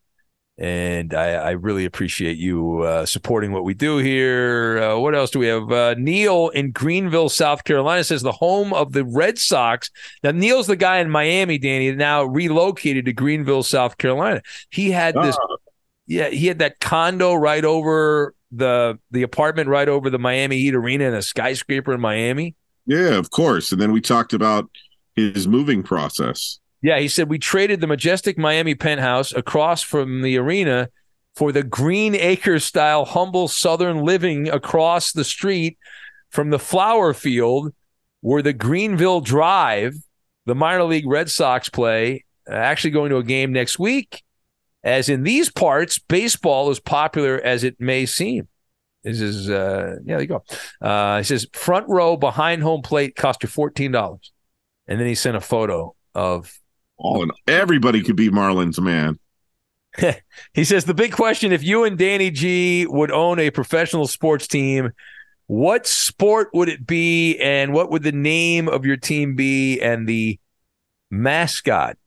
and 0.57 1.13
I, 1.13 1.33
I 1.33 1.51
really 1.51 1.85
appreciate 1.85 2.37
you 2.37 2.79
uh, 2.79 3.05
supporting 3.05 3.51
what 3.51 3.65
we 3.65 3.73
do 3.73 3.97
here. 3.97 4.81
Uh, 4.81 4.97
what 4.97 5.13
else 5.13 5.29
do 5.29 5.39
we 5.39 5.47
have? 5.47 5.69
Uh, 5.71 5.95
Neil 5.97 6.49
in 6.49 6.71
Greenville, 6.71 7.29
South 7.29 7.65
Carolina 7.65 8.03
says 8.03 8.21
the 8.21 8.31
home 8.31 8.73
of 8.73 8.93
the 8.93 9.03
Red 9.03 9.37
Sox. 9.37 9.91
Now 10.23 10.31
Neil's 10.31 10.67
the 10.67 10.77
guy 10.77 10.99
in 10.99 11.09
Miami, 11.09 11.57
Danny, 11.57 11.91
now 11.91 12.23
relocated 12.23 13.05
to 13.05 13.13
Greenville, 13.13 13.63
South 13.63 13.97
Carolina. 13.97 14.41
He 14.69 14.89
had 14.89 15.13
this, 15.15 15.37
yeah, 16.07 16.29
he 16.29 16.47
had 16.47 16.59
that 16.59 16.79
condo 16.79 17.33
right 17.33 17.63
over 17.63 18.33
the 18.51 18.99
the 19.11 19.23
apartment 19.23 19.69
right 19.69 19.87
over 19.87 20.09
the 20.09 20.19
Miami 20.19 20.57
Heat 20.57 20.75
Arena 20.75 21.05
and 21.05 21.15
a 21.15 21.21
skyscraper 21.21 21.93
in 21.93 22.01
Miami. 22.01 22.55
Yeah, 22.85 23.17
of 23.17 23.29
course. 23.31 23.71
And 23.71 23.79
then 23.79 23.91
we 23.91 24.01
talked 24.01 24.33
about 24.33 24.69
his 25.15 25.47
moving 25.47 25.83
process. 25.83 26.59
Yeah, 26.81 26.99
he 26.99 27.07
said 27.07 27.29
we 27.29 27.39
traded 27.39 27.79
the 27.79 27.87
majestic 27.87 28.37
Miami 28.37 28.75
penthouse 28.75 29.31
across 29.31 29.83
from 29.83 30.21
the 30.21 30.37
arena 30.37 30.89
for 31.35 31.51
the 31.51 31.63
Green 31.63 32.15
Acres 32.15 32.65
style 32.65 33.05
humble 33.05 33.47
southern 33.47 34.03
living 34.03 34.49
across 34.49 35.11
the 35.11 35.23
street 35.23 35.77
from 36.29 36.49
the 36.49 36.57
Fluor 36.57 37.15
Field 37.15 37.73
where 38.21 38.41
the 38.41 38.53
Greenville 38.53 39.21
Drive, 39.21 39.95
the 40.45 40.55
minor 40.55 40.83
league 40.83 41.07
Red 41.07 41.29
Sox 41.29 41.69
play, 41.69 42.23
uh, 42.49 42.53
actually 42.53 42.91
going 42.91 43.09
to 43.09 43.17
a 43.17 43.23
game 43.23 43.51
next 43.51 43.77
week. 43.77 44.23
As 44.83 45.09
in 45.09 45.23
these 45.23 45.49
parts, 45.49 45.99
baseball 45.99 46.69
is 46.71 46.79
popular 46.79 47.39
as 47.39 47.63
it 47.63 47.79
may 47.79 48.05
seem. 48.05 48.47
This 49.03 49.19
is 49.19 49.49
uh 49.49 49.97
yeah, 50.05 50.17
there 50.17 50.21
you 50.21 50.27
go. 50.27 50.43
Uh 50.79 51.17
he 51.17 51.23
says 51.23 51.47
front 51.53 51.87
row 51.89 52.17
behind 52.17 52.61
home 52.63 52.81
plate 52.81 53.15
cost 53.15 53.43
you 53.43 53.49
fourteen 53.49 53.91
dollars. 53.91 54.31
And 54.87 54.99
then 54.99 55.07
he 55.07 55.15
sent 55.15 55.37
a 55.37 55.41
photo 55.41 55.95
of 56.13 56.53
All 56.97 57.21
and 57.21 57.31
everybody 57.47 58.03
could 58.03 58.15
be 58.15 58.29
Marlins 58.29 58.79
man. 58.79 59.17
he 60.53 60.63
says 60.63 60.85
the 60.85 60.93
big 60.93 61.11
question 61.11 61.51
if 61.51 61.63
you 61.63 61.83
and 61.83 61.97
Danny 61.97 62.31
G 62.31 62.85
would 62.87 63.11
own 63.11 63.39
a 63.39 63.51
professional 63.51 64.07
sports 64.07 64.47
team, 64.47 64.91
what 65.47 65.85
sport 65.85 66.49
would 66.53 66.69
it 66.69 66.87
be 66.87 67.37
and 67.39 67.73
what 67.73 67.91
would 67.91 68.03
the 68.03 68.11
name 68.11 68.69
of 68.69 68.85
your 68.85 68.97
team 68.97 69.35
be 69.35 69.81
and 69.81 70.07
the 70.07 70.39
mascot 71.09 71.97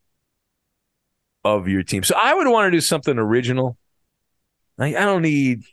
of 1.44 1.68
your 1.68 1.82
team? 1.82 2.02
So 2.02 2.16
I 2.20 2.34
would 2.34 2.48
want 2.48 2.66
to 2.66 2.70
do 2.70 2.80
something 2.80 3.18
original. 3.18 3.76
Like 4.78 4.96
I 4.96 5.04
don't 5.04 5.22
need 5.22 5.64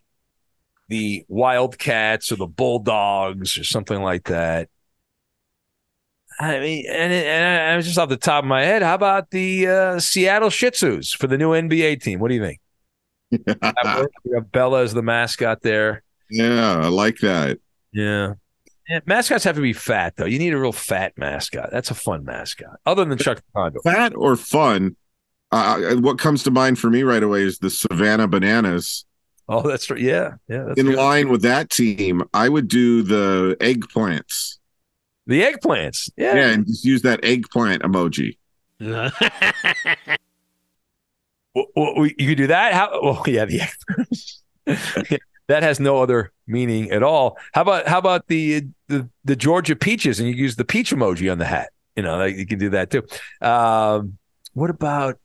the 0.90 1.26
Wildcats 1.28 2.32
or 2.32 2.36
the 2.36 2.48
Bulldogs 2.48 3.58
or 3.58 3.64
something 3.64 4.02
like 4.02 4.26
that. 4.26 4.70
I 6.40 6.60
mean, 6.60 6.86
and, 6.90 7.14
and 7.14 7.72
I 7.72 7.76
was 7.76 7.86
just 7.86 7.98
off 7.98 8.10
the 8.10 8.18
top 8.18 8.44
of 8.44 8.48
my 8.48 8.64
head. 8.64 8.82
How 8.82 8.96
about 8.96 9.30
the 9.32 9.68
uh, 9.68 10.00
Seattle 10.00 10.50
Shih 10.50 10.72
Tzus 10.72 11.16
for 11.16 11.28
the 11.28 11.38
new 11.38 11.52
NBA 11.52 12.02
team? 12.02 12.20
What 12.20 12.30
do 12.30 12.36
you 12.36 12.42
think? 12.42 12.60
Have 14.34 14.52
Bella 14.52 14.84
as 14.84 14.94
the 14.94 15.02
mascot 15.02 15.62
there. 15.62 16.04
Yeah, 16.30 16.80
I 16.80 16.88
like 16.88 17.20
that. 17.20 17.60
Yeah. 17.94 18.34
Yeah, 18.90 19.00
mascots 19.06 19.44
have 19.46 19.56
to 19.56 19.62
be 19.62 19.74
fat 19.74 20.16
though. 20.18 20.26
You 20.26 20.40
need 20.40 20.54
a 20.54 20.60
real 20.60 20.74
fat 20.74 21.14
mascot. 21.16 21.70
That's 21.72 21.92
a 21.92 21.94
fun 21.94 22.26
mascot. 22.26 22.80
Other 22.86 23.06
than 23.06 23.18
Chuck. 23.18 23.42
Fat 23.84 24.14
or 24.16 24.36
fun? 24.36 24.98
Uh, 25.52 25.96
what 25.96 26.18
comes 26.18 26.44
to 26.44 26.52
mind 26.52 26.80
for 26.80 26.90
me 26.90 27.04
right 27.04 27.24
away 27.24 27.42
is 27.44 27.60
the 27.60 27.70
Savannah 27.70 28.28
Bananas. 28.28 29.06
Oh, 29.50 29.68
that's 29.68 29.90
right. 29.90 30.00
Yeah, 30.00 30.36
yeah. 30.48 30.64
That's 30.68 30.80
In 30.80 30.86
good. 30.88 30.96
line 30.96 31.30
with 31.30 31.42
that 31.42 31.70
team, 31.70 32.24
I 32.34 32.48
would 32.48 32.68
do 32.70 33.02
the 33.02 33.58
eggplants. 33.60 34.58
The 35.28 35.42
eggplants. 35.44 36.10
Yeah. 36.16 36.36
Yeah, 36.36 36.48
and 36.52 36.66
just 36.66 36.86
use 36.86 37.02
that 37.02 37.24
eggplant 37.24 37.84
emoji. 37.84 38.38
Well, 41.54 41.66
well, 41.76 42.06
you 42.06 42.28
could 42.30 42.38
do 42.38 42.48
that. 42.48 42.74
How? 42.74 42.90
Oh, 42.94 43.24
yeah. 43.28 43.46
The 43.46 43.60
eggplants. 43.60 44.38
that 45.48 45.64
has 45.64 45.80
no 45.80 46.02
other 46.02 46.32
meaning 46.48 46.92
at 46.92 47.04
all. 47.04 47.38
How 47.54 47.62
about 47.64 47.88
how 47.88 47.98
about 47.98 48.28
the 48.28 48.68
the 48.88 49.10
the 49.26 49.36
Georgia 49.36 49.76
peaches 49.76 50.20
and 50.20 50.30
you 50.30 50.36
use 50.36 50.56
the 50.56 50.64
peach 50.66 50.92
emoji 50.92 51.32
on 51.32 51.40
the 51.40 51.46
hat? 51.46 51.72
You 51.96 52.04
know, 52.04 52.18
like, 52.18 52.38
you 52.38 52.46
can 52.46 52.58
do 52.58 52.70
that 52.70 52.90
too. 52.90 53.04
Um, 53.46 54.18
what 54.54 54.70
about? 54.70 55.20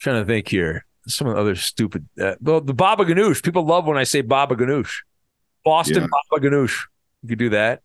Trying 0.00 0.20
to 0.20 0.26
think 0.26 0.48
here. 0.48 0.84
Some 1.06 1.26
of 1.28 1.34
the 1.34 1.40
other 1.40 1.54
stupid. 1.54 2.08
Uh, 2.20 2.34
well, 2.40 2.60
the 2.60 2.74
Baba 2.74 3.04
Ganoush. 3.04 3.42
People 3.42 3.64
love 3.64 3.86
when 3.86 3.96
I 3.96 4.04
say 4.04 4.20
Baba 4.20 4.54
Ganoush. 4.54 4.98
Boston 5.64 6.02
Yeah. 6.02 6.08
Baba 6.30 6.46
Ganoush. 6.46 6.86
You 7.22 7.28
could 7.30 7.38
do 7.38 7.48
that. 7.50 7.82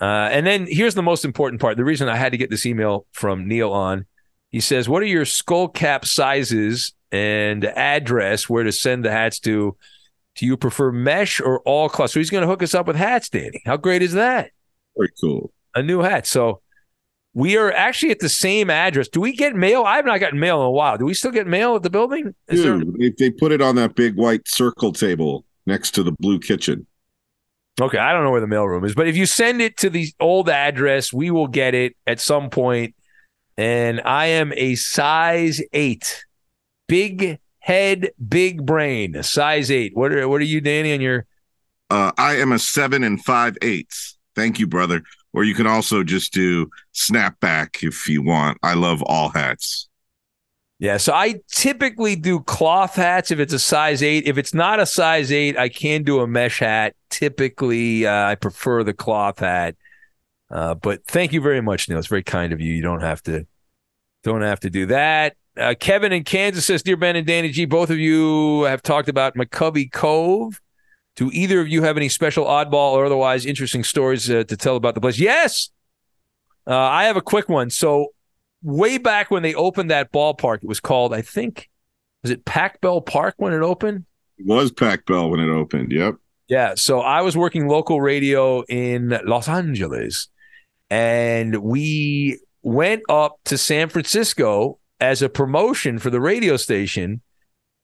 Uh, 0.00 0.28
and 0.32 0.46
then 0.46 0.66
here's 0.68 0.94
the 0.94 1.02
most 1.02 1.24
important 1.24 1.60
part. 1.60 1.76
The 1.76 1.84
reason 1.84 2.08
I 2.08 2.16
had 2.16 2.32
to 2.32 2.38
get 2.38 2.50
this 2.50 2.66
email 2.66 3.06
from 3.12 3.46
Neil 3.46 3.72
on. 3.72 4.06
He 4.50 4.60
says, 4.60 4.88
"What 4.88 5.02
are 5.02 5.06
your 5.06 5.24
skull 5.24 5.68
cap 5.68 6.04
sizes 6.04 6.92
and 7.10 7.64
address 7.64 8.48
where 8.48 8.64
to 8.64 8.72
send 8.72 9.04
the 9.04 9.10
hats 9.10 9.38
to? 9.40 9.76
Do 10.34 10.46
you 10.46 10.56
prefer 10.56 10.90
mesh 10.90 11.40
or 11.40 11.60
all 11.60 11.88
cloth?" 11.88 12.10
So 12.10 12.20
he's 12.20 12.30
going 12.30 12.42
to 12.42 12.48
hook 12.48 12.62
us 12.62 12.74
up 12.74 12.86
with 12.86 12.96
hats, 12.96 13.28
Danny. 13.28 13.62
How 13.64 13.76
great 13.76 14.02
is 14.02 14.12
that? 14.14 14.50
Very 14.96 15.10
cool. 15.20 15.52
A 15.74 15.82
new 15.82 16.00
hat. 16.00 16.26
So 16.26 16.61
we 17.34 17.56
are 17.56 17.72
actually 17.72 18.10
at 18.10 18.18
the 18.20 18.28
same 18.28 18.68
address. 18.70 19.08
Do 19.08 19.20
we 19.20 19.32
get 19.34 19.54
mail? 19.54 19.84
I 19.84 19.96
have 19.96 20.04
not 20.04 20.20
gotten 20.20 20.38
mail 20.38 20.60
in 20.60 20.66
a 20.66 20.70
while. 20.70 20.98
Do 20.98 21.04
we 21.04 21.14
still 21.14 21.30
get 21.30 21.46
mail 21.46 21.76
at 21.76 21.82
the 21.82 21.90
building? 21.90 22.34
Is 22.48 22.62
there- 22.62 22.78
Dude, 22.78 22.94
they, 22.98 23.10
they 23.18 23.30
put 23.30 23.52
it 23.52 23.62
on 23.62 23.76
that 23.76 23.94
big 23.94 24.16
white 24.16 24.46
circle 24.48 24.92
table 24.92 25.44
next 25.66 25.92
to 25.92 26.02
the 26.02 26.12
blue 26.12 26.38
kitchen. 26.38 26.86
Okay, 27.80 27.96
I 27.98 28.12
don't 28.12 28.22
know 28.24 28.30
where 28.30 28.40
the 28.42 28.46
mailroom 28.46 28.84
is, 28.84 28.94
but 28.94 29.08
if 29.08 29.16
you 29.16 29.24
send 29.24 29.62
it 29.62 29.78
to 29.78 29.88
the 29.88 30.12
old 30.20 30.50
address, 30.50 31.10
we 31.10 31.30
will 31.30 31.46
get 31.46 31.74
it 31.74 31.96
at 32.06 32.20
some 32.20 32.50
point. 32.50 32.52
point 32.52 32.94
and 33.56 34.00
I 34.04 34.26
am 34.26 34.52
a 34.56 34.74
size 34.74 35.60
eight. 35.72 36.24
Big 36.86 37.38
head, 37.60 38.10
big 38.28 38.66
brain. 38.66 39.22
Size 39.22 39.70
eight. 39.70 39.96
What 39.96 40.12
are 40.12 40.28
what 40.28 40.40
are 40.40 40.44
you, 40.44 40.60
Danny, 40.60 40.92
on 40.92 41.00
your 41.00 41.26
Uh, 41.90 42.12
I 42.18 42.36
am 42.36 42.52
a 42.52 42.58
seven 42.58 43.04
and 43.04 43.22
five 43.24 43.56
eighths. 43.62 44.18
Thank 44.34 44.58
you, 44.58 44.66
brother. 44.66 45.02
Or 45.32 45.44
you 45.44 45.54
can 45.54 45.66
also 45.66 46.02
just 46.02 46.32
do 46.32 46.70
snapback 46.94 47.82
if 47.82 48.08
you 48.08 48.22
want. 48.22 48.58
I 48.62 48.74
love 48.74 49.02
all 49.02 49.30
hats. 49.30 49.88
Yeah, 50.78 50.96
so 50.96 51.12
I 51.12 51.36
typically 51.48 52.16
do 52.16 52.40
cloth 52.40 52.96
hats 52.96 53.30
if 53.30 53.38
it's 53.38 53.52
a 53.52 53.58
size 53.60 54.02
eight. 54.02 54.26
If 54.26 54.36
it's 54.36 54.52
not 54.52 54.80
a 54.80 54.86
size 54.86 55.30
eight, 55.30 55.56
I 55.56 55.68
can 55.68 56.02
do 56.02 56.20
a 56.20 56.26
mesh 56.26 56.58
hat. 56.58 56.96
Typically, 57.08 58.04
uh, 58.04 58.26
I 58.26 58.34
prefer 58.34 58.82
the 58.82 58.92
cloth 58.92 59.38
hat. 59.38 59.76
Uh, 60.50 60.74
but 60.74 61.04
thank 61.06 61.32
you 61.32 61.40
very 61.40 61.62
much, 61.62 61.88
Neil. 61.88 61.98
It's 61.98 62.08
very 62.08 62.24
kind 62.24 62.52
of 62.52 62.60
you. 62.60 62.74
You 62.74 62.82
don't 62.82 63.00
have 63.00 63.22
to, 63.22 63.46
don't 64.24 64.42
have 64.42 64.58
to 64.60 64.70
do 64.70 64.86
that. 64.86 65.36
Uh, 65.56 65.74
Kevin 65.78 66.12
in 66.12 66.24
Kansas 66.24 66.66
says, 66.66 66.82
"Dear 66.82 66.96
Ben 66.96 67.14
and 67.14 67.26
Danny 67.26 67.50
G, 67.50 67.64
both 67.64 67.90
of 67.90 67.98
you 67.98 68.62
have 68.62 68.82
talked 68.82 69.08
about 69.08 69.36
McCovey 69.36 69.90
Cove. 69.92 70.60
Do 71.16 71.30
either 71.32 71.60
of 71.60 71.68
you 71.68 71.82
have 71.82 71.96
any 71.96 72.08
special 72.08 72.46
oddball 72.46 72.92
or 72.92 73.04
otherwise 73.04 73.44
interesting 73.44 73.84
stories 73.84 74.30
uh, 74.30 74.44
to 74.44 74.56
tell 74.56 74.76
about 74.76 74.94
the 74.94 75.00
place?" 75.00 75.18
Yes, 75.18 75.70
uh, 76.66 76.76
I 76.76 77.04
have 77.04 77.16
a 77.16 77.22
quick 77.22 77.48
one. 77.48 77.70
So 77.70 78.08
way 78.62 78.98
back 78.98 79.30
when 79.30 79.42
they 79.42 79.54
opened 79.54 79.90
that 79.90 80.12
ballpark, 80.12 80.58
it 80.62 80.68
was 80.68 80.80
called, 80.80 81.12
I 81.12 81.22
think, 81.22 81.68
was 82.22 82.30
it 82.30 82.44
Pac 82.44 82.80
Bell 82.80 83.00
Park 83.00 83.34
when 83.38 83.52
it 83.52 83.62
opened? 83.62 84.04
It 84.38 84.46
was 84.46 84.70
Pac 84.72 85.06
Bell 85.06 85.30
when 85.30 85.40
it 85.40 85.48
opened. 85.48 85.92
Yep. 85.92 86.16
Yeah. 86.48 86.74
So 86.76 87.00
I 87.00 87.22
was 87.22 87.36
working 87.36 87.68
local 87.68 88.00
radio 88.00 88.62
in 88.68 89.18
Los 89.24 89.48
Angeles, 89.48 90.28
and 90.90 91.56
we 91.56 92.38
went 92.62 93.02
up 93.08 93.38
to 93.46 93.58
San 93.58 93.88
Francisco 93.88 94.78
as 95.00 95.20
a 95.20 95.28
promotion 95.28 95.98
for 95.98 96.10
the 96.10 96.20
radio 96.20 96.56
station, 96.56 97.22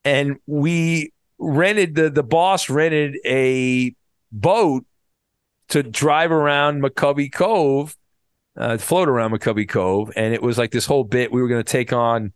and 0.05 0.37
we 0.47 1.13
rented 1.39 1.95
the 1.95 2.11
the 2.11 2.23
boss 2.23 2.69
rented 2.69 3.17
a 3.25 3.95
boat 4.33 4.85
to 5.69 5.83
drive 5.83 6.33
around 6.33 6.83
McCovey 6.83 7.33
Cove 7.33 7.97
uh, 8.59 8.77
float 8.77 9.09
around 9.09 9.31
McCovey 9.31 9.69
Cove, 9.69 10.11
and 10.17 10.35
it 10.35 10.43
was 10.43 10.59
like 10.59 10.73
this 10.73 10.87
whole 10.87 11.05
bit. 11.05 11.33
We 11.33 11.41
were 11.41 11.49
going 11.49 11.63
to 11.63 11.73
take 11.73 11.93
on 11.93 12.33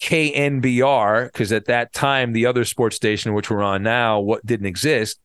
KNBR 0.00 1.26
because 1.26 1.52
at 1.52 1.66
that 1.66 1.92
time 1.92 2.32
the 2.32 2.46
other 2.46 2.64
sports 2.64 2.96
station 2.96 3.32
which 3.32 3.50
we're 3.50 3.62
on 3.62 3.82
now 3.82 4.20
what 4.20 4.46
didn't 4.46 4.66
exist, 4.66 5.18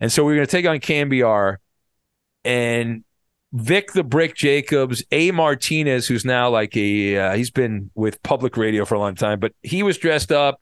and 0.00 0.12
so 0.12 0.24
we 0.24 0.32
were 0.32 0.36
going 0.36 0.46
to 0.46 0.50
take 0.50 0.66
on 0.66 0.78
KNBR, 0.78 1.56
and 2.44 3.04
Vic 3.52 3.92
the 3.92 4.04
Brick 4.04 4.36
Jacobs, 4.36 5.02
A 5.10 5.32
Martinez, 5.32 6.06
who's 6.06 6.24
now 6.24 6.48
like 6.48 6.76
a 6.76 7.16
uh, 7.18 7.34
he's 7.34 7.50
been 7.50 7.90
with 7.94 8.22
public 8.22 8.56
radio 8.56 8.84
for 8.84 8.94
a 8.94 9.00
long 9.00 9.16
time, 9.16 9.40
but 9.40 9.52
he 9.62 9.82
was 9.82 9.98
dressed 9.98 10.30
up. 10.30 10.60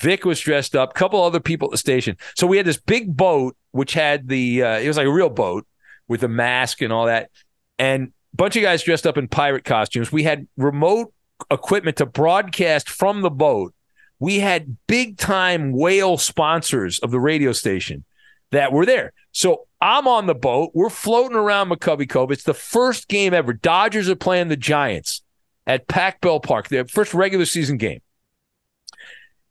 Vic 0.00 0.24
was 0.24 0.40
dressed 0.40 0.76
up. 0.76 0.90
A 0.90 0.94
couple 0.94 1.22
other 1.22 1.40
people 1.40 1.68
at 1.68 1.72
the 1.72 1.78
station. 1.78 2.16
So 2.34 2.46
we 2.46 2.56
had 2.56 2.66
this 2.66 2.78
big 2.78 3.16
boat 3.16 3.56
which 3.72 3.92
had 3.92 4.28
the 4.28 4.62
uh, 4.62 4.78
it 4.78 4.88
was 4.88 4.96
like 4.96 5.06
a 5.06 5.12
real 5.12 5.30
boat 5.30 5.66
with 6.08 6.22
a 6.22 6.28
mask 6.28 6.80
and 6.80 6.92
all 6.92 7.06
that, 7.06 7.30
and 7.78 8.12
bunch 8.34 8.56
of 8.56 8.62
guys 8.62 8.82
dressed 8.82 9.06
up 9.06 9.18
in 9.18 9.28
pirate 9.28 9.64
costumes. 9.64 10.10
We 10.10 10.22
had 10.22 10.46
remote 10.56 11.12
equipment 11.50 11.96
to 11.98 12.06
broadcast 12.06 12.88
from 12.88 13.22
the 13.22 13.30
boat. 13.30 13.74
We 14.18 14.40
had 14.40 14.76
big 14.86 15.18
time 15.18 15.72
whale 15.72 16.18
sponsors 16.18 16.98
of 17.00 17.10
the 17.10 17.20
radio 17.20 17.52
station 17.52 18.04
that 18.50 18.72
were 18.72 18.86
there. 18.86 19.12
So 19.32 19.66
I'm 19.80 20.08
on 20.08 20.26
the 20.26 20.34
boat. 20.34 20.72
We're 20.74 20.90
floating 20.90 21.36
around 21.36 21.68
McCovey 21.68 22.08
Cove. 22.08 22.32
It's 22.32 22.44
the 22.44 22.54
first 22.54 23.08
game 23.08 23.34
ever. 23.34 23.52
Dodgers 23.52 24.08
are 24.08 24.16
playing 24.16 24.48
the 24.48 24.56
Giants 24.56 25.22
at 25.66 25.86
Pac 25.86 26.20
Bell 26.20 26.40
Park, 26.40 26.68
their 26.68 26.86
first 26.86 27.14
regular 27.14 27.44
season 27.44 27.76
game. 27.76 28.00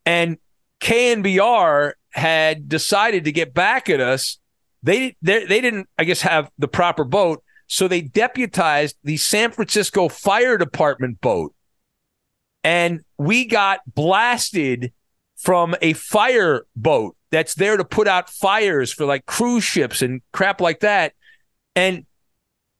And 0.08 0.38
KNBR 0.80 1.92
had 2.12 2.70
decided 2.70 3.26
to 3.26 3.32
get 3.34 3.54
back 3.54 3.90
at 3.90 4.00
us. 4.00 4.40
They, 4.82 5.18
they, 5.22 5.46
they 5.46 5.60
didn't, 5.60 5.90
I 5.98 6.06
guess, 6.06 6.22
have 6.22 6.50
the 6.58 6.70
proper 6.70 7.04
boat. 7.04 7.44
So 7.68 7.90
they 7.90 8.02
deputized 8.02 8.96
the 9.04 9.18
San 9.18 9.52
Francisco 9.52 10.08
Fire 10.08 10.58
Department 10.58 11.20
boat. 11.20 11.54
And 12.64 13.02
we 13.18 13.46
got 13.46 13.82
blasted 13.86 14.94
from 15.36 15.76
a 15.82 15.92
fire 15.92 16.64
boat 16.74 17.18
that's 17.30 17.56
there 17.56 17.76
to 17.76 17.84
put 17.84 18.08
out 18.08 18.30
fires 18.30 18.94
for 18.94 19.06
like 19.06 19.26
cruise 19.26 19.66
ships 19.66 20.02
and 20.02 20.22
crap 20.32 20.62
like 20.62 20.80
that. 20.80 21.14
And 21.76 22.06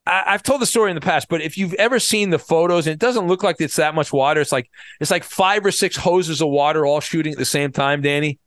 I- 0.08 0.32
have 0.32 0.44
told 0.44 0.62
the 0.62 0.66
story 0.66 0.92
in 0.92 0.96
the 0.96 1.02
past, 1.02 1.28
but 1.30 1.42
if 1.42 1.58
you've 1.58 1.74
ever 1.76 2.00
seen 2.00 2.30
the 2.30 2.40
photos 2.40 2.88
and 2.88 2.94
it 2.94 3.00
doesn't 3.00 3.28
look 3.28 3.44
like 3.44 3.58
it's 3.60 3.76
that 3.76 3.96
much 3.96 4.12
water, 4.14 4.42
it's 4.42 4.52
like 4.52 4.70
it's 5.00 5.12
like 5.12 5.24
five 5.24 5.66
or 5.66 5.72
six 5.72 5.96
hoses 5.96 6.42
of 6.42 6.50
water 6.50 6.86
all 6.86 7.00
shooting 7.00 7.34
at 7.34 7.40
the 7.40 7.46
same 7.46 7.72
time, 7.72 8.02
Danny. 8.02 8.40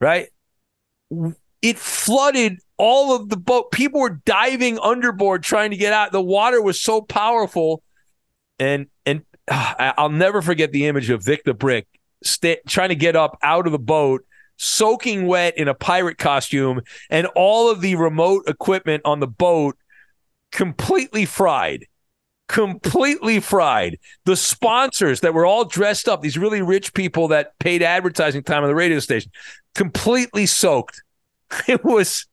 Right? 0.00 0.28
It 1.62 1.78
flooded 1.78 2.58
all 2.76 3.14
of 3.14 3.28
the 3.28 3.36
boat. 3.36 3.70
People 3.70 4.00
were 4.00 4.20
diving 4.24 4.76
underboard 4.76 5.42
trying 5.42 5.70
to 5.70 5.76
get 5.76 5.92
out. 5.92 6.12
The 6.12 6.20
water 6.22 6.60
was 6.60 6.80
so 6.80 7.00
powerful, 7.00 7.82
and 8.58 8.86
and 9.06 9.22
uh, 9.48 9.92
I'll 9.96 10.10
never 10.10 10.42
forget 10.42 10.72
the 10.72 10.86
image 10.86 11.10
of 11.10 11.24
Vic 11.24 11.44
the 11.44 11.54
Brick 11.54 11.86
st- 12.22 12.66
trying 12.66 12.88
to 12.90 12.94
get 12.96 13.16
up 13.16 13.38
out 13.42 13.66
of 13.66 13.72
the 13.72 13.78
boat, 13.78 14.24
soaking 14.56 15.26
wet 15.26 15.56
in 15.56 15.68
a 15.68 15.74
pirate 15.74 16.18
costume, 16.18 16.80
and 17.10 17.26
all 17.34 17.70
of 17.70 17.80
the 17.80 17.94
remote 17.94 18.44
equipment 18.48 19.02
on 19.04 19.20
the 19.20 19.26
boat 19.26 19.76
completely 20.54 21.26
fried. 21.26 21.86
Completely 22.48 23.40
fried. 23.40 23.98
The 24.24 24.36
sponsors 24.36 25.20
that 25.20 25.34
were 25.34 25.44
all 25.44 25.64
dressed 25.64 26.08
up, 26.08 26.22
these 26.22 26.38
really 26.38 26.62
rich 26.62 26.94
people 26.94 27.28
that 27.28 27.58
paid 27.58 27.82
advertising 27.82 28.42
time 28.42 28.62
on 28.62 28.68
the 28.68 28.74
radio 28.74 29.00
station, 29.00 29.30
completely 29.74 30.46
soaked. 30.46 31.02
It 31.68 31.84
was 31.84 32.26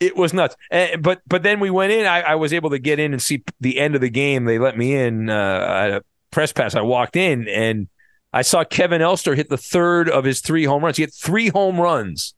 it 0.00 0.16
was 0.16 0.32
nuts. 0.32 0.56
And, 0.70 1.02
but 1.02 1.20
but 1.26 1.42
then 1.42 1.60
we 1.60 1.68
went 1.68 1.92
in. 1.92 2.06
I, 2.06 2.22
I, 2.22 2.34
was 2.36 2.54
able 2.54 2.70
to 2.70 2.78
get 2.78 2.98
in 2.98 3.12
and 3.12 3.20
see 3.20 3.44
the 3.60 3.78
end 3.78 3.94
of 3.94 4.00
the 4.00 4.08
game. 4.08 4.46
They 4.46 4.58
let 4.58 4.78
me 4.78 4.94
in 4.94 5.28
uh, 5.28 6.00
a 6.00 6.02
press 6.30 6.52
pass. 6.52 6.74
I 6.74 6.80
walked 6.80 7.14
in 7.14 7.48
and 7.48 7.88
I 8.32 8.42
saw 8.42 8.64
Kevin 8.64 9.02
Elster 9.02 9.34
hit 9.34 9.50
the 9.50 9.58
third 9.58 10.08
of 10.08 10.24
his 10.24 10.40
three 10.40 10.64
home 10.64 10.82
runs. 10.82 10.96
He 10.96 11.02
hit 11.02 11.12
three 11.12 11.48
home 11.48 11.78
runs 11.78 12.34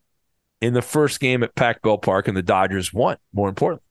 in 0.59 0.73
the 0.73 0.81
first 0.81 1.21
game 1.21 1.41
at 1.41 1.55
Pac 1.55 1.81
Bell 1.81 1.97
Park, 1.97 2.27
and 2.27 2.35
the 2.35 2.43
Dodgers 2.43 2.91
won. 2.91 3.17
More 3.31 3.47
importantly, 3.47 3.84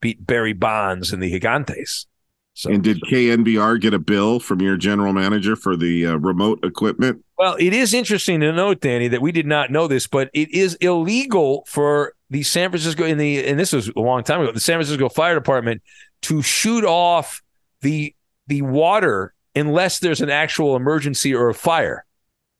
beat 0.00 0.26
Barry 0.26 0.52
Bonds 0.52 1.12
and 1.12 1.22
the 1.22 1.32
Gigantes. 1.32 2.06
So, 2.54 2.70
and 2.70 2.82
did 2.82 3.00
KNBR 3.02 3.80
get 3.80 3.94
a 3.94 3.98
bill 3.98 4.40
from 4.40 4.60
your 4.60 4.76
general 4.76 5.12
manager 5.12 5.56
for 5.56 5.76
the 5.76 6.06
uh, 6.06 6.16
remote 6.16 6.64
equipment? 6.64 7.24
Well, 7.38 7.56
it 7.58 7.72
is 7.72 7.94
interesting 7.94 8.40
to 8.40 8.52
note, 8.52 8.80
Danny, 8.80 9.08
that 9.08 9.22
we 9.22 9.32
did 9.32 9.46
not 9.46 9.70
know 9.70 9.86
this, 9.86 10.06
but 10.06 10.30
it 10.34 10.50
is 10.50 10.74
illegal 10.76 11.64
for 11.66 12.14
the 12.28 12.42
San 12.42 12.70
Francisco 12.70 13.04
in 13.04 13.18
the 13.18 13.44
and 13.46 13.58
this 13.58 13.72
was 13.72 13.88
a 13.88 14.00
long 14.00 14.22
time 14.24 14.40
ago, 14.40 14.52
the 14.52 14.60
San 14.60 14.76
Francisco 14.76 15.08
Fire 15.08 15.34
Department 15.34 15.82
to 16.22 16.42
shoot 16.42 16.84
off 16.84 17.42
the 17.80 18.14
the 18.46 18.62
water 18.62 19.32
unless 19.54 19.98
there's 20.00 20.20
an 20.20 20.30
actual 20.30 20.76
emergency 20.76 21.34
or 21.34 21.48
a 21.48 21.54
fire. 21.54 22.04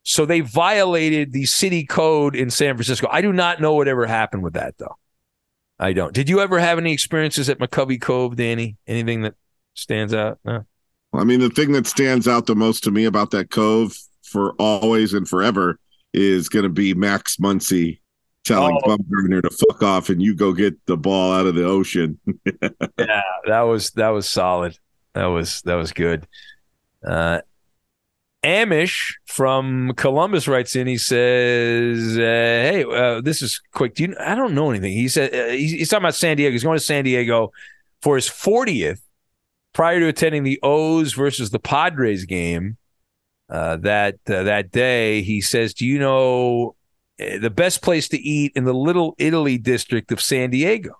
So 0.03 0.25
they 0.25 0.39
violated 0.39 1.31
the 1.31 1.45
city 1.45 1.85
code 1.85 2.35
in 2.35 2.49
San 2.49 2.75
Francisco. 2.75 3.07
I 3.11 3.21
do 3.21 3.31
not 3.31 3.61
know 3.61 3.73
whatever 3.73 4.05
happened 4.07 4.43
with 4.43 4.53
that 4.53 4.77
though. 4.77 4.97
I 5.81 5.93
don't. 5.93 6.13
Did 6.13 6.29
you 6.29 6.39
ever 6.41 6.59
have 6.59 6.77
any 6.77 6.93
experiences 6.93 7.49
at 7.49 7.57
McCovey 7.57 7.99
Cove, 7.99 8.35
Danny? 8.35 8.77
Anything 8.85 9.23
that 9.23 9.33
stands 9.73 10.13
out? 10.13 10.37
No. 10.45 10.63
I 11.11 11.23
mean, 11.23 11.39
the 11.39 11.49
thing 11.49 11.71
that 11.71 11.87
stands 11.87 12.27
out 12.27 12.45
the 12.45 12.55
most 12.55 12.83
to 12.83 12.91
me 12.91 13.05
about 13.05 13.31
that 13.31 13.49
cove 13.49 13.97
for 14.23 14.53
always 14.59 15.13
and 15.13 15.27
forever 15.27 15.79
is 16.13 16.49
going 16.49 16.63
to 16.63 16.69
be 16.69 16.93
Max 16.93 17.37
Muncy 17.37 17.99
telling 18.43 18.77
oh. 18.83 18.95
Bumgarner 18.95 19.41
to 19.41 19.49
fuck 19.49 19.81
off 19.81 20.09
and 20.09 20.21
you 20.21 20.35
go 20.35 20.53
get 20.53 20.75
the 20.85 20.97
ball 20.97 21.33
out 21.33 21.47
of 21.47 21.55
the 21.55 21.65
ocean. 21.65 22.19
yeah, 22.45 23.21
that 23.47 23.61
was 23.61 23.89
that 23.91 24.09
was 24.09 24.29
solid. 24.29 24.77
That 25.13 25.25
was 25.25 25.63
that 25.63 25.75
was 25.75 25.91
good. 25.91 26.27
Uh, 27.05 27.41
Amish 28.43 29.13
from 29.27 29.93
Columbus 29.95 30.47
writes 30.47 30.75
in. 30.75 30.87
He 30.87 30.97
says, 30.97 32.17
uh, 32.17 32.21
"Hey, 32.21 32.83
uh, 32.83 33.21
this 33.21 33.41
is 33.41 33.61
quick. 33.71 33.95
Do 33.95 34.03
you? 34.03 34.15
I 34.19 34.35
don't 34.35 34.55
know 34.55 34.71
anything." 34.71 34.93
He 34.93 35.07
said 35.07 35.33
uh, 35.33 35.51
he's, 35.51 35.71
he's, 35.71 35.89
talking 35.89 36.03
about 36.03 36.15
San 36.15 36.37
Diego. 36.37 36.51
He's 36.51 36.63
going 36.63 36.77
to 36.77 36.83
San 36.83 37.03
Diego 37.03 37.51
for 38.01 38.15
his 38.15 38.27
40th, 38.27 39.01
prior 39.73 39.99
to 39.99 40.07
attending 40.07 40.43
the 40.43 40.59
O's 40.63 41.13
versus 41.13 41.51
the 41.51 41.59
Padres 41.59 42.25
game 42.25 42.77
uh, 43.49 43.77
that 43.77 44.15
uh, 44.27 44.43
that 44.43 44.71
day. 44.71 45.21
He 45.21 45.41
says, 45.41 45.73
"Do 45.75 45.85
you 45.85 45.99
know 45.99 46.75
uh, 47.19 47.37
the 47.37 47.51
best 47.51 47.83
place 47.83 48.07
to 48.09 48.19
eat 48.19 48.53
in 48.55 48.63
the 48.63 48.73
Little 48.73 49.13
Italy 49.19 49.59
district 49.59 50.11
of 50.11 50.19
San 50.19 50.49
Diego?" 50.49 50.95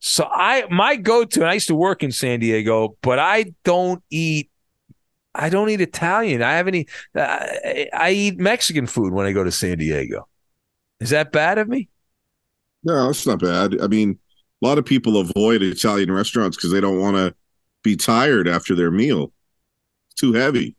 So 0.00 0.28
I 0.30 0.64
my 0.70 0.96
go-to, 0.96 1.40
and 1.40 1.50
I 1.50 1.54
used 1.54 1.68
to 1.68 1.74
work 1.74 2.02
in 2.02 2.12
San 2.12 2.40
Diego, 2.40 2.96
but 3.02 3.18
I 3.18 3.52
don't 3.64 4.02
eat. 4.10 4.50
I 5.34 5.50
don't 5.50 5.68
eat 5.70 5.80
Italian. 5.80 6.42
I 6.42 6.54
have 6.54 6.68
any. 6.68 6.86
Uh, 7.14 7.46
I 7.92 8.10
eat 8.10 8.38
Mexican 8.38 8.86
food 8.86 9.12
when 9.12 9.26
I 9.26 9.32
go 9.32 9.44
to 9.44 9.52
San 9.52 9.78
Diego. 9.78 10.28
Is 11.00 11.10
that 11.10 11.32
bad 11.32 11.58
of 11.58 11.68
me? 11.68 11.88
No, 12.82 13.10
it's 13.10 13.26
not 13.26 13.40
bad. 13.40 13.80
I 13.80 13.86
mean, 13.86 14.18
a 14.62 14.66
lot 14.66 14.78
of 14.78 14.84
people 14.84 15.18
avoid 15.18 15.62
Italian 15.62 16.10
restaurants 16.10 16.56
because 16.56 16.72
they 16.72 16.80
don't 16.80 17.00
want 17.00 17.16
to 17.16 17.34
be 17.82 17.96
tired 17.96 18.48
after 18.48 18.74
their 18.74 18.90
meal. 18.90 19.32
too 20.16 20.32
heavy. 20.32 20.74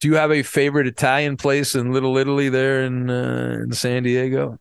Do 0.00 0.08
you 0.08 0.16
have 0.16 0.32
a 0.32 0.42
favorite 0.42 0.86
Italian 0.86 1.36
place 1.36 1.74
in 1.74 1.92
Little 1.92 2.16
Italy 2.16 2.48
there 2.48 2.82
in 2.82 3.10
uh, 3.10 3.60
in 3.62 3.72
San 3.72 4.02
Diego? 4.02 4.58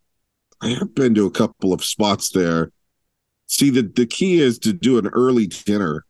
I 0.62 0.70
have 0.70 0.94
been 0.94 1.16
to 1.16 1.26
a 1.26 1.32
couple 1.32 1.74
of 1.74 1.84
spots 1.84 2.30
there. 2.30 2.72
See, 3.48 3.70
the, 3.70 3.82
the 3.82 4.06
key 4.06 4.40
is 4.40 4.60
to 4.60 4.74
do 4.74 4.98
an 5.00 5.08
early 5.08 5.48
dinner 5.48 6.06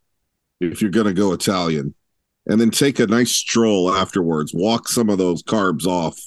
if 0.59 0.81
you're 0.81 0.91
going 0.91 1.07
to 1.07 1.13
go 1.13 1.31
Italian, 1.31 1.95
and 2.51 2.59
then 2.59 2.69
take 2.69 2.99
a 2.99 3.07
nice 3.07 3.31
stroll 3.31 3.93
afterwards. 3.93 4.53
Walk 4.53 4.87
some 4.89 5.09
of 5.09 5.17
those 5.17 5.41
carbs 5.41 5.85
off. 5.85 6.19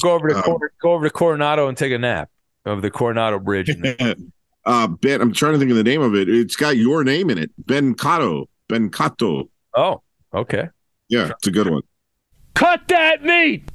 go 0.00 0.12
over 0.12 0.28
to 0.28 0.36
Um, 0.36 0.42
Cor- 0.42 0.72
go 0.80 0.92
over 0.94 1.04
to 1.04 1.10
Coronado 1.10 1.68
and 1.68 1.76
take 1.76 1.92
a 1.92 1.98
nap 1.98 2.30
of 2.64 2.80
the 2.82 2.90
Coronado 2.90 3.38
Bridge. 3.38 3.70
uh, 4.64 4.86
Ben, 4.88 5.20
I'm 5.20 5.32
trying 5.32 5.52
to 5.52 5.58
think 5.58 5.70
of 5.70 5.76
the 5.76 5.84
name 5.84 6.00
of 6.02 6.14
it. 6.14 6.28
It's 6.28 6.56
got 6.56 6.76
your 6.76 7.04
name 7.04 7.28
in 7.30 7.38
it. 7.38 7.50
Bencotto. 7.64 8.46
Ben 8.68 8.88
Cato. 8.90 9.50
oh, 9.76 10.00
okay. 10.32 10.68
Yeah, 11.08 11.28
it's 11.30 11.46
a 11.46 11.50
good 11.50 11.68
one. 11.68 11.82
Cut 12.54 12.88
that 12.88 13.22
meat. 13.22 13.70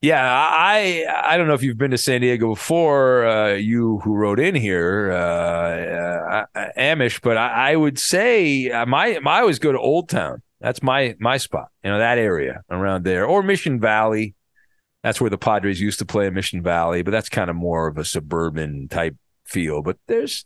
Yeah, 0.00 0.24
I 0.26 1.04
I 1.24 1.36
don't 1.36 1.46
know 1.46 1.54
if 1.54 1.62
you've 1.62 1.78
been 1.78 1.90
to 1.92 1.98
San 1.98 2.22
Diego 2.22 2.54
before. 2.54 3.24
Uh, 3.26 3.52
you 3.52 3.98
who 4.02 4.14
wrote 4.14 4.40
in 4.40 4.54
here, 4.54 5.12
uh, 5.12 6.44
uh, 6.54 6.66
Amish, 6.76 7.20
but 7.22 7.36
I, 7.36 7.72
I 7.72 7.76
would 7.76 7.98
say 8.00 8.70
uh, 8.70 8.84
my, 8.86 9.18
my 9.20 9.32
I 9.36 9.40
always 9.42 9.58
go 9.60 9.70
to 9.72 9.78
Old 9.78 10.08
Town. 10.08 10.42
That's 10.62 10.82
my 10.82 11.16
my 11.18 11.36
spot. 11.36 11.68
You 11.84 11.90
know 11.90 11.98
that 11.98 12.18
area 12.18 12.62
around 12.70 13.04
there, 13.04 13.26
or 13.26 13.42
Mission 13.42 13.80
Valley. 13.80 14.34
That's 15.02 15.20
where 15.20 15.30
the 15.30 15.38
Padres 15.38 15.80
used 15.80 15.98
to 15.98 16.04
play 16.04 16.26
in 16.28 16.34
Mission 16.34 16.62
Valley, 16.62 17.02
but 17.02 17.10
that's 17.10 17.28
kind 17.28 17.50
of 17.50 17.56
more 17.56 17.88
of 17.88 17.98
a 17.98 18.04
suburban 18.04 18.86
type 18.88 19.16
feel. 19.44 19.82
But 19.82 19.98
there's, 20.06 20.44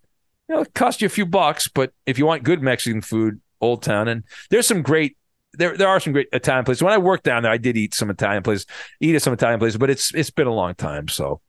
you 0.49 0.55
know, 0.55 0.63
it 0.63 0.73
costs 0.73 1.03
you 1.03 1.07
a 1.07 1.11
few 1.11 1.27
bucks, 1.27 1.69
but 1.69 1.93
if 2.07 2.19
you 2.19 2.25
want 2.25 2.43
good 2.43 2.63
Mexican 2.63 3.03
food, 3.03 3.41
Old 3.61 3.83
Town, 3.83 4.09
and 4.09 4.25
there's 4.49 4.67
some 4.67 4.81
great 4.81 5.17
there 5.53 5.77
there 5.77 5.89
are 5.89 6.01
some 6.01 6.13
great 6.13 6.29
Italian 6.33 6.65
places. 6.65 6.83
When 6.83 6.93
I 6.93 6.99
worked 6.99 7.25
down 7.25 7.43
there, 7.43 7.53
I 7.53 7.59
did 7.59 7.77
eat 7.77 7.95
some 7.95 8.11
Italian 8.11 8.43
places, 8.43 8.67
eat 9.01 9.15
at 9.15 9.23
some 9.23 9.35
Italian 9.35 9.59
places, 9.59 9.77
but 9.77 9.91
it's 9.91 10.15
it's 10.15 10.31
been 10.31 10.47
a 10.47 10.55
long 10.55 10.75
time. 10.75 11.09
So 11.09 11.41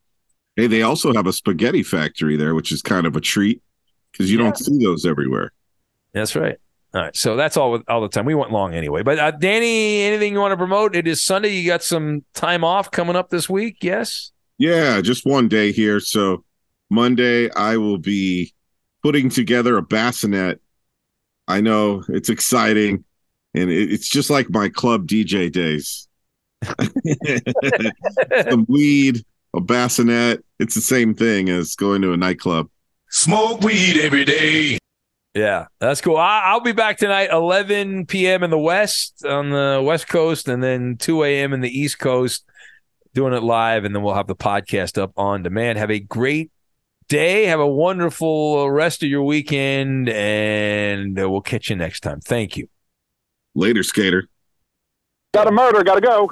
Hey, 0.58 0.66
they 0.66 0.82
also 0.82 1.14
have 1.14 1.28
a 1.28 1.34
spaghetti 1.34 1.84
factory 1.84 2.36
there, 2.36 2.56
which 2.56 2.72
is 2.72 2.82
kind 2.82 3.06
of 3.06 3.16
a 3.16 3.22
treat 3.22 3.62
because 4.12 4.32
you 4.32 4.40
don't 4.40 4.58
see 4.58 4.84
those 4.84 5.06
everywhere. 5.06 5.54
that's 6.14 6.36
right. 6.36 6.58
All 6.98 7.04
right, 7.04 7.16
so 7.16 7.36
that's 7.36 7.56
all 7.58 7.80
all 7.88 8.02
the 8.02 8.10
time. 8.10 8.26
We 8.26 8.34
went 8.34 8.52
long 8.52 8.74
anyway. 8.74 9.04
But 9.04 9.20
uh, 9.20 9.30
Danny, 9.30 10.02
anything 10.02 10.34
you 10.34 10.40
want 10.40 10.54
to 10.54 10.58
promote? 10.58 10.96
It 10.96 11.08
is 11.08 11.24
Sunday. 11.24 11.50
You 11.50 11.68
got 11.68 11.84
some 11.84 12.26
time 12.34 12.64
off 12.64 12.90
coming 12.90 13.16
up 13.16 13.30
this 13.30 13.48
week? 13.48 13.78
Yes. 13.82 14.32
Yeah, 14.58 15.00
just 15.02 15.24
one 15.24 15.48
day 15.48 15.72
here. 15.72 16.00
So 16.00 16.44
Monday, 16.90 17.52
I 17.52 17.78
will 17.78 18.00
be 18.00 18.52
putting 19.04 19.30
together 19.30 19.78
a 19.78 19.84
bassinet. 19.84 20.60
I 21.48 21.62
know 21.62 22.04
it's 22.10 22.30
exciting, 22.30 23.04
and 23.54 23.70
it, 23.70 23.92
it's 23.92 24.10
just 24.10 24.32
like 24.32 24.50
my 24.50 24.68
club 24.68 25.06
DJ 25.06 25.52
days. 25.52 26.08
Some 28.50 28.66
weed, 28.68 29.24
a 29.56 29.62
bassinet. 29.62 30.44
It's 30.58 30.74
the 30.74 30.82
same 30.82 31.14
thing 31.14 31.50
as 31.50 31.76
going 31.76 32.02
to 32.02 32.14
a 32.14 32.18
nightclub. 32.18 32.70
Smoke 33.12 33.62
weed 33.62 34.00
every 34.02 34.26
day. 34.26 34.80
Yeah, 35.38 35.68
that's 35.80 36.02
cool. 36.02 36.18
I, 36.18 36.42
I'll 36.46 36.62
be 36.62 36.72
back 36.72 36.98
tonight, 36.98 37.30
11 37.32 38.08
p.m. 38.08 38.42
in 38.42 38.50
the 38.50 38.58
West 38.58 39.24
on 39.24 39.52
the 39.52 39.80
West 39.86 40.08
Coast, 40.08 40.48
and 40.48 40.64
then 40.64 40.98
2 40.98 41.24
a.m. 41.24 41.54
in 41.54 41.62
the 41.62 41.70
East 41.70 42.00
Coast, 42.00 42.44
doing 43.14 43.34
it 43.34 43.44
live, 43.44 43.86
and 43.86 43.96
then 43.96 44.02
we'll 44.02 44.16
have 44.16 44.26
the 44.26 44.36
podcast 44.36 45.00
up 45.00 45.12
on 45.16 45.44
demand. 45.44 45.78
Have 45.78 45.92
a 45.92 46.00
great 46.00 46.50
day. 47.08 47.46
Have 47.46 47.60
a 47.60 47.68
wonderful 47.68 48.68
rest 48.72 49.04
of 49.04 49.10
your 49.10 49.22
weekend, 49.22 50.10
and 50.10 51.20
uh, 51.20 51.30
we'll 51.30 51.42
catch 51.42 51.70
you 51.70 51.76
next 51.76 52.00
time. 52.00 52.20
Thank 52.20 52.58
you. 52.58 52.68
Later, 53.54 53.84
skater. 53.84 54.28
Got 55.36 55.48
a 55.48 55.52
murder, 55.52 55.84
gotta 55.84 56.02
go. 56.02 56.32